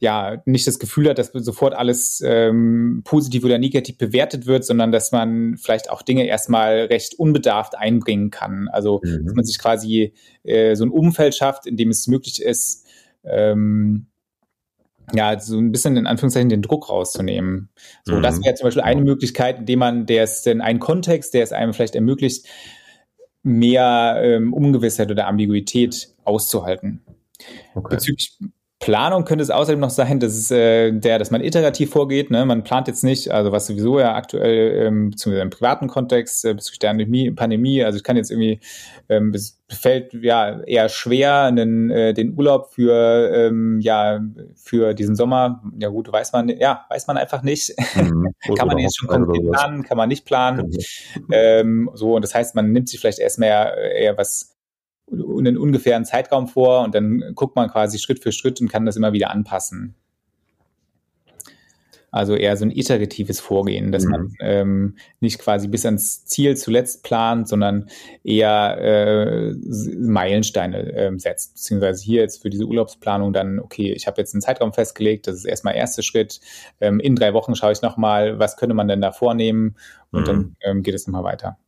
ja 0.00 0.42
nicht 0.46 0.66
das 0.66 0.78
Gefühl 0.78 1.08
hat, 1.08 1.18
dass 1.18 1.30
sofort 1.32 1.74
alles 1.74 2.22
ähm, 2.26 3.02
positiv 3.04 3.44
oder 3.44 3.58
negativ 3.58 3.98
bewertet 3.98 4.46
wird, 4.46 4.64
sondern 4.64 4.92
dass 4.92 5.12
man 5.12 5.56
vielleicht 5.58 5.90
auch 5.90 6.02
Dinge 6.02 6.26
erstmal 6.26 6.86
recht 6.86 7.14
unbedarft 7.18 7.76
einbringen 7.76 8.30
kann. 8.30 8.68
Also 8.68 9.00
mhm. 9.04 9.26
dass 9.26 9.34
man 9.34 9.44
sich 9.44 9.58
quasi 9.58 10.14
äh, 10.42 10.74
so 10.74 10.84
ein 10.84 10.90
Umfeld 10.90 11.34
schafft, 11.34 11.66
in 11.66 11.76
dem 11.76 11.90
es 11.90 12.06
möglich 12.06 12.42
ist, 12.42 12.86
ähm, 13.24 14.06
ja, 15.12 15.38
so 15.38 15.58
ein 15.58 15.72
bisschen 15.72 15.96
in 15.96 16.06
Anführungszeichen 16.06 16.48
den 16.48 16.62
Druck 16.62 16.88
rauszunehmen. 16.88 17.68
So, 18.04 18.16
mhm. 18.16 18.22
das 18.22 18.42
wäre 18.42 18.54
zum 18.54 18.66
Beispiel 18.66 18.82
eine 18.82 19.02
Möglichkeit, 19.02 19.58
indem 19.58 19.80
man, 19.80 20.06
der 20.06 20.24
ist 20.24 20.46
in 20.46 20.60
einen 20.60 20.78
Kontext, 20.78 21.34
der 21.34 21.42
es 21.42 21.52
einem 21.52 21.74
vielleicht 21.74 21.94
ermöglicht, 21.94 22.46
mehr 23.42 24.20
ähm, 24.22 24.52
Ungewissheit 24.54 25.10
oder 25.10 25.26
Ambiguität 25.26 26.14
auszuhalten. 26.24 27.02
Okay. 27.74 27.96
Bezüglich 27.96 28.38
Planung 28.80 29.26
könnte 29.26 29.42
es 29.42 29.50
außerdem 29.50 29.78
noch 29.78 29.90
sein, 29.90 30.20
dass 30.20 30.32
es 30.32 30.50
äh, 30.50 30.90
der, 30.90 31.18
dass 31.18 31.30
man 31.30 31.44
iterativ 31.44 31.90
vorgeht. 31.90 32.30
Ne? 32.30 32.46
Man 32.46 32.64
plant 32.64 32.88
jetzt 32.88 33.04
nicht, 33.04 33.30
also 33.30 33.52
was 33.52 33.66
sowieso 33.66 34.00
ja 34.00 34.14
aktuell 34.14 34.86
ähm, 34.86 35.10
beziehungsweise 35.10 35.42
im 35.42 35.50
privaten 35.50 35.86
Kontext 35.86 36.46
äh, 36.46 36.54
bezüglich 36.54 36.78
der 36.78 36.94
Pandemie, 37.36 37.84
also 37.84 37.98
ich 37.98 38.04
kann 38.04 38.16
jetzt 38.16 38.30
irgendwie 38.30 38.58
ähm, 39.10 39.34
es 39.34 39.60
fällt 39.68 40.14
ja 40.14 40.60
eher 40.62 40.88
schwer, 40.88 41.42
einen, 41.42 41.90
äh, 41.90 42.14
den 42.14 42.34
Urlaub 42.38 42.72
für 42.72 43.30
ähm, 43.34 43.80
ja 43.82 44.18
für 44.56 44.94
diesen 44.94 45.14
Sommer. 45.14 45.62
Ja 45.78 45.90
gut, 45.90 46.10
weiß 46.10 46.32
man 46.32 46.48
ja 46.48 46.86
weiß 46.88 47.06
man 47.06 47.18
einfach 47.18 47.42
nicht. 47.42 47.74
Mhm. 47.96 48.28
kann 48.56 48.66
man 48.66 48.78
jetzt 48.78 48.96
schon 48.96 49.08
konkret 49.08 49.46
planen, 49.46 49.82
kann 49.82 49.98
man 49.98 50.08
nicht 50.08 50.24
planen. 50.24 50.74
Ähm, 51.30 51.90
so 51.92 52.14
und 52.14 52.22
das 52.24 52.34
heißt, 52.34 52.54
man 52.54 52.72
nimmt 52.72 52.88
sich 52.88 52.98
vielleicht 52.98 53.18
erst 53.18 53.38
mehr 53.38 53.76
eher 53.76 54.16
was 54.16 54.49
einen 55.12 55.56
ungefähren 55.56 56.04
Zeitraum 56.04 56.48
vor 56.48 56.84
und 56.84 56.94
dann 56.94 57.32
guckt 57.34 57.56
man 57.56 57.68
quasi 57.68 57.98
Schritt 57.98 58.22
für 58.22 58.32
Schritt 58.32 58.60
und 58.60 58.68
kann 58.68 58.86
das 58.86 58.96
immer 58.96 59.12
wieder 59.12 59.30
anpassen. 59.30 59.94
Also 62.12 62.34
eher 62.34 62.56
so 62.56 62.64
ein 62.64 62.72
iteratives 62.72 63.38
Vorgehen, 63.38 63.92
dass 63.92 64.04
mhm. 64.04 64.10
man 64.10 64.34
ähm, 64.40 64.96
nicht 65.20 65.38
quasi 65.38 65.68
bis 65.68 65.86
ans 65.86 66.24
Ziel 66.24 66.56
zuletzt 66.56 67.04
plant, 67.04 67.46
sondern 67.46 67.88
eher 68.24 68.78
äh, 68.80 69.52
Meilensteine 69.96 70.92
äh, 70.92 71.18
setzt. 71.18 71.54
Beziehungsweise 71.54 72.04
hier 72.04 72.22
jetzt 72.22 72.42
für 72.42 72.50
diese 72.50 72.64
Urlaubsplanung 72.64 73.32
dann, 73.32 73.60
okay, 73.60 73.92
ich 73.92 74.08
habe 74.08 74.20
jetzt 74.20 74.34
einen 74.34 74.42
Zeitraum 74.42 74.72
festgelegt, 74.72 75.28
das 75.28 75.36
ist 75.36 75.44
erstmal 75.44 75.76
erster 75.76 76.02
Schritt. 76.02 76.40
Ähm, 76.80 76.98
in 76.98 77.14
drei 77.14 77.32
Wochen 77.32 77.54
schaue 77.54 77.72
ich 77.72 77.82
nochmal, 77.82 78.40
was 78.40 78.56
könnte 78.56 78.74
man 78.74 78.88
denn 78.88 79.00
da 79.00 79.12
vornehmen 79.12 79.76
und 80.10 80.22
mhm. 80.22 80.26
dann 80.26 80.56
ähm, 80.62 80.82
geht 80.82 80.94
es 80.94 81.06
nochmal 81.06 81.24
weiter. 81.24 81.58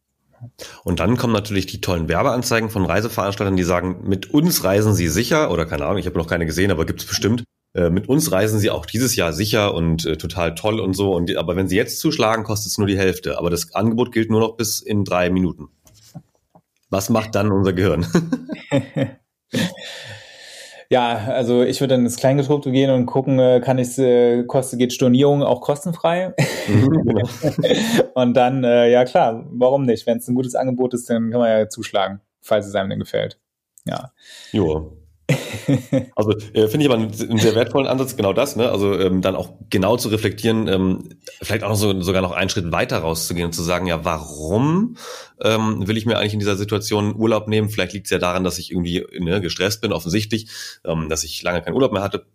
Und 0.84 1.00
dann 1.00 1.16
kommen 1.16 1.32
natürlich 1.32 1.66
die 1.66 1.80
tollen 1.80 2.08
Werbeanzeigen 2.08 2.70
von 2.70 2.84
Reiseveranstaltern, 2.84 3.56
die 3.56 3.62
sagen, 3.62 4.00
mit 4.04 4.30
uns 4.30 4.64
reisen 4.64 4.94
Sie 4.94 5.08
sicher, 5.08 5.50
oder 5.50 5.66
keine 5.66 5.84
Ahnung, 5.86 5.98
ich 5.98 6.06
habe 6.06 6.18
noch 6.18 6.26
keine 6.26 6.46
gesehen, 6.46 6.70
aber 6.70 6.84
gibt 6.84 7.00
es 7.00 7.06
bestimmt. 7.06 7.44
Äh, 7.74 7.90
mit 7.90 8.08
uns 8.08 8.30
reisen 8.32 8.58
Sie 8.58 8.70
auch 8.70 8.84
dieses 8.84 9.16
Jahr 9.16 9.32
sicher 9.32 9.74
und 9.74 10.04
äh, 10.04 10.16
total 10.16 10.54
toll 10.54 10.80
und 10.80 10.94
so. 10.94 11.14
Und, 11.14 11.34
aber 11.36 11.56
wenn 11.56 11.68
Sie 11.68 11.76
jetzt 11.76 12.00
zuschlagen, 12.00 12.44
kostet 12.44 12.72
es 12.72 12.78
nur 12.78 12.86
die 12.86 12.98
Hälfte. 12.98 13.38
Aber 13.38 13.50
das 13.50 13.74
Angebot 13.74 14.12
gilt 14.12 14.30
nur 14.30 14.40
noch 14.40 14.56
bis 14.56 14.80
in 14.80 15.04
drei 15.04 15.30
Minuten. 15.30 15.68
Was 16.90 17.08
macht 17.08 17.34
dann 17.34 17.50
unser 17.50 17.72
Gehirn? 17.72 18.06
Ja, 20.92 21.24
also 21.28 21.62
ich 21.62 21.80
würde 21.80 21.94
dann 21.94 22.04
ins 22.04 22.18
Kleingedruckte 22.18 22.70
gehen 22.70 22.90
und 22.90 23.06
gucken, 23.06 23.38
äh, 23.38 23.62
kann 23.64 23.78
ich 23.78 23.96
äh, 23.96 24.44
kostet 24.44 24.78
geht 24.78 24.92
Stornierung 24.92 25.42
auch 25.42 25.62
kostenfrei? 25.62 26.34
Mhm, 26.68 27.22
und 28.14 28.34
dann, 28.34 28.62
äh, 28.62 28.90
ja 28.90 29.06
klar, 29.06 29.46
warum 29.52 29.86
nicht? 29.86 30.06
Wenn 30.06 30.18
es 30.18 30.28
ein 30.28 30.34
gutes 30.34 30.54
Angebot 30.54 30.92
ist, 30.92 31.08
dann 31.08 31.30
kann 31.30 31.40
man 31.40 31.48
ja 31.48 31.66
zuschlagen, 31.70 32.20
falls 32.42 32.66
es 32.66 32.74
einem 32.74 32.90
denn 32.90 32.98
gefällt. 32.98 33.38
Ja. 33.86 34.12
Jo. 34.52 34.92
Also 36.16 36.32
äh, 36.52 36.68
finde 36.68 36.80
ich 36.80 36.86
aber 36.86 36.94
einen, 36.94 37.12
einen, 37.12 37.38
sehr 37.38 37.54
wertvollen 37.54 37.86
Ansatz, 37.86 38.16
genau 38.16 38.32
das, 38.32 38.56
ne? 38.56 38.70
Also 38.70 38.98
ähm, 38.98 39.22
dann 39.22 39.36
auch 39.36 39.54
genau 39.70 39.96
zu 39.96 40.08
reflektieren, 40.08 40.68
ähm, 40.68 41.08
vielleicht 41.40 41.64
auch 41.64 41.74
so, 41.74 42.00
sogar 42.00 42.22
noch 42.22 42.32
einen 42.32 42.50
Schritt 42.50 42.72
weiter 42.72 42.98
rauszugehen 42.98 43.46
und 43.46 43.52
zu 43.52 43.62
sagen, 43.62 43.86
ja, 43.86 44.04
warum 44.04 44.96
ähm, 45.40 45.86
will 45.86 45.96
ich 45.96 46.06
mir 46.06 46.18
eigentlich 46.18 46.34
in 46.34 46.38
dieser 46.40 46.56
Situation 46.56 47.14
Urlaub 47.14 47.48
nehmen? 47.48 47.68
Vielleicht 47.68 47.92
liegt 47.92 48.06
es 48.06 48.10
ja 48.10 48.18
daran, 48.18 48.44
dass 48.44 48.58
ich 48.58 48.70
irgendwie 48.70 49.06
ne, 49.18 49.40
gestresst 49.40 49.80
bin, 49.80 49.92
offensichtlich, 49.92 50.48
ähm, 50.84 51.08
dass 51.08 51.24
ich 51.24 51.42
lange 51.42 51.62
keinen 51.62 51.74
Urlaub 51.74 51.92
mehr 51.92 52.02
hatte. 52.02 52.26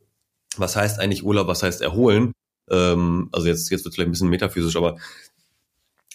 Was 0.58 0.76
heißt 0.76 1.00
eigentlich 1.00 1.24
Urlaub? 1.24 1.48
Was 1.48 1.64
heißt 1.64 1.82
erholen? 1.82 2.32
Ähm, 2.70 3.30
also 3.32 3.48
jetzt, 3.48 3.70
jetzt 3.70 3.84
wird 3.84 3.92
es 3.92 3.96
vielleicht 3.96 4.10
ein 4.10 4.12
bisschen 4.12 4.30
metaphysisch, 4.30 4.76
aber 4.76 4.98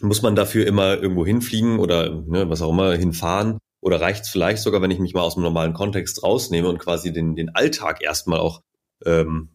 muss 0.01 0.23
man 0.23 0.35
dafür 0.35 0.67
immer 0.67 1.01
irgendwo 1.01 1.25
hinfliegen 1.25 1.79
oder 1.79 2.11
ne, 2.11 2.49
was 2.49 2.63
auch 2.63 2.71
immer 2.71 2.95
hinfahren? 2.95 3.59
Oder 3.83 4.01
reicht 4.01 4.23
es 4.23 4.31
vielleicht 4.31 4.63
sogar, 4.63 4.81
wenn 4.81 4.93
ich 4.93 5.01
mich 5.01 5.13
mal 5.13 5.23
aus 5.23 5.35
dem 5.35 5.43
normalen 5.43 5.75
Kontext 5.75 6.23
rausnehme 6.23 6.69
und 6.69 6.79
quasi 6.79 7.13
den, 7.13 7.35
den 7.35 7.55
Alltag 7.55 8.01
erstmal 8.01 8.39
auch 8.39 8.63
ähm, 9.05 9.49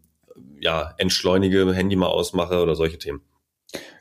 ja, 0.60 0.94
entschleunige, 0.98 1.74
Handy 1.74 1.96
mal 1.96 2.08
ausmache 2.08 2.62
oder 2.62 2.76
solche 2.76 2.98
Themen? 2.98 3.22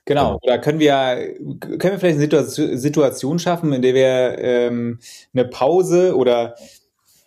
Genau, 0.04 0.40
da 0.42 0.58
können 0.58 0.80
wir, 0.80 1.36
können 1.60 1.80
wir 1.80 1.98
vielleicht 2.00 2.32
eine 2.32 2.76
Situation 2.76 3.38
schaffen, 3.38 3.72
in 3.72 3.82
der 3.82 3.94
wir 3.94 4.38
ähm, 4.38 4.98
eine 5.32 5.44
Pause 5.44 6.16
oder 6.16 6.56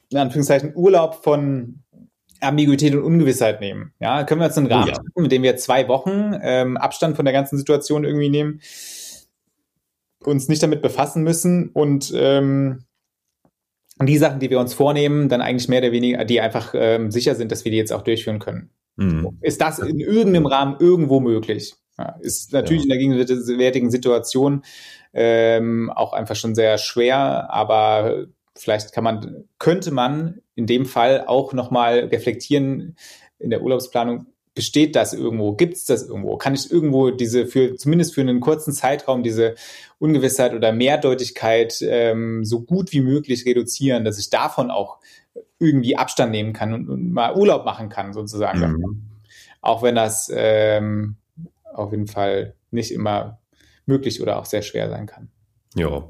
in 0.09 0.17
Anführungszeichen 0.17 0.73
Urlaub 0.75 1.23
von 1.23 1.83
Ambiguität 2.41 2.95
und 2.95 3.03
Ungewissheit 3.03 3.61
nehmen. 3.61 3.93
Ja, 4.01 4.23
können 4.25 4.41
wir 4.41 4.47
uns 4.47 4.57
einen 4.57 4.67
Rahmen 4.67 4.85
oh 4.85 4.87
ja. 4.87 4.95
schaffen, 4.95 5.21
mit 5.21 5.31
dem 5.31 5.43
wir 5.43 5.55
zwei 5.55 5.87
Wochen 5.87 6.37
ähm, 6.41 6.75
Abstand 6.75 7.15
von 7.15 7.25
der 7.25 7.33
ganzen 7.33 7.57
Situation 7.57 8.03
irgendwie 8.03 8.29
nehmen, 8.29 8.61
uns 10.23 10.49
nicht 10.49 10.63
damit 10.63 10.81
befassen 10.81 11.23
müssen 11.23 11.69
und 11.69 12.11
ähm, 12.13 12.79
und 12.79 12.88
die 14.07 14.17
Sachen, 14.17 14.39
die 14.39 14.49
wir 14.49 14.59
uns 14.59 14.73
vornehmen, 14.73 15.29
dann 15.29 15.41
eigentlich 15.41 15.67
mehr 15.67 15.79
oder 15.79 15.91
weniger, 15.91 16.25
die 16.25 16.41
einfach 16.41 16.73
ähm, 16.75 17.11
sicher 17.11 17.35
sind, 17.35 17.51
dass 17.51 17.65
wir 17.65 17.71
die 17.71 17.77
jetzt 17.77 17.91
auch 17.91 18.01
durchführen 18.01 18.39
können. 18.39 18.69
Mhm. 18.95 19.37
Ist 19.41 19.61
das 19.61 19.79
in 19.79 19.99
irgendeinem 19.99 20.45
Rahmen 20.45 20.75
irgendwo 20.79 21.19
möglich? 21.19 21.75
Ja, 21.97 22.15
ist 22.21 22.53
natürlich 22.53 22.85
ja. 22.85 22.95
in 22.95 23.09
der 23.17 23.27
gegenwärtigen 23.27 23.91
Situation 23.91 24.63
ähm, 25.13 25.89
auch 25.89 26.13
einfach 26.13 26.35
schon 26.35 26.55
sehr 26.55 26.77
schwer, 26.77 27.49
aber 27.51 28.27
vielleicht 28.55 28.93
kann 28.93 29.03
man, 29.03 29.45
könnte 29.57 29.91
man 29.91 30.41
in 30.55 30.65
dem 30.65 30.85
Fall 30.85 31.25
auch 31.27 31.53
nochmal 31.53 31.99
reflektieren 31.99 32.95
in 33.37 33.49
der 33.49 33.61
Urlaubsplanung, 33.61 34.27
besteht 34.59 34.97
das 34.97 35.13
irgendwo? 35.13 35.53
Gibt 35.53 35.75
es 35.77 35.85
das 35.85 36.05
irgendwo? 36.05 36.35
Kann 36.35 36.53
ich 36.53 36.69
irgendwo 36.69 37.11
diese 37.11 37.47
für 37.47 37.77
zumindest 37.77 38.13
für 38.13 38.19
einen 38.19 38.41
kurzen 38.41 38.73
Zeitraum 38.73 39.23
diese 39.23 39.55
Ungewissheit 39.99 40.53
oder 40.53 40.73
Mehrdeutigkeit 40.73 41.81
ähm, 41.81 42.43
so 42.43 42.59
gut 42.59 42.91
wie 42.91 42.99
möglich 42.99 43.45
reduzieren, 43.45 44.03
dass 44.03 44.19
ich 44.19 44.29
davon 44.29 44.69
auch 44.69 44.97
irgendwie 45.59 45.95
Abstand 45.95 46.33
nehmen 46.33 46.51
kann 46.51 46.73
und, 46.73 46.89
und 46.89 47.13
mal 47.13 47.37
Urlaub 47.37 47.63
machen 47.63 47.87
kann, 47.87 48.11
sozusagen. 48.11 48.59
Mhm. 48.59 49.01
Auch 49.61 49.81
wenn 49.81 49.95
das 49.95 50.29
ähm, 50.35 51.15
auf 51.73 51.91
jeden 51.91 52.07
Fall 52.07 52.53
nicht 52.69 52.91
immer 52.91 53.39
möglich 53.85 54.21
oder 54.21 54.39
auch 54.39 54.45
sehr 54.45 54.61
schwer 54.61 54.89
sein 54.89 55.05
kann. 55.05 55.29
Ja, 55.73 56.03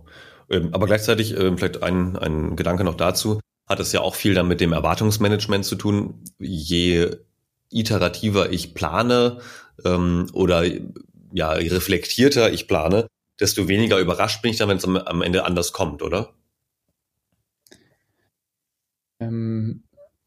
ähm, 0.49 0.69
aber 0.71 0.87
gleichzeitig 0.87 1.37
äh, 1.37 1.55
vielleicht 1.55 1.83
ein, 1.83 2.15
ein 2.17 2.55
Gedanke 2.55 2.83
noch 2.83 2.95
dazu, 2.95 3.39
hat 3.67 3.79
es 3.79 3.91
ja 3.91 4.01
auch 4.01 4.15
viel 4.15 4.33
dann 4.33 4.47
mit 4.47 4.59
dem 4.59 4.73
Erwartungsmanagement 4.73 5.65
zu 5.65 5.75
tun. 5.75 6.23
Je 6.39 7.11
iterativer 7.69 8.51
ich 8.51 8.73
plane 8.73 9.39
ähm, 9.85 10.27
oder 10.33 10.63
ja, 11.31 11.51
reflektierter 11.51 12.51
ich 12.51 12.67
plane, 12.67 13.07
desto 13.39 13.67
weniger 13.67 13.99
überrascht 13.99 14.41
bin 14.41 14.51
ich 14.51 14.57
dann, 14.57 14.69
wenn 14.69 14.77
es 14.77 14.85
am, 14.85 14.97
am, 14.97 15.21
Ende 15.21 15.45
anders 15.45 15.71
kommt, 15.71 16.01
oder? 16.01 16.33
Ähm, 19.19 19.83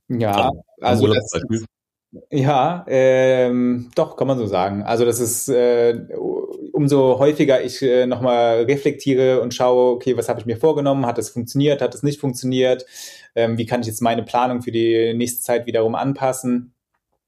ja, 0.08 0.50
also 0.80 1.06
das, 1.08 1.32
ja, 2.30 2.84
ähm, 2.88 3.90
doch, 3.94 4.16
kann 4.16 4.26
man 4.28 4.36
so 4.38 4.46
sagen. 4.46 4.82
Also 4.82 5.06
das 5.06 5.18
ist, 5.18 5.48
äh, 5.48 5.98
umso 6.72 7.18
häufiger 7.18 7.62
ich 7.62 7.80
äh, 7.80 8.06
nochmal 8.06 8.64
reflektiere 8.64 9.40
und 9.40 9.54
schaue, 9.54 9.92
okay, 9.92 10.16
was 10.16 10.28
habe 10.28 10.38
ich 10.38 10.44
mir 10.44 10.58
vorgenommen? 10.58 11.06
Hat 11.06 11.18
es 11.18 11.30
funktioniert? 11.30 11.80
Hat 11.80 11.94
es 11.94 12.02
nicht 12.02 12.20
funktioniert? 12.20 12.84
Ähm, 13.34 13.56
wie 13.56 13.64
kann 13.64 13.80
ich 13.80 13.86
jetzt 13.86 14.02
meine 14.02 14.24
Planung 14.24 14.60
für 14.60 14.72
die 14.72 15.14
nächste 15.14 15.42
Zeit 15.42 15.66
wiederum 15.66 15.94
anpassen? 15.94 16.74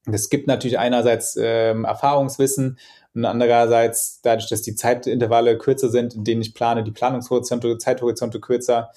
Das 0.06 0.28
gibt 0.28 0.46
natürlich 0.46 0.78
einerseits 0.78 1.36
ähm, 1.40 1.84
Erfahrungswissen 1.84 2.78
und 3.14 3.24
andererseits 3.24 4.20
dadurch, 4.22 4.48
dass 4.48 4.62
die 4.62 4.74
Zeitintervalle 4.74 5.56
kürzer 5.56 5.88
sind, 5.88 6.14
in 6.14 6.24
denen 6.24 6.42
ich 6.42 6.54
plane, 6.54 6.84
die 6.84 6.90
Planungshorizonte, 6.90 7.78
Zeithorizonte 7.78 8.40
kürzer, 8.40 8.90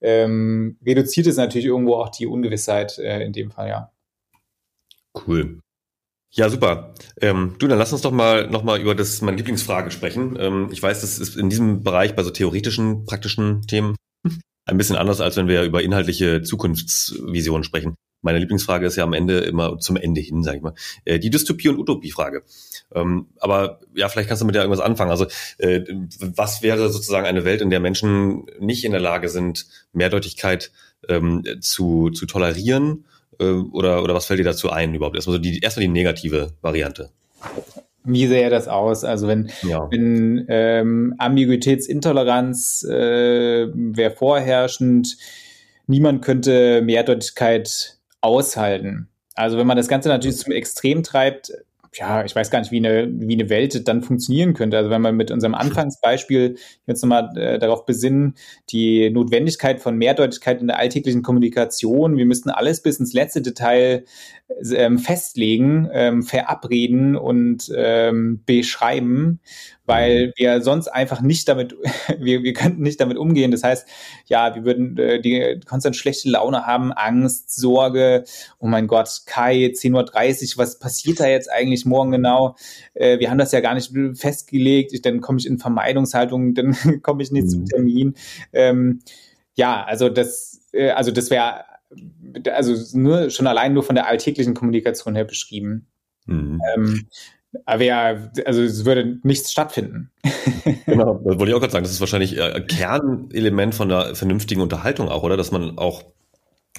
ähm, 0.00 0.76
reduziert 0.84 1.26
es 1.26 1.36
natürlich 1.36 1.66
irgendwo 1.66 1.94
auch 1.94 2.08
die 2.08 2.26
Ungewissheit 2.26 2.98
äh, 2.98 3.22
in 3.22 3.32
dem 3.32 3.50
Fall, 3.50 3.68
ja. 3.68 3.92
Cool. 5.26 5.60
Ja, 6.30 6.48
super. 6.48 6.94
Ähm, 7.20 7.56
du, 7.58 7.68
dann 7.68 7.78
lass 7.78 7.92
uns 7.92 8.02
doch 8.02 8.12
mal 8.12 8.48
noch 8.48 8.62
mal 8.62 8.80
über 8.80 8.94
das 8.94 9.22
meine 9.22 9.36
Lieblingsfrage 9.36 9.90
sprechen. 9.90 10.36
Ähm, 10.38 10.68
ich 10.70 10.82
weiß, 10.82 11.00
das 11.00 11.18
ist 11.18 11.36
in 11.36 11.48
diesem 11.48 11.82
Bereich 11.82 12.14
bei 12.14 12.22
so 12.22 12.30
theoretischen, 12.30 13.06
praktischen 13.06 13.62
Themen 13.62 13.96
ein 14.68 14.76
bisschen 14.76 14.96
anders, 14.96 15.20
als 15.20 15.36
wenn 15.36 15.48
wir 15.48 15.62
über 15.62 15.82
inhaltliche 15.82 16.42
Zukunftsvisionen 16.42 17.64
sprechen. 17.64 17.94
Meine 18.20 18.38
Lieblingsfrage 18.38 18.86
ist 18.86 18.96
ja 18.96 19.04
am 19.04 19.12
Ende 19.12 19.38
immer 19.38 19.78
zum 19.78 19.96
Ende 19.96 20.20
hin, 20.20 20.42
sage 20.42 20.58
ich 20.58 20.62
mal, 20.62 20.74
äh, 21.04 21.18
die 21.18 21.30
Dystopie- 21.30 21.68
und 21.68 21.78
Utopie-Frage. 21.78 22.42
Ähm, 22.94 23.28
aber 23.38 23.80
ja, 23.94 24.08
vielleicht 24.08 24.28
kannst 24.28 24.42
du 24.42 24.46
mit 24.46 24.54
der 24.54 24.62
irgendwas 24.62 24.84
anfangen. 24.84 25.10
Also 25.10 25.26
äh, 25.58 25.82
was 26.20 26.62
wäre 26.62 26.90
sozusagen 26.90 27.26
eine 27.26 27.44
Welt, 27.44 27.60
in 27.60 27.70
der 27.70 27.80
Menschen 27.80 28.46
nicht 28.58 28.84
in 28.84 28.92
der 28.92 29.00
Lage 29.00 29.28
sind, 29.28 29.66
Mehrdeutigkeit 29.92 30.72
ähm, 31.08 31.44
zu, 31.60 32.10
zu 32.10 32.26
tolerieren? 32.26 33.04
Äh, 33.38 33.44
oder, 33.44 34.02
oder 34.02 34.14
was 34.14 34.26
fällt 34.26 34.40
dir 34.40 34.44
dazu 34.44 34.70
ein 34.70 34.94
überhaupt? 34.94 35.16
Erstmal 35.16 35.40
die, 35.40 35.60
erstmal 35.60 35.86
die 35.86 35.92
negative 35.92 36.52
Variante. 36.60 37.10
Wie 38.08 38.26
sähe 38.26 38.50
das 38.50 38.68
aus? 38.68 39.04
Also 39.04 39.28
wenn, 39.28 39.50
ja. 39.62 39.86
wenn 39.90 40.46
ähm, 40.48 41.14
Ambiguitätsintoleranz 41.18 42.84
äh, 42.84 43.68
wäre 43.74 44.10
vorherrschend, 44.10 45.16
niemand 45.86 46.24
könnte 46.24 46.82
Mehrdeutigkeit 46.82 47.98
aushalten. 48.20 49.08
Also 49.34 49.58
wenn 49.58 49.66
man 49.66 49.76
das 49.76 49.88
Ganze 49.88 50.08
natürlich 50.08 50.38
zum 50.38 50.52
Extrem 50.52 51.02
treibt, 51.02 51.52
ja, 51.94 52.24
ich 52.24 52.34
weiß 52.34 52.50
gar 52.50 52.60
nicht, 52.60 52.70
wie 52.70 52.78
eine, 52.78 53.08
wie 53.10 53.34
eine 53.34 53.48
Welt 53.50 53.88
dann 53.88 54.02
funktionieren 54.02 54.54
könnte. 54.54 54.76
Also 54.76 54.90
wenn 54.90 55.02
man 55.02 55.16
mit 55.16 55.30
unserem 55.30 55.54
Anfangsbeispiel 55.54 56.56
jetzt 56.86 57.02
nochmal 57.02 57.36
äh, 57.36 57.58
darauf 57.58 57.86
besinnen, 57.86 58.34
die 58.70 59.10
Notwendigkeit 59.10 59.80
von 59.80 59.96
Mehrdeutigkeit 59.96 60.60
in 60.60 60.66
der 60.66 60.78
alltäglichen 60.78 61.22
Kommunikation, 61.22 62.16
wir 62.16 62.26
müssten 62.26 62.50
alles 62.50 62.82
bis 62.82 63.00
ins 63.00 63.12
letzte 63.12 63.42
Detail 63.42 64.04
ähm, 64.74 64.98
festlegen, 64.98 65.88
ähm, 65.92 66.22
verabreden 66.22 67.16
und 67.16 67.70
ähm, 67.74 68.42
beschreiben, 68.44 69.40
weil 69.88 70.32
wir 70.36 70.60
sonst 70.60 70.88
einfach 70.88 71.22
nicht 71.22 71.48
damit, 71.48 71.74
wir, 72.18 72.42
wir 72.42 72.52
könnten 72.52 72.82
nicht 72.82 73.00
damit 73.00 73.16
umgehen. 73.16 73.50
Das 73.50 73.64
heißt, 73.64 73.88
ja, 74.26 74.54
wir 74.54 74.64
würden 74.64 74.96
äh, 74.98 75.20
die 75.20 75.60
konstant 75.66 75.96
schlechte 75.96 76.28
Laune 76.28 76.66
haben, 76.66 76.92
Angst, 76.92 77.54
Sorge, 77.54 78.24
oh 78.58 78.66
mein 78.66 78.86
Gott, 78.86 79.22
Kai, 79.26 79.72
10.30 79.74 80.52
Uhr, 80.52 80.62
was 80.62 80.78
passiert 80.78 81.20
da 81.20 81.26
jetzt 81.26 81.50
eigentlich 81.50 81.86
morgen 81.86 82.12
genau? 82.12 82.54
Äh, 82.94 83.18
wir 83.18 83.30
haben 83.30 83.38
das 83.38 83.52
ja 83.52 83.60
gar 83.60 83.74
nicht 83.74 83.92
festgelegt, 84.14 84.92
ich, 84.92 85.00
dann 85.00 85.20
komme 85.20 85.38
ich 85.38 85.46
in 85.46 85.58
Vermeidungshaltung, 85.58 86.54
dann 86.54 86.76
komme 87.02 87.22
ich 87.22 87.32
nicht 87.32 87.44
mhm. 87.44 87.48
zum 87.48 87.66
Termin. 87.66 88.14
Ähm, 88.52 89.00
ja, 89.54 89.84
also 89.84 90.10
das, 90.10 90.60
äh, 90.72 90.90
also 90.90 91.10
das 91.10 91.30
wäre 91.30 91.64
also 92.52 92.98
nur 92.98 93.30
schon 93.30 93.46
allein 93.46 93.72
nur 93.72 93.82
von 93.82 93.94
der 93.94 94.06
alltäglichen 94.06 94.52
Kommunikation 94.52 95.14
her 95.14 95.24
beschrieben. 95.24 95.86
Mhm. 96.26 96.60
Ähm, 96.76 97.06
aber 97.64 97.82
ja, 97.82 98.30
also 98.44 98.62
es 98.62 98.84
würde 98.84 99.18
nichts 99.22 99.52
stattfinden. 99.52 100.10
Genau, 100.84 101.20
das 101.24 101.38
wollte 101.38 101.50
ich 101.50 101.54
auch 101.54 101.60
gerade 101.60 101.72
sagen. 101.72 101.84
Das 101.84 101.92
ist 101.92 102.00
wahrscheinlich 102.00 102.40
ein 102.40 102.66
Kernelement 102.66 103.74
von 103.74 103.90
einer 103.90 104.14
vernünftigen 104.14 104.62
Unterhaltung 104.62 105.08
auch, 105.08 105.22
oder? 105.22 105.36
Dass 105.36 105.50
man 105.50 105.78
auch 105.78 106.02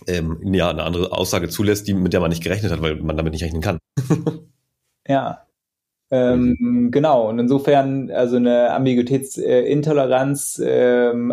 ähm, 0.08 0.40
ja, 0.54 0.70
eine 0.70 0.84
andere 0.84 1.12
Aussage 1.12 1.50
zulässt, 1.50 1.88
die, 1.88 1.94
mit 1.94 2.14
der 2.14 2.20
man 2.20 2.30
nicht 2.30 2.44
gerechnet 2.44 2.72
hat, 2.72 2.82
weil 2.82 2.96
man 2.96 3.18
damit 3.18 3.34
nicht 3.34 3.44
rechnen 3.44 3.62
kann. 3.62 3.78
ja. 5.08 5.46
Ähm, 6.12 6.90
genau, 6.92 7.30
und 7.30 7.38
insofern 7.38 8.10
also 8.10 8.38
eine 8.38 8.72
Ambiguitätsintoleranz 8.72 10.60
ähm, 10.64 11.32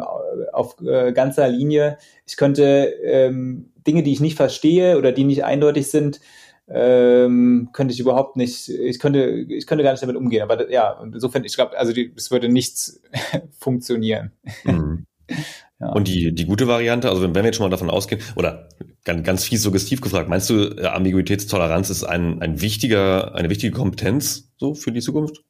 auf 0.53 0.77
äh, 0.83 1.13
ganzer 1.13 1.49
Linie. 1.49 1.97
Ich 2.27 2.37
könnte 2.37 2.93
ähm, 3.03 3.71
Dinge, 3.87 4.03
die 4.03 4.13
ich 4.13 4.21
nicht 4.21 4.37
verstehe 4.37 4.99
oder 4.99 5.13
die 5.13 5.25
nicht 5.25 5.45
eindeutig 5.45 5.91
sind, 5.91 6.21
ähm, 6.69 7.71
könnte 7.73 7.95
ich 7.95 8.01
überhaupt 8.01 8.37
nicht, 8.37 8.69
ich 8.69 8.99
könnte, 8.99 9.29
ich 9.49 9.67
könnte 9.67 9.85
gar 9.85 9.93
nicht 9.93 10.03
damit 10.03 10.17
umgehen. 10.17 10.43
Aber 10.43 10.71
ja, 10.71 11.01
insofern, 11.03 11.45
ich 11.45 11.55
glaube, 11.55 11.79
also 11.79 11.93
es 12.17 12.31
würde 12.31 12.49
nichts 12.49 13.01
funktionieren. 13.59 14.33
Mhm. 14.65 15.07
Ja. 15.79 15.91
Und 15.91 16.09
die, 16.09 16.35
die 16.35 16.47
gute 16.47 16.69
Variante, 16.69 17.11
also 17.11 17.23
wenn, 17.23 17.35
wenn 17.35 17.43
wir 17.43 17.49
jetzt 17.49 17.57
schon 17.57 17.67
mal 17.67 17.71
davon 17.71 17.91
ausgehen, 17.91 18.23
oder 18.35 18.71
ganz, 19.05 19.27
ganz 19.27 19.45
fies 19.45 19.63
suggestiv 19.63 20.01
gefragt, 20.01 20.27
meinst 20.27 20.49
du, 20.49 20.75
äh, 20.75 20.87
Ambiguitätstoleranz 20.87 21.91
ist 21.91 22.03
ein, 22.03 22.41
ein 22.41 22.63
wichtiger, 22.63 23.35
eine 23.35 23.51
wichtige 23.51 23.75
Kompetenz 23.75 24.51
so 24.57 24.75
für 24.75 24.93
die 24.93 25.01
Zukunft? 25.01 25.43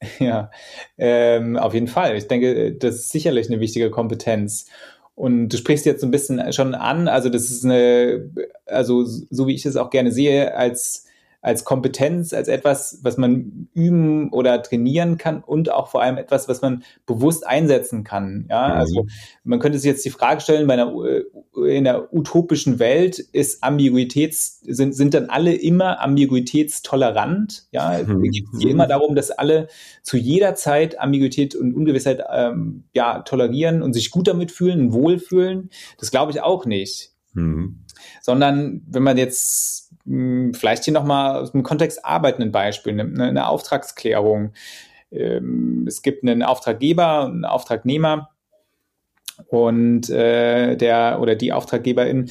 Ja, 0.18 0.50
ähm, 0.96 1.58
auf 1.58 1.74
jeden 1.74 1.86
Fall. 1.86 2.16
Ich 2.16 2.26
denke, 2.26 2.72
das 2.72 2.94
ist 2.94 3.10
sicherlich 3.10 3.50
eine 3.50 3.60
wichtige 3.60 3.90
Kompetenz. 3.90 4.64
Und 5.14 5.50
du 5.50 5.56
sprichst 5.56 5.84
jetzt 5.86 6.00
so 6.00 6.06
ein 6.06 6.10
bisschen 6.10 6.52
schon 6.52 6.74
an, 6.74 7.08
also 7.08 7.28
das 7.28 7.50
ist 7.50 7.64
eine, 7.64 8.30
also 8.66 9.04
so 9.04 9.46
wie 9.46 9.54
ich 9.54 9.66
es 9.66 9.76
auch 9.76 9.90
gerne 9.90 10.12
sehe, 10.12 10.56
als 10.56 11.06
als 11.42 11.64
Kompetenz, 11.64 12.34
als 12.34 12.48
etwas, 12.48 13.00
was 13.02 13.16
man 13.16 13.68
üben 13.72 14.30
oder 14.30 14.62
trainieren 14.62 15.16
kann 15.16 15.42
und 15.42 15.70
auch 15.70 15.88
vor 15.88 16.02
allem 16.02 16.18
etwas, 16.18 16.48
was 16.48 16.60
man 16.60 16.84
bewusst 17.06 17.46
einsetzen 17.46 18.04
kann. 18.04 18.46
Ja, 18.50 18.68
mhm. 18.68 18.74
also 18.74 19.06
man 19.42 19.58
könnte 19.58 19.78
sich 19.78 19.88
jetzt 19.88 20.04
die 20.04 20.10
Frage 20.10 20.42
stellen, 20.42 20.66
bei 20.66 20.74
einer, 20.74 20.92
äh, 21.04 21.24
in 21.64 21.84
der 21.84 22.12
utopischen 22.14 22.78
Welt 22.78 23.18
ist 23.18 23.62
Ambiguitäts, 23.62 24.60
sind, 24.60 24.94
sind 24.94 25.14
dann 25.14 25.30
alle 25.30 25.54
immer 25.54 26.00
ambiguitätstolerant? 26.00 27.66
Ja, 27.72 28.00
mhm. 28.04 28.22
geht 28.22 28.44
es 28.52 28.64
immer 28.64 28.86
darum, 28.86 29.14
dass 29.14 29.30
alle 29.30 29.68
zu 30.02 30.16
jeder 30.16 30.54
Zeit 30.54 31.00
Ambiguität 31.00 31.54
und 31.54 31.74
Ungewissheit 31.74 32.22
ähm, 32.32 32.84
ja, 32.92 33.20
tolerieren 33.20 33.82
und 33.82 33.92
sich 33.92 34.10
gut 34.10 34.28
damit 34.28 34.52
fühlen, 34.52 34.92
wohlfühlen? 34.92 35.70
Das 35.98 36.10
glaube 36.10 36.32
ich 36.32 36.42
auch 36.42 36.66
nicht. 36.66 37.12
Mhm. 37.32 37.84
Sondern 38.22 38.82
wenn 38.86 39.02
man 39.02 39.18
jetzt 39.18 39.90
hm, 40.06 40.54
vielleicht 40.54 40.84
hier 40.84 40.94
nochmal 40.94 41.36
aus 41.40 41.52
dem 41.52 41.62
Kontext 41.62 42.04
Arbeit 42.04 42.40
ein 42.40 42.52
Beispiel 42.52 42.92
nimmt, 42.92 43.18
eine, 43.18 43.28
eine 43.28 43.48
Auftragsklärung. 43.48 44.52
Ähm, 45.10 45.84
es 45.86 46.02
gibt 46.02 46.22
einen 46.22 46.42
Auftraggeber 46.42 47.24
und 47.24 47.32
einen 47.32 47.44
Auftragnehmer 47.44 48.30
und 49.48 50.10
äh, 50.10 50.76
der 50.76 51.18
oder 51.20 51.34
die 51.34 51.52
Auftraggeberin 51.52 52.30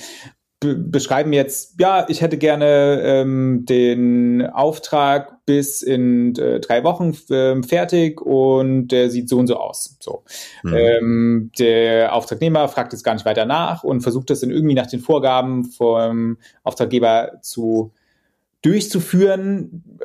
beschreiben 0.61 1.31
jetzt, 1.31 1.79
ja, 1.79 2.05
ich 2.09 2.19
hätte 2.19 2.37
gerne 2.37 3.01
ähm, 3.01 3.65
den 3.65 4.45
Auftrag 4.45 5.45
bis 5.45 5.81
in 5.81 6.35
äh, 6.35 6.59
drei 6.59 6.83
Wochen 6.83 7.15
äh, 7.29 7.63
fertig 7.63 8.21
und 8.21 8.89
der 8.89 9.09
sieht 9.09 9.29
so 9.29 9.37
und 9.37 9.47
so 9.47 9.55
aus. 9.55 9.95
So. 10.01 10.23
Mhm. 10.63 10.73
Ähm, 10.75 11.51
der 11.57 12.13
Auftragnehmer 12.13 12.67
fragt 12.67 12.91
jetzt 12.91 13.03
gar 13.03 13.13
nicht 13.13 13.25
weiter 13.25 13.45
nach 13.45 13.85
und 13.85 14.01
versucht 14.01 14.29
das 14.29 14.41
dann 14.41 14.51
irgendwie 14.51 14.75
nach 14.75 14.87
den 14.87 14.99
Vorgaben 14.99 15.63
vom 15.63 16.37
Auftraggeber 16.63 17.39
zu 17.41 17.93
durchzuführen 18.61 19.97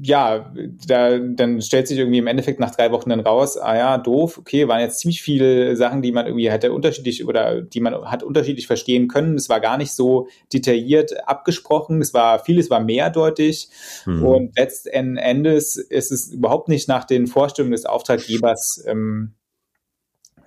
ja, 0.00 0.52
da, 0.86 1.18
dann 1.18 1.62
stellt 1.62 1.86
sich 1.86 1.98
irgendwie 1.98 2.18
im 2.18 2.26
Endeffekt 2.26 2.58
nach 2.58 2.74
drei 2.74 2.90
Wochen 2.90 3.10
dann 3.10 3.20
raus, 3.20 3.56
ah 3.56 3.76
ja, 3.76 3.98
doof, 3.98 4.38
okay, 4.38 4.66
waren 4.66 4.80
jetzt 4.80 4.98
ziemlich 4.98 5.22
viele 5.22 5.76
Sachen, 5.76 6.02
die 6.02 6.10
man 6.10 6.26
irgendwie 6.26 6.50
hätte 6.50 6.72
unterschiedlich 6.72 7.26
oder 7.26 7.62
die 7.62 7.80
man 7.80 7.94
hat 8.10 8.22
unterschiedlich 8.22 8.66
verstehen 8.66 9.06
können. 9.06 9.36
Es 9.36 9.48
war 9.48 9.60
gar 9.60 9.78
nicht 9.78 9.92
so 9.92 10.26
detailliert 10.52 11.28
abgesprochen. 11.28 12.00
Es 12.00 12.12
war 12.12 12.40
vieles 12.40 12.70
war 12.70 12.80
mehrdeutig 12.80 13.68
mhm. 14.06 14.24
und 14.24 14.58
letzten 14.58 15.16
Endes 15.16 15.76
ist 15.76 16.10
es 16.10 16.32
überhaupt 16.32 16.68
nicht 16.68 16.88
nach 16.88 17.04
den 17.04 17.26
Vorstellungen 17.26 17.72
des 17.72 17.86
Auftraggebers 17.86 18.84
ähm, 18.86 19.34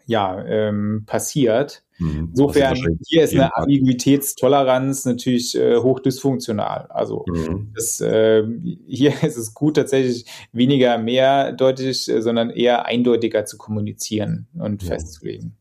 ja, 0.07 0.43
ähm, 0.45 1.03
passiert. 1.05 1.83
Mhm. 1.99 2.29
Insofern, 2.29 2.77
hier 3.05 3.23
ist 3.23 3.33
eine 3.33 3.55
Ambiguitätstoleranz 3.55 5.05
natürlich 5.05 5.55
äh, 5.55 5.77
hochdysfunktional. 5.77 6.87
Also 6.89 7.25
mhm. 7.27 7.71
das, 7.75 7.99
äh, 8.01 8.43
hier 8.87 9.11
ist 9.23 9.37
es 9.37 9.53
gut, 9.53 9.75
tatsächlich 9.75 10.25
weniger 10.51 10.97
mehrdeutig, 10.97 12.07
äh, 12.07 12.21
sondern 12.21 12.49
eher 12.49 12.85
eindeutiger 12.85 13.45
zu 13.45 13.57
kommunizieren 13.57 14.47
und 14.57 14.81
ja. 14.83 14.89
festzulegen. 14.89 15.57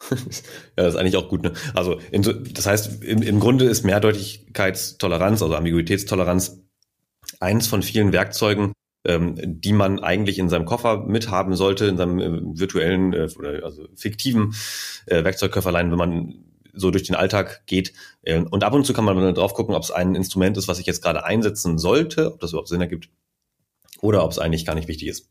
ja, 0.10 0.16
das 0.76 0.94
ist 0.94 1.00
eigentlich 1.00 1.16
auch 1.16 1.28
gut. 1.28 1.42
Ne? 1.42 1.52
Also 1.74 1.98
in, 2.12 2.22
das 2.52 2.66
heißt, 2.66 3.02
im, 3.02 3.22
im 3.22 3.40
Grunde 3.40 3.64
ist 3.64 3.84
Mehrdeutigkeitstoleranz, 3.84 5.42
also 5.42 5.54
Ambiguitätstoleranz, 5.54 6.62
eins 7.40 7.66
von 7.66 7.82
vielen 7.82 8.12
Werkzeugen, 8.12 8.72
ähm, 9.08 9.34
die 9.60 9.72
man 9.72 9.98
eigentlich 9.98 10.38
in 10.38 10.48
seinem 10.48 10.66
Koffer 10.66 11.04
mithaben 11.06 11.56
sollte, 11.56 11.86
in 11.86 11.96
seinem 11.96 12.18
äh, 12.20 12.60
virtuellen 12.60 13.12
äh, 13.12 13.28
oder 13.38 13.64
also 13.64 13.88
fiktiven 13.96 14.54
äh, 15.06 15.24
Werkzeugköfferlein, 15.24 15.90
wenn 15.90 15.98
man 15.98 16.44
so 16.74 16.90
durch 16.90 17.04
den 17.04 17.16
Alltag 17.16 17.66
geht. 17.66 17.92
Äh, 18.22 18.40
und 18.40 18.62
ab 18.62 18.74
und 18.74 18.84
zu 18.84 18.92
kann 18.92 19.04
man 19.04 19.16
dann 19.16 19.34
drauf 19.34 19.54
gucken, 19.54 19.74
ob 19.74 19.82
es 19.82 19.90
ein 19.90 20.14
Instrument 20.14 20.56
ist, 20.56 20.68
was 20.68 20.78
ich 20.78 20.86
jetzt 20.86 21.02
gerade 21.02 21.24
einsetzen 21.24 21.78
sollte, 21.78 22.32
ob 22.34 22.40
das 22.40 22.50
überhaupt 22.50 22.68
Sinn 22.68 22.80
ergibt 22.80 23.08
oder 24.00 24.24
ob 24.24 24.30
es 24.30 24.38
eigentlich 24.38 24.66
gar 24.66 24.74
nicht 24.74 24.88
wichtig 24.88 25.08
ist. 25.08 25.28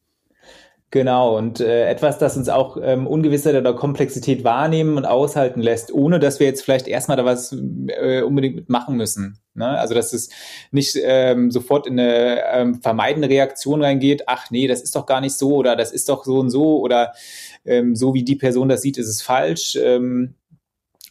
Genau, 0.89 1.37
und 1.37 1.59
äh, 1.59 1.89
etwas, 1.89 2.17
das 2.17 2.37
uns 2.37 2.47
auch 2.47 2.77
ähm, 2.81 3.07
Ungewissheit 3.07 3.55
oder 3.55 3.73
Komplexität 3.73 4.45
wahrnehmen 4.45 4.95
und 4.95 5.05
aushalten 5.05 5.59
lässt, 5.59 5.93
ohne 5.93 6.17
dass 6.17 6.39
wir 6.39 6.47
jetzt 6.47 6.63
vielleicht 6.63 6.87
erstmal 6.87 7.17
da 7.17 7.25
was 7.25 7.51
äh, 7.87 8.21
unbedingt 8.21 8.55
mitmachen 8.55 8.95
müssen. 8.95 9.39
Ne? 9.53 9.67
Also 9.67 9.93
dass 9.93 10.13
es 10.13 10.29
nicht 10.71 10.97
ähm, 11.03 11.51
sofort 11.51 11.87
in 11.87 11.99
eine 11.99 12.41
ähm, 12.53 12.81
vermeidende 12.81 13.27
Reaktion 13.27 13.83
reingeht, 13.83 14.23
ach 14.27 14.49
nee, 14.49 14.65
das 14.65 14.81
ist 14.81 14.95
doch 14.95 15.05
gar 15.05 15.19
nicht 15.19 15.33
so 15.33 15.55
oder 15.55 15.75
das 15.75 15.91
ist 15.91 16.07
doch 16.07 16.23
so 16.23 16.39
und 16.39 16.51
so 16.51 16.79
oder 16.79 17.11
ähm, 17.65 17.97
so 17.97 18.13
wie 18.13 18.23
die 18.23 18.37
Person 18.37 18.69
das 18.69 18.81
sieht, 18.81 18.97
ist 18.97 19.09
es 19.09 19.21
falsch. 19.21 19.77
Ähm, 19.81 20.35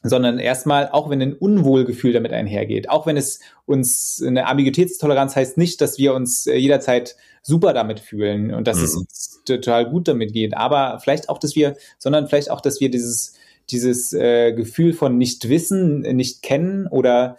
sondern 0.03 0.39
erstmal, 0.39 0.89
auch 0.91 1.11
wenn 1.11 1.20
ein 1.20 1.35
Unwohlgefühl 1.35 2.12
damit 2.12 2.33
einhergeht, 2.33 2.89
auch 2.89 3.07
wenn 3.07 3.16
es 3.16 3.41
uns 3.66 4.22
eine 4.24 4.47
Ambiguitätstoleranz 4.47 5.35
heißt 5.37 5.59
nicht, 5.59 5.81
dass 5.81 5.99
wir 5.99 6.14
uns 6.14 6.47
äh, 6.47 6.57
jederzeit 6.57 7.16
super 7.43 7.72
damit 7.72 8.01
fühlen 8.01 8.55
und 8.55 8.66
dass 8.66 8.79
mhm. 8.79 8.85
es 8.85 8.95
uns 8.95 9.36
total 9.47 9.88
gut 9.88 10.09
damit 10.09 10.32
geht, 10.32 10.57
aber 10.57 10.99
vielleicht 11.01 11.28
auch, 11.28 11.38
dass 11.38 11.57
wir, 11.57 11.76
sondern 11.99 12.28
vielleicht 12.28 12.51
auch, 12.51 12.61
dass 12.61 12.80
wir 12.80 12.90
dieses, 12.90 13.34
dieses 13.70 14.12
äh, 14.12 14.53
Gefühl 14.53 14.92
von 14.92 15.18
Nichtwissen 15.18 16.01
nicht 16.01 16.42
kennen 16.42 16.86
oder 16.86 17.38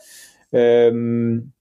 ähm, 0.51 1.53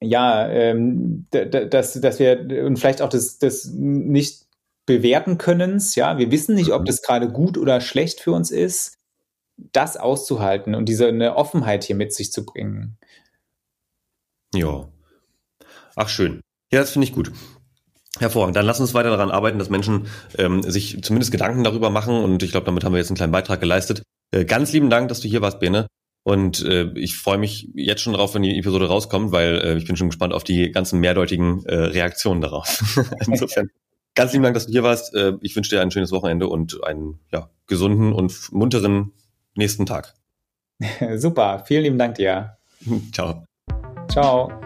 ja, 0.00 0.48
ähm, 0.48 1.26
dass, 1.30 2.00
dass 2.00 2.18
wir 2.18 2.64
und 2.64 2.78
vielleicht 2.78 3.00
auch 3.00 3.08
das, 3.08 3.38
das 3.38 3.66
nicht 3.72 4.46
bewerten 4.84 5.38
können, 5.38 5.82
ja, 5.94 6.18
wir 6.18 6.30
wissen 6.30 6.54
nicht, 6.54 6.70
ob 6.72 6.82
mhm. 6.82 6.86
das 6.86 7.02
gerade 7.02 7.28
gut 7.28 7.58
oder 7.58 7.80
schlecht 7.80 8.20
für 8.20 8.32
uns 8.32 8.50
ist 8.50 8.96
das 9.56 9.96
auszuhalten 9.96 10.74
und 10.74 10.88
diese 10.88 11.08
eine 11.08 11.36
Offenheit 11.36 11.84
hier 11.84 11.96
mit 11.96 12.12
sich 12.12 12.32
zu 12.32 12.44
bringen. 12.44 12.98
Ja. 14.54 14.88
Ach 15.94 16.08
schön. 16.08 16.40
Ja, 16.70 16.80
das 16.80 16.90
finde 16.90 17.06
ich 17.06 17.12
gut. 17.12 17.32
Hervorragend. 18.18 18.56
Dann 18.56 18.66
lass 18.66 18.80
uns 18.80 18.94
weiter 18.94 19.10
daran 19.10 19.30
arbeiten, 19.30 19.58
dass 19.58 19.70
Menschen 19.70 20.06
ähm, 20.38 20.62
sich 20.62 21.02
zumindest 21.02 21.32
Gedanken 21.32 21.64
darüber 21.64 21.90
machen. 21.90 22.14
Und 22.14 22.42
ich 22.42 22.50
glaube, 22.50 22.66
damit 22.66 22.84
haben 22.84 22.92
wir 22.92 22.98
jetzt 22.98 23.10
einen 23.10 23.16
kleinen 23.16 23.32
Beitrag 23.32 23.60
geleistet. 23.60 24.02
Äh, 24.32 24.44
ganz 24.44 24.72
lieben 24.72 24.90
Dank, 24.90 25.08
dass 25.08 25.20
du 25.20 25.28
hier 25.28 25.42
warst, 25.42 25.60
Bene. 25.60 25.86
Und 26.24 26.64
äh, 26.64 26.90
ich 26.96 27.16
freue 27.16 27.38
mich 27.38 27.68
jetzt 27.74 28.02
schon 28.02 28.14
drauf, 28.14 28.34
wenn 28.34 28.42
die 28.42 28.58
Episode 28.58 28.88
rauskommt, 28.88 29.30
weil 29.30 29.60
äh, 29.62 29.76
ich 29.76 29.86
bin 29.86 29.96
schon 29.96 30.08
gespannt 30.08 30.32
auf 30.32 30.42
die 30.42 30.72
ganzen 30.72 30.98
mehrdeutigen 30.98 31.64
äh, 31.66 31.76
Reaktionen 31.76 32.40
darauf. 32.40 32.82
Insofern 33.26 33.70
ganz 34.16 34.32
lieben 34.32 34.42
Dank, 34.42 34.54
dass 34.54 34.66
du 34.66 34.72
hier 34.72 34.82
warst. 34.82 35.14
Äh, 35.14 35.34
ich 35.40 35.54
wünsche 35.54 35.76
dir 35.76 35.82
ein 35.82 35.92
schönes 35.92 36.10
Wochenende 36.10 36.48
und 36.48 36.82
einen 36.82 37.20
ja, 37.32 37.48
gesunden 37.68 38.12
und 38.12 38.50
munteren 38.52 39.12
nächsten 39.54 39.86
Tag. 39.86 40.14
Super, 41.16 41.62
vielen 41.64 41.84
lieben 41.84 41.98
Dank 41.98 42.16
dir. 42.16 42.56
Ciao. 43.12 43.44
Ciao. 44.08 44.65